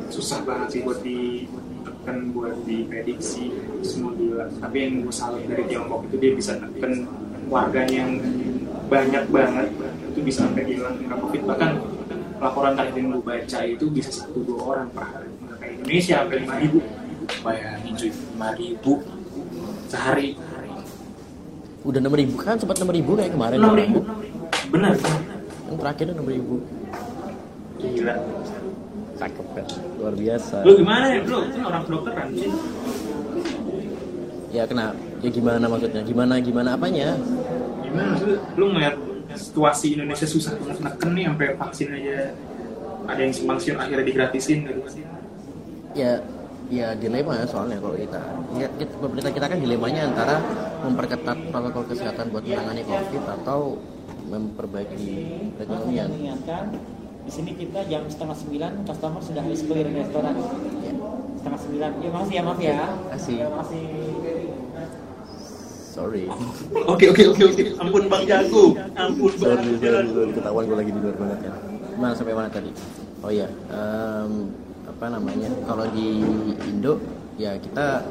susah 0.07 0.39
banget 0.47 0.67
sih 0.71 0.82
buat 0.88 1.03
ditekan 1.03 2.32
buat 2.32 2.55
diprediksi 2.63 3.51
semua 3.84 4.15
gila. 4.15 4.47
Tapi 4.47 4.77
yang 4.79 4.93
gue 5.03 5.11
salut 5.11 5.43
dari 5.43 5.67
Tiongkok 5.67 6.07
itu 6.07 6.15
dia 6.15 6.32
bisa 6.32 6.55
tekan 6.55 7.11
warganya 7.51 8.07
yang 8.07 8.11
banyak 8.88 9.23
banget 9.27 9.67
itu 10.11 10.19
bisa 10.23 10.47
sampai 10.47 10.63
hilang 10.67 10.95
kena 10.99 11.15
covid 11.19 11.43
bahkan 11.47 11.79
laporan 12.39 12.75
terakhir 12.75 12.95
yang 12.99 13.07
gue 13.15 13.23
baca 13.23 13.59
itu 13.67 13.86
bisa 13.91 14.09
satu 14.23 14.39
dua 14.47 14.59
orang 14.63 14.88
per 14.95 15.03
hari. 15.03 15.29
Nggak 15.43 15.57
kayak 15.59 15.73
Indonesia 15.84 16.15
sampai 16.23 16.38
lima 16.39 16.55
ribu. 16.55 16.79
Bayangin 17.43 17.93
cuy 17.99 18.11
lima 18.15 18.49
ribu 18.55 18.93
sehari. 19.91 20.29
Udah 21.82 21.97
6000 21.97 22.38
kan 22.38 22.55
sempat 22.61 22.77
6000 22.77 23.17
kayak 23.17 23.32
kemarin. 23.34 23.57
enam 23.57 23.73
ribu. 23.73 23.99
Benar 24.69 24.93
Yang 25.65 25.77
terakhir 25.82 26.05
6000. 26.13 26.80
Gila 28.01 28.15
Cakep 29.21 29.47
kan. 29.53 29.65
Luar 30.01 30.15
biasa. 30.17 30.55
lu 30.65 30.71
gimana 30.75 31.05
ya 31.13 31.19
bro 31.21 31.39
kan 31.45 31.61
orang 31.63 31.81
kedokteran 31.85 32.27
sih 32.33 32.51
Ya 34.51 34.63
kena 34.67 34.91
ya 35.21 35.29
gimana 35.29 35.63
maksudnya? 35.65 36.01
Gimana 36.03 36.33
gimana 36.41 36.69
apanya? 36.75 37.15
gimana 37.81 38.11
sih 38.17 38.35
lu 38.55 38.65
ngeliat 38.71 38.95
situasi 39.31 39.95
Indonesia 39.95 40.25
susah 40.25 40.51
banget 40.57 40.77
neken 40.81 41.09
nih 41.11 41.23
sampai 41.27 41.47
vaksin 41.55 41.87
aja 41.91 42.17
ada 43.03 43.19
yang 43.19 43.31
simpang 43.31 43.59
siur 43.59 43.77
akhirnya 43.77 44.03
digratisin 44.03 44.63
gitu 44.63 44.79
Ya 45.91 46.19
ya 46.71 46.95
dilema 46.95 47.43
soalnya 47.45 47.83
kalau 47.83 47.95
kita 47.95 48.19
ya, 48.55 48.67
kita, 48.79 48.93
pemerintah 48.95 49.31
kita 49.31 49.45
kan 49.45 49.59
dilemanya 49.59 50.01
antara 50.07 50.35
memperketat 50.81 51.37
protokol 51.51 51.83
kesehatan 51.85 52.31
buat 52.31 52.43
menangani 52.43 52.83
covid 52.87 53.23
atau 53.39 53.75
memperbaiki 54.25 55.07
perekonomian 55.59 56.09
di 57.22 57.32
sini 57.32 57.51
kita 57.53 57.86
jam 57.86 58.03
setengah 58.09 58.38
sembilan 58.38 58.72
customer 58.86 59.22
sudah 59.22 59.41
habis 59.45 59.61
clear 59.65 59.86
di 59.88 59.95
restoran. 60.01 60.34
Ya. 60.38 60.93
setengah 61.41 61.59
sembilan. 61.61 61.91
Ya 62.01 62.09
maaf 62.13 62.30
ya 62.30 62.41
maaf 62.45 62.59
ya. 62.61 62.80
Kasih. 63.13 63.36
Ya, 63.41 63.47
masih 63.49 63.84
sorry. 65.91 66.24
Oke 66.88 67.05
oke 67.11 67.24
oke 67.36 67.43
oke. 67.51 67.63
Ampun 67.78 68.03
bang 68.07 68.24
jago. 68.24 68.63
Ampun 68.95 69.32
sorry 69.36 69.76
sorry 69.78 70.07
sorry. 70.09 70.32
Ketahuan 70.32 70.63
gue 70.65 70.78
lagi 70.80 70.91
di 70.95 70.99
luar 71.03 71.15
banget 71.19 71.39
ya. 71.45 71.53
Mana 71.99 72.13
sampai 72.15 72.34
mana 72.34 72.49
tadi? 72.49 72.72
Oh 73.22 73.30
ya 73.30 73.47
em, 73.69 74.32
apa 74.88 75.05
namanya? 75.11 75.49
Kalau 75.67 75.86
di 75.91 76.24
Indo 76.65 76.97
ya 77.36 77.59
kita 77.59 78.07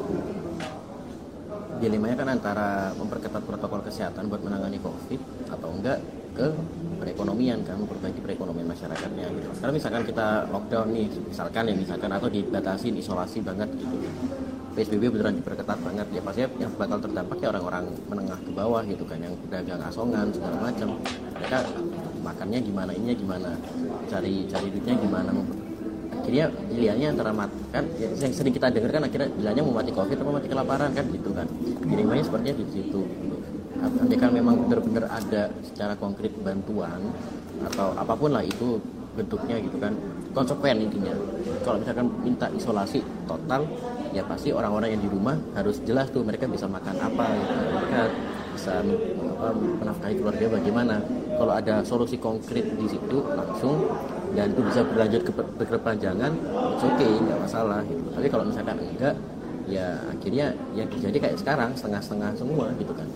dilemanya 1.80 2.16
kan 2.20 2.28
antara 2.28 2.92
memperketat 3.00 3.40
protokol 3.40 3.80
kesehatan 3.80 4.28
buat 4.28 4.44
menangani 4.44 4.76
covid 4.84 5.20
atau 5.48 5.72
enggak 5.72 5.98
ke 6.34 6.46
perekonomian 7.00 7.64
kan 7.64 7.80
memperbaiki 7.80 8.20
perekonomian 8.22 8.68
masyarakatnya 8.70 9.26
gitu. 9.34 9.48
Karena 9.58 9.72
misalkan 9.72 10.02
kita 10.04 10.46
lockdown 10.52 10.88
nih 10.94 11.06
misalkan 11.26 11.62
ya 11.68 11.74
misalkan 11.74 12.10
atau 12.12 12.28
dibatasin 12.28 12.94
isolasi 12.96 13.38
banget 13.40 13.68
gitu. 13.74 13.96
PSBB 14.70 15.10
beneran 15.10 15.34
diperketat 15.42 15.78
banget 15.82 16.06
ya 16.14 16.22
pasti 16.22 16.46
yang 16.46 16.70
bakal 16.78 17.02
terdampak 17.02 17.42
ya 17.42 17.50
orang-orang 17.50 17.90
menengah 18.06 18.38
ke 18.38 18.50
bawah 18.54 18.82
gitu 18.86 19.02
kan 19.02 19.18
yang 19.18 19.34
pedagang 19.44 19.82
asongan 19.82 20.30
segala 20.30 20.56
macam 20.62 20.88
mereka 21.34 21.58
makannya 22.22 22.58
gimana 22.62 22.90
ininya 22.94 23.16
gimana 23.18 23.50
cari 24.06 24.46
cari 24.46 24.66
duitnya 24.70 24.94
gimana 25.02 25.30
akhirnya 26.20 26.46
pilihannya 26.52 27.08
antara 27.16 27.32
mati 27.34 27.58
kan 27.74 27.84
ya, 27.98 28.08
yang 28.14 28.30
sering 28.30 28.54
kita 28.54 28.70
dengar 28.70 28.90
kan 28.94 29.02
akhirnya 29.08 29.28
bilangnya 29.34 29.62
mau 29.66 29.74
mati 29.74 29.90
covid 29.90 30.16
atau 30.20 30.30
mati 30.30 30.48
kelaparan 30.52 30.90
kan 30.94 31.04
gitu 31.10 31.30
kan. 31.34 31.46
Dilemanya 31.80 32.22
sepertinya 32.22 32.54
di 32.60 32.64
situ 32.70 33.00
Andai 33.80 34.18
kan 34.20 34.30
memang 34.32 34.68
benar-benar 34.68 35.08
ada 35.08 35.48
secara 35.64 35.96
konkret 35.96 36.32
bantuan 36.44 37.00
atau 37.64 37.96
apa 37.96 38.12
pun 38.12 38.32
lah 38.32 38.44
itu 38.44 38.76
bentuknya 39.16 39.56
gitu 39.60 39.76
kan. 39.80 39.96
Konsekuen 40.30 40.86
intinya. 40.86 41.14
Kalau 41.66 41.82
misalkan 41.82 42.06
minta 42.22 42.46
isolasi 42.54 43.02
total 43.26 43.66
ya 44.14 44.22
pasti 44.26 44.54
orang-orang 44.54 44.94
yang 44.94 45.02
di 45.02 45.10
rumah 45.10 45.36
harus 45.56 45.82
jelas 45.82 46.10
tuh 46.12 46.22
mereka 46.22 46.46
bisa 46.46 46.68
makan 46.70 46.96
apa 46.98 47.24
gitu. 47.34 47.54
mereka 47.74 48.00
bisa 48.54 48.72
apa, 48.84 49.48
menafkahi 49.56 50.14
keluarga 50.20 50.46
bagaimana. 50.60 50.96
Kalau 51.40 51.52
ada 51.56 51.74
solusi 51.80 52.20
konkret 52.20 52.66
di 52.76 52.86
situ 52.86 53.18
langsung 53.32 53.88
dan 54.36 54.52
itu 54.52 54.62
bisa 54.62 54.86
berlanjut 54.86 55.22
ke 55.26 55.32
berkepanjangan 55.34 56.32
oke 56.78 56.86
okay 56.94 57.10
nggak 57.10 57.38
masalah 57.42 57.80
gitu. 57.88 58.04
Tapi 58.12 58.26
kalau 58.28 58.44
misalkan 58.46 58.76
enggak 58.78 59.14
ya 59.70 60.02
akhirnya 60.10 60.52
yang 60.74 60.90
terjadi 60.90 61.16
kayak 61.22 61.36
sekarang 61.38 61.70
setengah-setengah 61.78 62.30
semua 62.34 62.66
gitu 62.76 62.92
kan. 62.92 63.06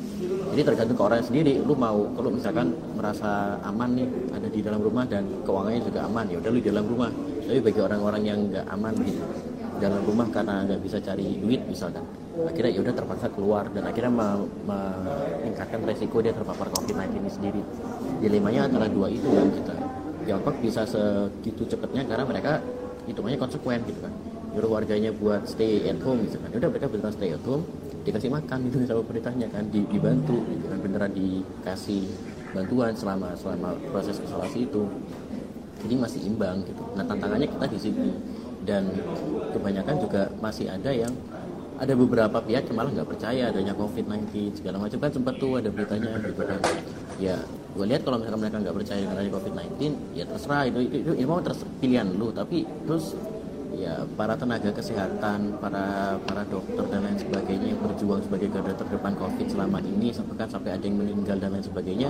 Jadi 0.55 0.63
tergantung 0.63 0.97
ke 0.97 1.03
orang 1.03 1.21
sendiri. 1.27 1.55
Lu 1.67 1.75
mau 1.75 2.07
kalau 2.15 2.31
misalkan 2.31 2.71
merasa 2.95 3.59
aman 3.67 3.91
nih 3.99 4.09
ada 4.31 4.49
di 4.49 4.61
dalam 4.63 4.81
rumah 4.81 5.05
dan 5.05 5.27
keuangannya 5.43 5.83
juga 5.83 6.07
aman 6.07 6.25
ya 6.31 6.37
udah 6.39 6.51
lu 6.55 6.59
di 6.63 6.69
dalam 6.71 6.87
rumah. 6.87 7.11
Tapi 7.45 7.61
bagi 7.61 7.81
orang-orang 7.83 8.23
yang 8.23 8.39
nggak 8.49 8.67
aman 8.71 8.95
gitu 9.03 9.23
dalam 9.83 10.01
rumah 10.07 10.27
karena 10.31 10.63
nggak 10.65 10.81
bisa 10.87 11.03
cari 11.03 11.35
duit 11.43 11.59
misalkan 11.67 12.07
akhirnya 12.47 12.79
ya 12.79 12.81
udah 12.87 12.95
terpaksa 12.95 13.27
keluar 13.35 13.67
dan 13.75 13.83
akhirnya 13.91 14.11
me- 14.15 14.47
meningkatkan 14.71 15.83
resiko 15.83 16.23
dia 16.23 16.31
terpapar 16.31 16.71
COVID-19 16.71 17.19
ini 17.19 17.31
sendiri. 17.31 17.61
Dilemanya 18.23 18.71
antara 18.71 18.87
dua 18.87 19.11
itu 19.11 19.27
yang 19.27 19.51
kita 19.51 19.75
Tiongkok 20.25 20.57
bisa 20.65 20.89
segitu 20.89 21.69
cepatnya 21.69 22.01
karena 22.09 22.25
mereka 22.25 22.57
hitungannya 23.05 23.37
konsekuen 23.37 23.85
gitu 23.85 24.01
kan 24.01 24.13
nyuruh 24.55 24.71
warganya 24.71 25.11
buat 25.11 25.51
stay 25.51 25.83
at 25.91 25.99
home 26.07 26.23
gitu 26.31 26.39
kan. 26.39 26.49
Ya 26.55 26.57
udah 26.63 26.71
mereka 26.71 26.87
beneran 26.87 27.13
stay 27.13 27.35
at 27.35 27.43
home 27.43 27.67
dikasih 28.07 28.31
makan 28.31 28.59
gitu 28.69 28.77
sama 28.87 29.03
pemerintahnya 29.03 29.49
kan 29.51 29.65
di- 29.73 29.89
dibantu 29.89 30.45
gitu 30.47 30.65
kan 30.69 30.79
beneran 30.79 31.11
dikasih 31.17 32.05
bantuan 32.55 32.93
selama 32.95 33.35
selama 33.35 33.75
proses 33.91 34.23
isolasi 34.23 34.71
itu. 34.71 34.87
Jadi 35.85 35.95
masih 35.99 36.21
imbang 36.25 36.63
gitu. 36.65 36.81
Nah 36.95 37.05
tantangannya 37.05 37.51
kita 37.51 37.67
di 37.67 37.79
sini. 37.83 38.11
Dan 38.65 38.89
kebanyakan 39.53 40.01
juga 40.01 40.33
masih 40.41 40.73
ada 40.73 40.89
yang 40.89 41.13
ada 41.77 41.93
beberapa 41.93 42.39
pihak 42.41 42.65
yang 42.71 42.77
malah 42.81 42.91
nggak 42.97 43.11
percaya 43.13 43.53
adanya 43.53 43.77
COVID-19 43.77 44.57
segala 44.57 44.81
macam. 44.81 44.97
Kan 45.03 45.11
sempat 45.13 45.35
tuh 45.37 45.61
ada 45.61 45.69
beritanya 45.69 46.17
gitu 46.23 46.43
kan. 46.47 46.61
Ya 47.21 47.37
gue 47.75 47.85
lihat 47.91 48.07
kalau 48.07 48.23
misalkan 48.23 48.41
mereka 48.41 48.57
nggak 48.63 48.77
percaya 48.79 49.05
adanya 49.11 49.33
COVID-19 49.35 49.77
ya 50.15 50.25
terserah 50.25 50.63
itu 50.71 50.79
itu, 50.87 50.97
itu, 51.05 51.13
itu 51.27 51.33
terus 51.45 51.61
pilihan 51.83 52.07
lu. 52.17 52.33
Tapi 52.33 52.65
terus 52.89 53.19
ya 53.75 54.07
para 54.15 54.39
tenaga 54.39 54.71
kesehatan 54.71 55.59
para 55.59 56.17
para 56.23 56.43
dokter 56.47 56.85
dan 56.89 57.05
lain 57.05 57.19
sebagainya 57.19 57.75
yang 57.75 57.81
berjuang 57.83 58.23
sebagai 58.23 58.49
garda 58.55 58.75
terdepan 58.79 59.15
COVID 59.19 59.47
selama 59.51 59.79
ini 59.83 60.15
bahkan 60.31 60.49
sampai 60.49 60.79
ada 60.79 60.85
yang 60.87 60.99
meninggal 61.03 61.37
dan 61.39 61.51
lain 61.53 61.67
sebagainya 61.67 62.09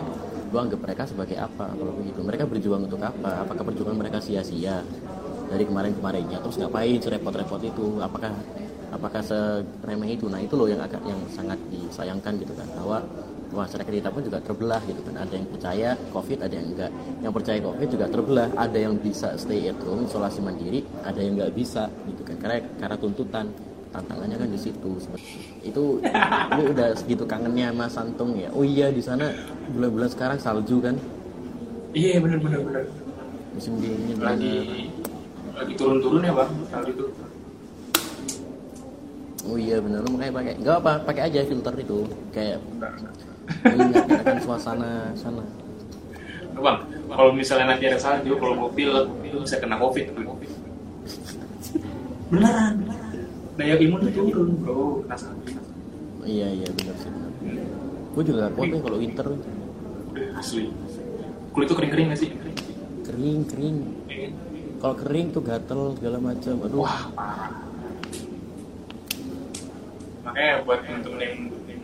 lu 0.55 0.63
anggap 0.63 0.87
mereka 0.87 1.03
sebagai 1.03 1.35
apa 1.35 1.67
kalau 1.75 1.93
begitu? 1.99 2.23
Mereka 2.23 2.47
berjuang 2.47 2.87
untuk 2.87 3.03
apa? 3.03 3.43
Apakah 3.43 3.67
perjuangan 3.67 3.99
mereka 3.99 4.23
sia-sia 4.23 4.87
dari 5.51 5.67
kemarin-kemarinnya? 5.67 6.39
Terus 6.47 6.63
ngapain 6.63 6.95
serepot-repot 7.03 7.59
itu? 7.59 7.99
Apakah 7.99 8.31
apakah 8.95 9.19
seremeh 9.19 10.15
itu? 10.15 10.31
Nah 10.31 10.39
itu 10.39 10.55
loh 10.55 10.71
yang 10.71 10.79
agak 10.79 11.03
yang 11.03 11.19
sangat 11.35 11.59
disayangkan 11.75 12.39
gitu 12.39 12.55
kan 12.55 12.71
bahwa 12.79 13.03
masyarakat 13.55 13.93
kita 13.95 14.11
pun 14.11 14.23
juga 14.27 14.39
terbelah 14.43 14.83
gitu 14.85 15.01
kan. 15.07 15.15
Ada 15.23 15.35
yang 15.39 15.47
percaya 15.49 15.89
covid 16.11 16.39
ada 16.43 16.55
yang 16.55 16.67
enggak. 16.75 16.91
Yang 17.23 17.33
percaya 17.39 17.59
covid 17.63 17.89
juga 17.89 18.07
terbelah. 18.11 18.49
Ada 18.59 18.79
yang 18.79 18.95
bisa 18.99 19.29
stay 19.39 19.71
at 19.71 19.79
home 19.87 20.05
isolasi 20.05 20.43
mandiri 20.43 20.83
ada 21.07 21.21
yang 21.23 21.39
nggak 21.39 21.55
bisa 21.55 21.87
gitu 22.11 22.23
kan. 22.27 22.37
Karena 22.43 22.59
karena 22.83 22.97
tuntutan. 22.99 23.47
Tantangannya 23.95 24.35
kan 24.35 24.51
di 24.51 24.59
situ. 24.59 24.91
Itu 25.63 26.03
lu 26.59 26.63
udah 26.75 26.99
segitu 26.99 27.23
kangennya 27.31 27.71
sama 27.71 27.87
Santung 27.87 28.35
ya? 28.35 28.51
Oh 28.51 28.67
iya 28.67 28.91
di 28.91 28.99
sana 28.99 29.31
bulan-bulan 29.71 30.11
sekarang 30.11 30.39
salju 30.43 30.83
kan? 30.83 30.99
Iya 31.95 32.19
bener 32.19 32.43
bener 32.43 32.59
bener. 32.67 32.85
Musim 33.55 33.79
dingin 33.79 34.19
lagi 34.19 34.91
lagi 35.55 35.73
turun-turun 35.79 36.27
ya 36.27 36.35
bang 36.35 36.51
kali 36.75 36.91
itu 36.91 37.07
Oh 39.45 39.61
iya 39.61 39.77
benar 39.77 40.01
lu 40.03 40.17
makanya 40.17 40.33
pakai. 40.41 40.53
Enggak 40.57 40.77
apa, 40.81 40.93
pakai 41.05 41.23
aja 41.29 41.39
filter 41.45 41.75
itu. 41.77 41.99
Kayak 42.33 42.59
akan 44.25 44.37
suasana 44.41 45.13
sana. 45.17 45.45
bang 46.55 46.79
kalau 47.11 47.31
misalnya 47.35 47.77
nanti 47.77 47.85
ada 47.91 47.99
salju 48.01 48.39
kalau 48.39 48.55
mobil 48.69 48.89
itu 49.27 49.37
bisa 49.43 49.59
kena 49.61 49.77
covid 49.77 50.07
covid 50.17 50.51
beneran 52.33 52.73
beneran 52.81 53.17
daya 53.59 53.75
imun 53.79 53.99
tuh 54.09 54.13
turun 54.13 54.49
bro 54.61 55.05
kena 55.07 55.17
Iya 56.25 56.49
iya 56.57 56.69
benar 56.73 56.97
sih 56.97 57.13
benar. 57.13 57.29
Gue 58.17 58.25
juga 58.25 58.49
kuat 58.57 58.73
nih 58.73 58.81
kalau 58.81 58.97
winter 58.97 59.29
asli 60.41 60.73
kulit 61.53 61.67
tuh 61.69 61.77
kering-kering 61.77 62.07
gak 62.17 62.21
sih 62.25 62.31
kering 63.05 63.45
kering. 63.45 63.77
Kalau 64.81 64.97
kering 64.97 65.27
tuh 65.37 65.45
gatel 65.45 65.93
segala 66.01 66.17
macam. 66.21 66.55
Aduh. 66.65 66.81
wah 66.81 67.05
parah 67.13 67.53
makanya 70.25 70.67
buat 70.67 70.81
temen-temen 70.83 71.21
yang 71.21 71.35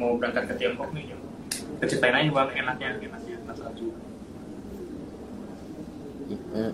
mau 0.00 0.16
berangkat 0.16 0.44
ke 0.50 0.54
Tiongkok 0.58 0.90
nih 0.96 1.04
ceritain 1.88 2.12
aja 2.12 2.28
bang 2.28 2.48
enaknya 2.60 2.88
enaknya 3.00 3.36
kena 3.40 3.54
salju. 3.56 3.86
Eh, 6.30 6.72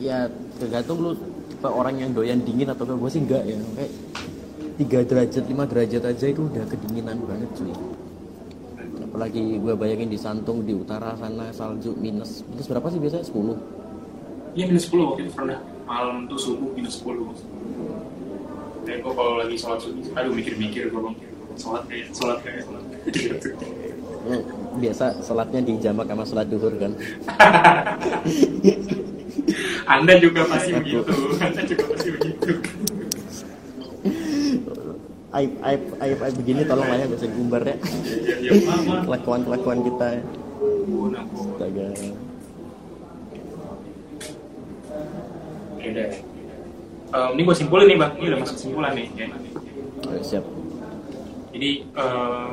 ya 0.00 0.26
tergantung 0.56 0.98
lu 1.04 1.10
tipe 1.52 1.68
orang 1.68 2.00
yang 2.00 2.10
doyan 2.16 2.40
dingin 2.42 2.72
atau 2.72 2.88
enggak 2.88 2.98
gue 3.04 3.10
sih 3.12 3.20
enggak 3.22 3.42
ya. 3.44 3.58
Kayak 3.76 3.92
3 4.78 5.10
derajat 5.10 5.44
5 5.44 5.70
derajat 5.70 6.02
aja 6.06 6.26
itu 6.30 6.40
udah 6.48 6.64
kedinginan 6.70 7.16
banget 7.28 7.50
cuy. 7.58 7.74
Apalagi 9.08 9.58
gue 9.58 9.74
bayangin 9.74 10.08
di 10.08 10.18
Santung 10.20 10.62
di 10.62 10.72
utara 10.72 11.12
sana 11.18 11.50
salju 11.50 11.92
minus 11.98 12.46
minus 12.48 12.66
berapa 12.70 12.86
sih 12.88 13.00
biasanya? 13.02 13.26
10 13.26 14.56
iya 14.56 14.64
minus 14.64 14.88
10 14.90 15.02
waktu 15.02 15.20
itu 15.28 15.32
pernah 15.34 15.58
malam 15.84 16.24
tuh 16.30 16.38
subuh 16.40 16.70
minus 16.72 17.02
10 17.04 17.26
Kayak 18.88 19.04
gue 19.04 19.12
kalau 19.12 19.36
lagi 19.36 19.56
sholat 19.60 19.84
subuh, 19.84 20.00
aduh 20.16 20.32
mikir-mikir 20.32 20.88
gue 20.88 21.00
bang. 21.02 21.16
Sholat 21.58 21.84
kayak, 21.90 22.08
sholat 22.16 22.38
kayak 22.40 22.64
Hmm, 23.08 23.77
biasa 24.78 25.04
sholatnya 25.24 25.60
di 25.64 25.72
jamak 25.80 26.06
sama 26.08 26.24
sholat 26.28 26.46
duhur 26.48 26.74
kan? 26.76 26.92
Anda 29.88 30.20
juga 30.20 30.44
pasti 30.44 30.76
begitu, 30.76 31.12
Anda 31.40 31.62
juga 31.64 31.84
pasti 31.96 32.08
begitu. 32.12 32.50
Aib 35.28 35.52
aib 35.60 35.82
aib 36.00 36.18
aib 36.24 36.34
begini 36.40 36.64
tolong 36.64 36.88
lah 36.88 36.98
ya 37.00 37.06
bisa 37.08 37.24
diumbar 37.28 37.62
ya. 37.64 37.76
Ya, 38.40 38.52
ya, 38.52 38.52
mama 38.64 39.04
kelakuan 39.04 39.40
kelakuan 39.44 39.78
kita 39.84 40.06
ya. 40.20 40.22
Astaga. 41.18 41.88
Em, 47.08 47.30
Ini 47.32 47.40
gue 47.40 47.56
simpulin 47.56 47.86
nih 47.88 47.96
bang, 47.96 48.12
ini 48.20 48.26
udah 48.28 48.38
masuk 48.44 48.54
kesimpulan 48.60 48.92
nih 48.92 49.08
ya. 49.16 49.26
Siap. 50.20 50.44
Jadi 51.56 51.70
em, 51.96 52.48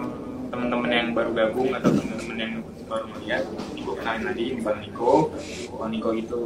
teman-teman 0.49 0.89
yang 0.91 1.07
baru 1.11 1.31
gabung 1.33 1.69
atau 1.73 1.89
teman-teman 1.91 2.37
yang 2.37 2.53
baru 2.85 3.05
melihat, 3.17 3.43
gue 3.73 3.95
kenalin 3.97 4.23
lagi 4.29 4.43
ini 4.53 4.61
Bang 4.61 4.79
Niko. 4.81 5.33
Bang 5.75 5.91
Niko 5.91 6.09
itu 6.13 6.39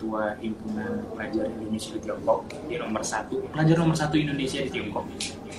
ketua 0.00 0.32
himpunan 0.40 1.04
pelajar 1.12 1.44
Indonesia 1.60 1.92
di 1.92 2.00
Tiongkok, 2.00 2.40
dia 2.72 2.80
nomor 2.80 3.04
satu, 3.04 3.36
pelajar 3.52 3.76
nomor 3.76 3.96
satu 3.96 4.16
Indonesia 4.16 4.64
di 4.64 4.70
Tiongkok. 4.72 5.04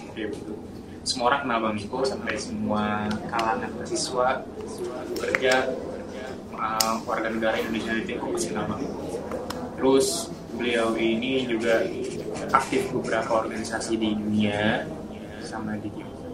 Oke, 0.10 0.22
begitu. 0.34 0.54
Semua 1.06 1.34
orang 1.34 1.42
kenal 1.46 1.60
Bang 1.62 1.76
Niko 1.78 2.00
sampai 2.02 2.34
semua 2.42 3.06
kalangan 3.30 3.70
mahasiswa, 3.78 4.30
pekerja, 5.18 5.54
eh, 6.58 6.96
warga 7.06 7.28
negara 7.30 7.56
Indonesia 7.62 7.94
di 7.94 8.04
Tiongkok 8.10 8.30
pasti 8.34 8.48
kenal 8.50 8.66
Bang 8.66 8.82
Niko. 8.82 9.02
Terus 9.78 10.08
beliau 10.58 10.94
ini 10.98 11.46
juga 11.46 11.86
aktif 12.54 12.90
beberapa 12.94 13.46
organisasi 13.46 13.94
di 13.98 14.10
dunia 14.18 14.90
sama 15.46 15.78
di 15.78 15.90
Tiongkok. 15.94 16.30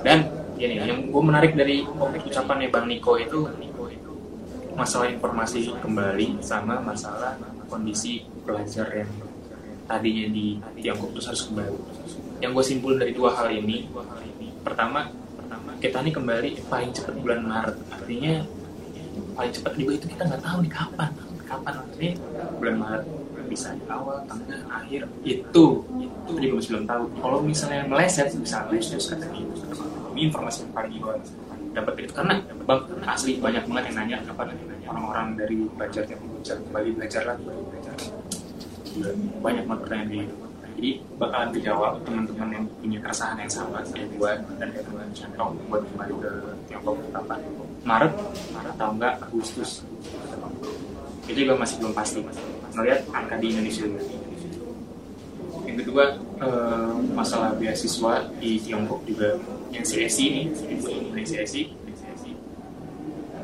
Dan 0.00 0.39
ini 0.60 0.76
yang 0.76 1.00
gue 1.08 1.22
menarik 1.24 1.56
dari 1.56 1.80
ucapannya 2.28 2.68
Bang 2.68 2.84
Niko 2.84 3.16
itu 3.16 3.48
masalah 4.76 5.08
informasi 5.08 5.72
kembali 5.80 6.40
sama 6.44 6.80
masalah 6.80 7.36
kondisi 7.68 8.24
pelajar 8.44 8.88
yang 8.92 9.10
tadinya 9.88 10.26
di 10.30 10.46
Tiongkok 10.80 11.16
terus 11.16 11.26
harus 11.32 11.42
kembali. 11.48 11.78
Yang 12.40 12.50
gue 12.56 12.64
simpul 12.64 12.92
dari 12.96 13.12
dua 13.12 13.36
hal 13.36 13.52
ini, 13.52 13.90
pertama, 14.62 15.10
kita 15.80 16.04
ini 16.04 16.12
kembali 16.12 16.50
paling 16.68 16.90
cepat 16.92 17.14
bulan 17.20 17.40
Maret. 17.42 17.76
Artinya 17.90 18.34
paling 19.34 19.52
cepat 19.52 19.72
juga 19.76 19.92
itu 19.96 20.06
kita 20.12 20.22
nggak 20.28 20.42
tahu 20.44 20.58
nih 20.64 20.72
kapan, 20.72 21.10
kapan 21.44 21.72
artinya 21.82 22.12
bulan 22.60 22.76
Maret 22.78 23.04
bisa 23.50 23.74
di 23.74 23.82
awal, 23.90 24.22
tengah, 24.30 24.62
akhir 24.70 25.10
itu 25.26 25.64
itu 26.22 26.30
juga 26.38 26.54
masih 26.54 26.70
belum 26.70 26.86
tahu. 26.86 27.04
Kalau 27.18 27.38
misalnya 27.42 27.82
meleset 27.90 28.30
bisa 28.38 28.62
Agustus 28.62 29.10
katanya 29.10 29.42
ini 30.20 30.28
informasi 30.28 30.68
yang 30.68 30.72
paling 30.76 30.92
gue 31.00 31.16
dapat 31.72 31.92
itu 32.04 32.12
karena 32.12 32.34
bang 32.68 32.82
asli 33.08 33.32
banyak 33.40 33.64
banget 33.64 33.84
yang 33.88 33.96
nanya 34.04 34.16
kapan 34.28 34.52
orang-orang 34.84 35.26
dari 35.40 35.56
belajar 35.72 36.04
yang 36.04 36.20
belajar 36.28 36.56
kembali 36.60 36.88
belajar 36.92 37.22
lagi 37.24 37.44
belajar. 37.48 37.96
Gila, 38.90 39.10
banyak 39.40 39.64
banget 39.64 39.80
pertanyaan 39.86 40.10
gitu 40.12 40.34
jadi 40.80 40.96
bakalan 41.20 41.48
dijawab 41.52 41.92
teman-teman 42.08 42.48
yang 42.56 42.64
punya 42.80 42.98
keresahan 43.04 43.36
yang 43.36 43.52
sama 43.52 43.84
kayak 43.92 44.08
gue 44.16 44.32
dan 44.56 44.68
kayak 44.72 44.84
teman 44.88 45.08
Centong 45.12 45.52
buat 45.68 45.84
kembali 45.92 46.14
ke 46.24 46.32
Tiongkok? 46.72 46.96
Kapan 47.12 47.40
Maret? 47.84 48.12
Maret 48.56 48.72
atau 48.80 48.88
enggak? 48.96 49.14
Agustus? 49.20 49.84
Itu 51.28 51.36
juga 51.36 51.54
masih 51.60 51.84
belum 51.84 51.92
pasti. 51.92 52.24
Melihat 52.72 53.00
angka 53.12 53.36
di 53.36 53.46
Indonesia. 53.52 53.84
Yang 55.68 55.76
kedua 55.84 56.04
eh, 56.40 56.92
masalah 57.12 57.52
beasiswa 57.60 58.24
di 58.40 58.56
Tiongkok 58.64 59.04
juga 59.04 59.36
yang 59.70 59.84
CSI 59.86 60.24
ini 60.26 60.42
yang 61.14 61.26
CSI 61.26 61.62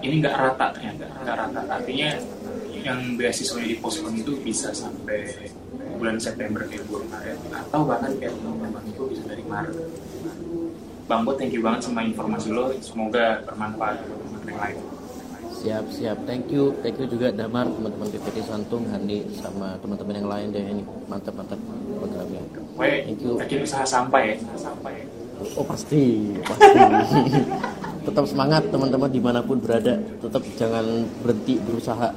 ini 0.05 0.14
nggak 0.22 0.37
rata 0.37 0.66
ternyata 0.77 1.05
nggak 1.24 1.37
rata. 1.37 1.61
Artinya 1.72 2.09
yang 2.87 3.18
beasiswanya 3.18 3.68
di 3.74 3.77
pospon 3.83 4.14
itu 4.14 4.39
bisa 4.39 4.70
sampai 4.70 5.51
bulan 5.97 6.20
September 6.20 6.62
gue 6.68 6.79
kemarin 6.85 7.37
atau 7.51 7.81
bahkan 7.89 8.12
kayak 8.20 8.37
teman 8.37 8.70
bang 8.70 8.85
itu 8.87 9.03
bisa 9.11 9.22
dari 9.27 9.43
Maret. 9.43 9.74
Bang 11.07 11.22
Bo 11.22 11.35
thank 11.39 11.55
you 11.55 11.62
banget 11.62 11.87
sama 11.87 12.07
informasi 12.07 12.51
lo. 12.53 12.70
Semoga 12.83 13.43
bermanfaat 13.47 14.07
buat 14.07 14.18
teman-teman 14.22 14.47
yang 14.51 14.61
lain. 14.61 14.77
Siap 15.57 15.85
siap. 15.89 16.18
Thank 16.29 16.53
you. 16.53 16.77
Thank 16.85 17.01
you 17.01 17.07
juga 17.09 17.33
Damar 17.33 17.66
teman-teman 17.70 18.07
PPT 18.12 18.45
Santung 18.45 18.85
Handi 18.93 19.24
sama 19.41 19.81
teman-teman 19.81 20.14
yang 20.20 20.29
lain 20.29 20.47
deh. 20.53 20.62
Ini 20.62 20.83
mantap 21.09 21.35
mantap 21.35 21.59
programnya 21.97 22.43
Thank 22.77 23.24
you. 23.24 23.41
yakin 23.41 23.59
usaha 23.64 23.87
sampai 23.89 24.37
ya. 24.37 24.45
Usaha 24.45 24.70
sampai 24.70 24.93
ya. 25.01 25.15
Oh 25.57 25.66
pasti 25.66 26.32
pasti. 26.45 26.68
Tetap 28.07 28.22
semangat 28.30 28.62
teman-teman 28.70 29.11
di 29.11 29.18
mana 29.18 29.43
pun 29.43 29.59
berada. 29.59 29.99
Tetap 29.99 30.39
jangan 30.55 30.87
berhenti 31.26 31.59
berusaha. 31.59 32.14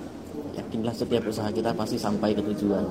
Yakinlah 0.53 0.93
setiap 0.93 1.25
usaha 1.25 1.49
kita 1.49 1.73
pasti 1.73 1.97
sampai 1.97 2.37
ke 2.37 2.45
tujuan. 2.53 2.85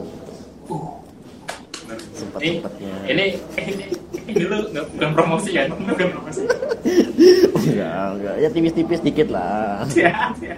Sempat 2.12 2.40
ini 2.42 2.60
sempatnya 2.60 2.92
ini 3.08 3.26
ini, 3.64 3.84
ini 4.28 4.42
lu 4.44 4.58
nggak 4.74 4.84
bukan 4.98 5.10
promosi 5.14 5.50
kan? 5.54 5.70
Bukan 5.72 6.08
promosi. 6.10 6.42
Oh, 6.44 7.62
enggak 7.62 8.06
enggak. 8.18 8.36
Ya 8.42 8.48
tipis-tipis 8.50 9.00
dikit 9.00 9.28
lah. 9.30 9.86
Ya 9.94 10.34
ya. 10.42 10.56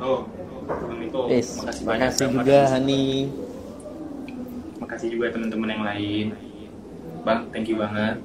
oh 0.00 0.24
Niko, 0.98 1.30
Yes, 1.32 1.60
makasih 1.60 1.84
terima 1.84 1.92
banyak 1.94 2.10
juga 2.16 2.58
Hani. 2.72 3.04
Makasih 4.80 5.08
juga 5.12 5.26
teman-teman 5.36 5.68
yang 5.68 5.84
lain 5.84 6.26
bang 7.24 7.40
thank 7.50 7.66
you 7.66 7.76
banget 7.78 8.18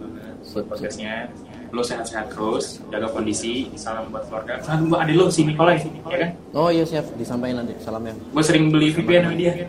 buat 0.54 0.66
podcastnya. 0.70 1.32
Lo 1.74 1.82
sehat-sehat 1.82 2.30
terus 2.30 2.78
jaga 2.94 3.10
kondisi 3.10 3.74
salam 3.74 4.06
buat 4.14 4.30
keluarga. 4.30 4.62
Salam 4.62 4.94
buat 4.94 5.02
adik 5.08 5.16
lo 5.18 5.26
si 5.34 5.42
Nikolai. 5.48 5.82
Ya 6.06 6.18
kan? 6.22 6.30
Oh 6.54 6.70
iya 6.70 6.86
siap. 6.86 7.10
Disampaikan 7.18 7.66
nanti 7.66 7.74
salamnya 7.82 8.14
gue 8.14 8.44
sering 8.46 8.70
beli 8.70 8.94
VPN 8.94 9.22
sama 9.30 9.38
dia. 9.38 9.54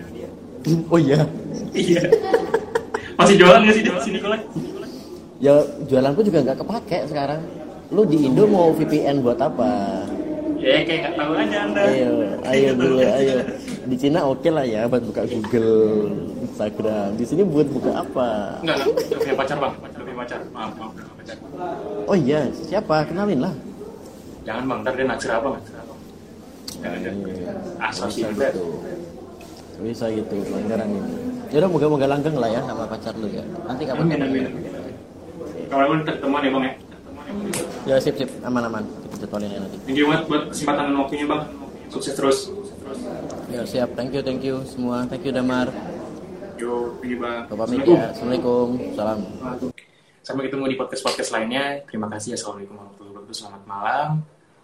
Oh 0.89 0.97
iya. 0.97 1.29
Iya. 1.77 2.09
Masih 3.21 3.37
jualan 3.37 3.61
nggak 3.69 3.75
sih 3.77 3.85
si 3.85 4.11
Nikolai? 4.17 4.41
Ya 5.41 5.61
jualanku 5.85 6.25
juga 6.25 6.41
nggak 6.41 6.59
kepake 6.65 6.99
sekarang. 7.09 7.41
Lu 7.93 8.09
di 8.09 8.25
Indo 8.25 8.49
mau 8.49 8.73
VPN 8.73 9.21
buat 9.21 9.37
apa? 9.41 10.05
Ya 10.57 10.81
kayak 10.89 11.01
nggak 11.05 11.15
tahu 11.21 11.33
aja 11.37 11.57
anda. 11.69 11.83
Ayo 11.85 12.11
ayo 12.49 12.71
dulu 12.73 12.97
ayo 13.05 13.37
di 13.85 13.97
Cina 14.01 14.21
oke 14.25 14.49
lah 14.49 14.65
ya 14.65 14.89
buat 14.89 15.03
buka 15.05 15.23
Google 15.29 15.73
Instagram 16.45 17.09
di 17.17 17.25
sini 17.25 17.43
buat 17.45 17.69
buka 17.69 17.91
apa 18.01 18.29
Enggak, 18.65 18.77
enggak, 18.85 19.19
punya 19.21 19.35
pacar 19.37 19.57
bang, 19.61 19.73
udah 19.75 20.03
punya 20.05 20.17
pacar. 20.25 20.39
Maaf, 20.53 20.73
maaf, 20.81 20.93
pacar. 21.21 21.37
oh 22.09 22.17
iya 22.17 22.41
siapa 22.67 23.05
kenalin 23.09 23.41
lah 23.45 23.55
Jangan 24.45 24.63
bang, 24.69 24.79
ntar 24.85 24.93
dia 24.93 25.07
naksir 25.09 25.31
apa 25.33 25.49
naksir 25.57 25.77
apa? 25.81 25.95
Jangan, 26.85 26.99
jangan. 27.01 27.29
Iya. 27.33 27.53
Asosiasi 27.81 28.49
bisa 29.75 30.07
gitu 30.07 30.35
pelanggaran 30.47 30.87
ini 30.87 31.35
ya 31.51 31.57
udah 31.63 31.71
moga-moga 31.71 32.07
langgeng 32.11 32.37
lah 32.39 32.51
ya 32.51 32.61
sama 32.63 32.85
pacar 32.87 33.15
lu 33.19 33.31
ya 33.31 33.43
nanti 33.67 33.83
kapan. 33.87 34.07
Kalau 35.71 35.85
gue 35.91 35.99
ketemuan 36.07 36.43
ya 36.43 36.51
bang 36.51 36.65
ya. 36.65 36.73
ya 37.85 37.97
sip 37.99 38.15
sip 38.15 38.31
aman 38.47 38.71
aman 38.71 38.83
kita 38.87 39.27
jadwalin 39.27 39.51
ya 39.51 39.59
nanti 39.63 39.77
Thank 39.83 39.99
you 39.99 40.07
banget 40.07 40.23
buat 40.31 40.43
kesempatan 40.55 40.83
dan 40.91 40.97
waktunya 40.99 41.27
bang. 41.27 41.43
Sukses 41.91 42.15
terus. 42.15 42.39
Ya 43.51 43.63
siap 43.65 43.93
thank 43.95 44.11
you 44.15 44.23
thank 44.25 44.43
you 44.43 44.63
semua 44.67 45.05
thank 45.07 45.23
you 45.23 45.33
Damar 45.33 45.69
Yo, 46.55 46.95
you 47.03 47.19
bang. 47.19 47.51
Pamit 47.51 47.83
Assalamualaikum. 47.83 47.95
ya 47.99 48.07
assalamualaikum 48.15 48.67
salam 48.95 49.19
Sampai 50.25 50.49
ketemu 50.49 50.73
di 50.73 50.77
podcast-podcast 50.81 51.31
lainnya. 51.37 51.85
Terima 51.85 52.09
kasih. 52.09 52.33
Assalamualaikum 52.33 52.81
warahmatullahi 52.81 53.13
wabarakatuh. 53.13 53.37
Selamat 53.37 53.63
malam. 53.69 54.11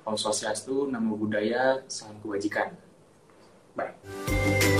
Om 0.08 0.16
Swastiastu, 0.16 0.88
Namo 0.88 1.20
Buddhaya, 1.20 1.84
Salam 1.84 2.16
Kebajikan. 2.24 2.72
Bye. 3.76 4.79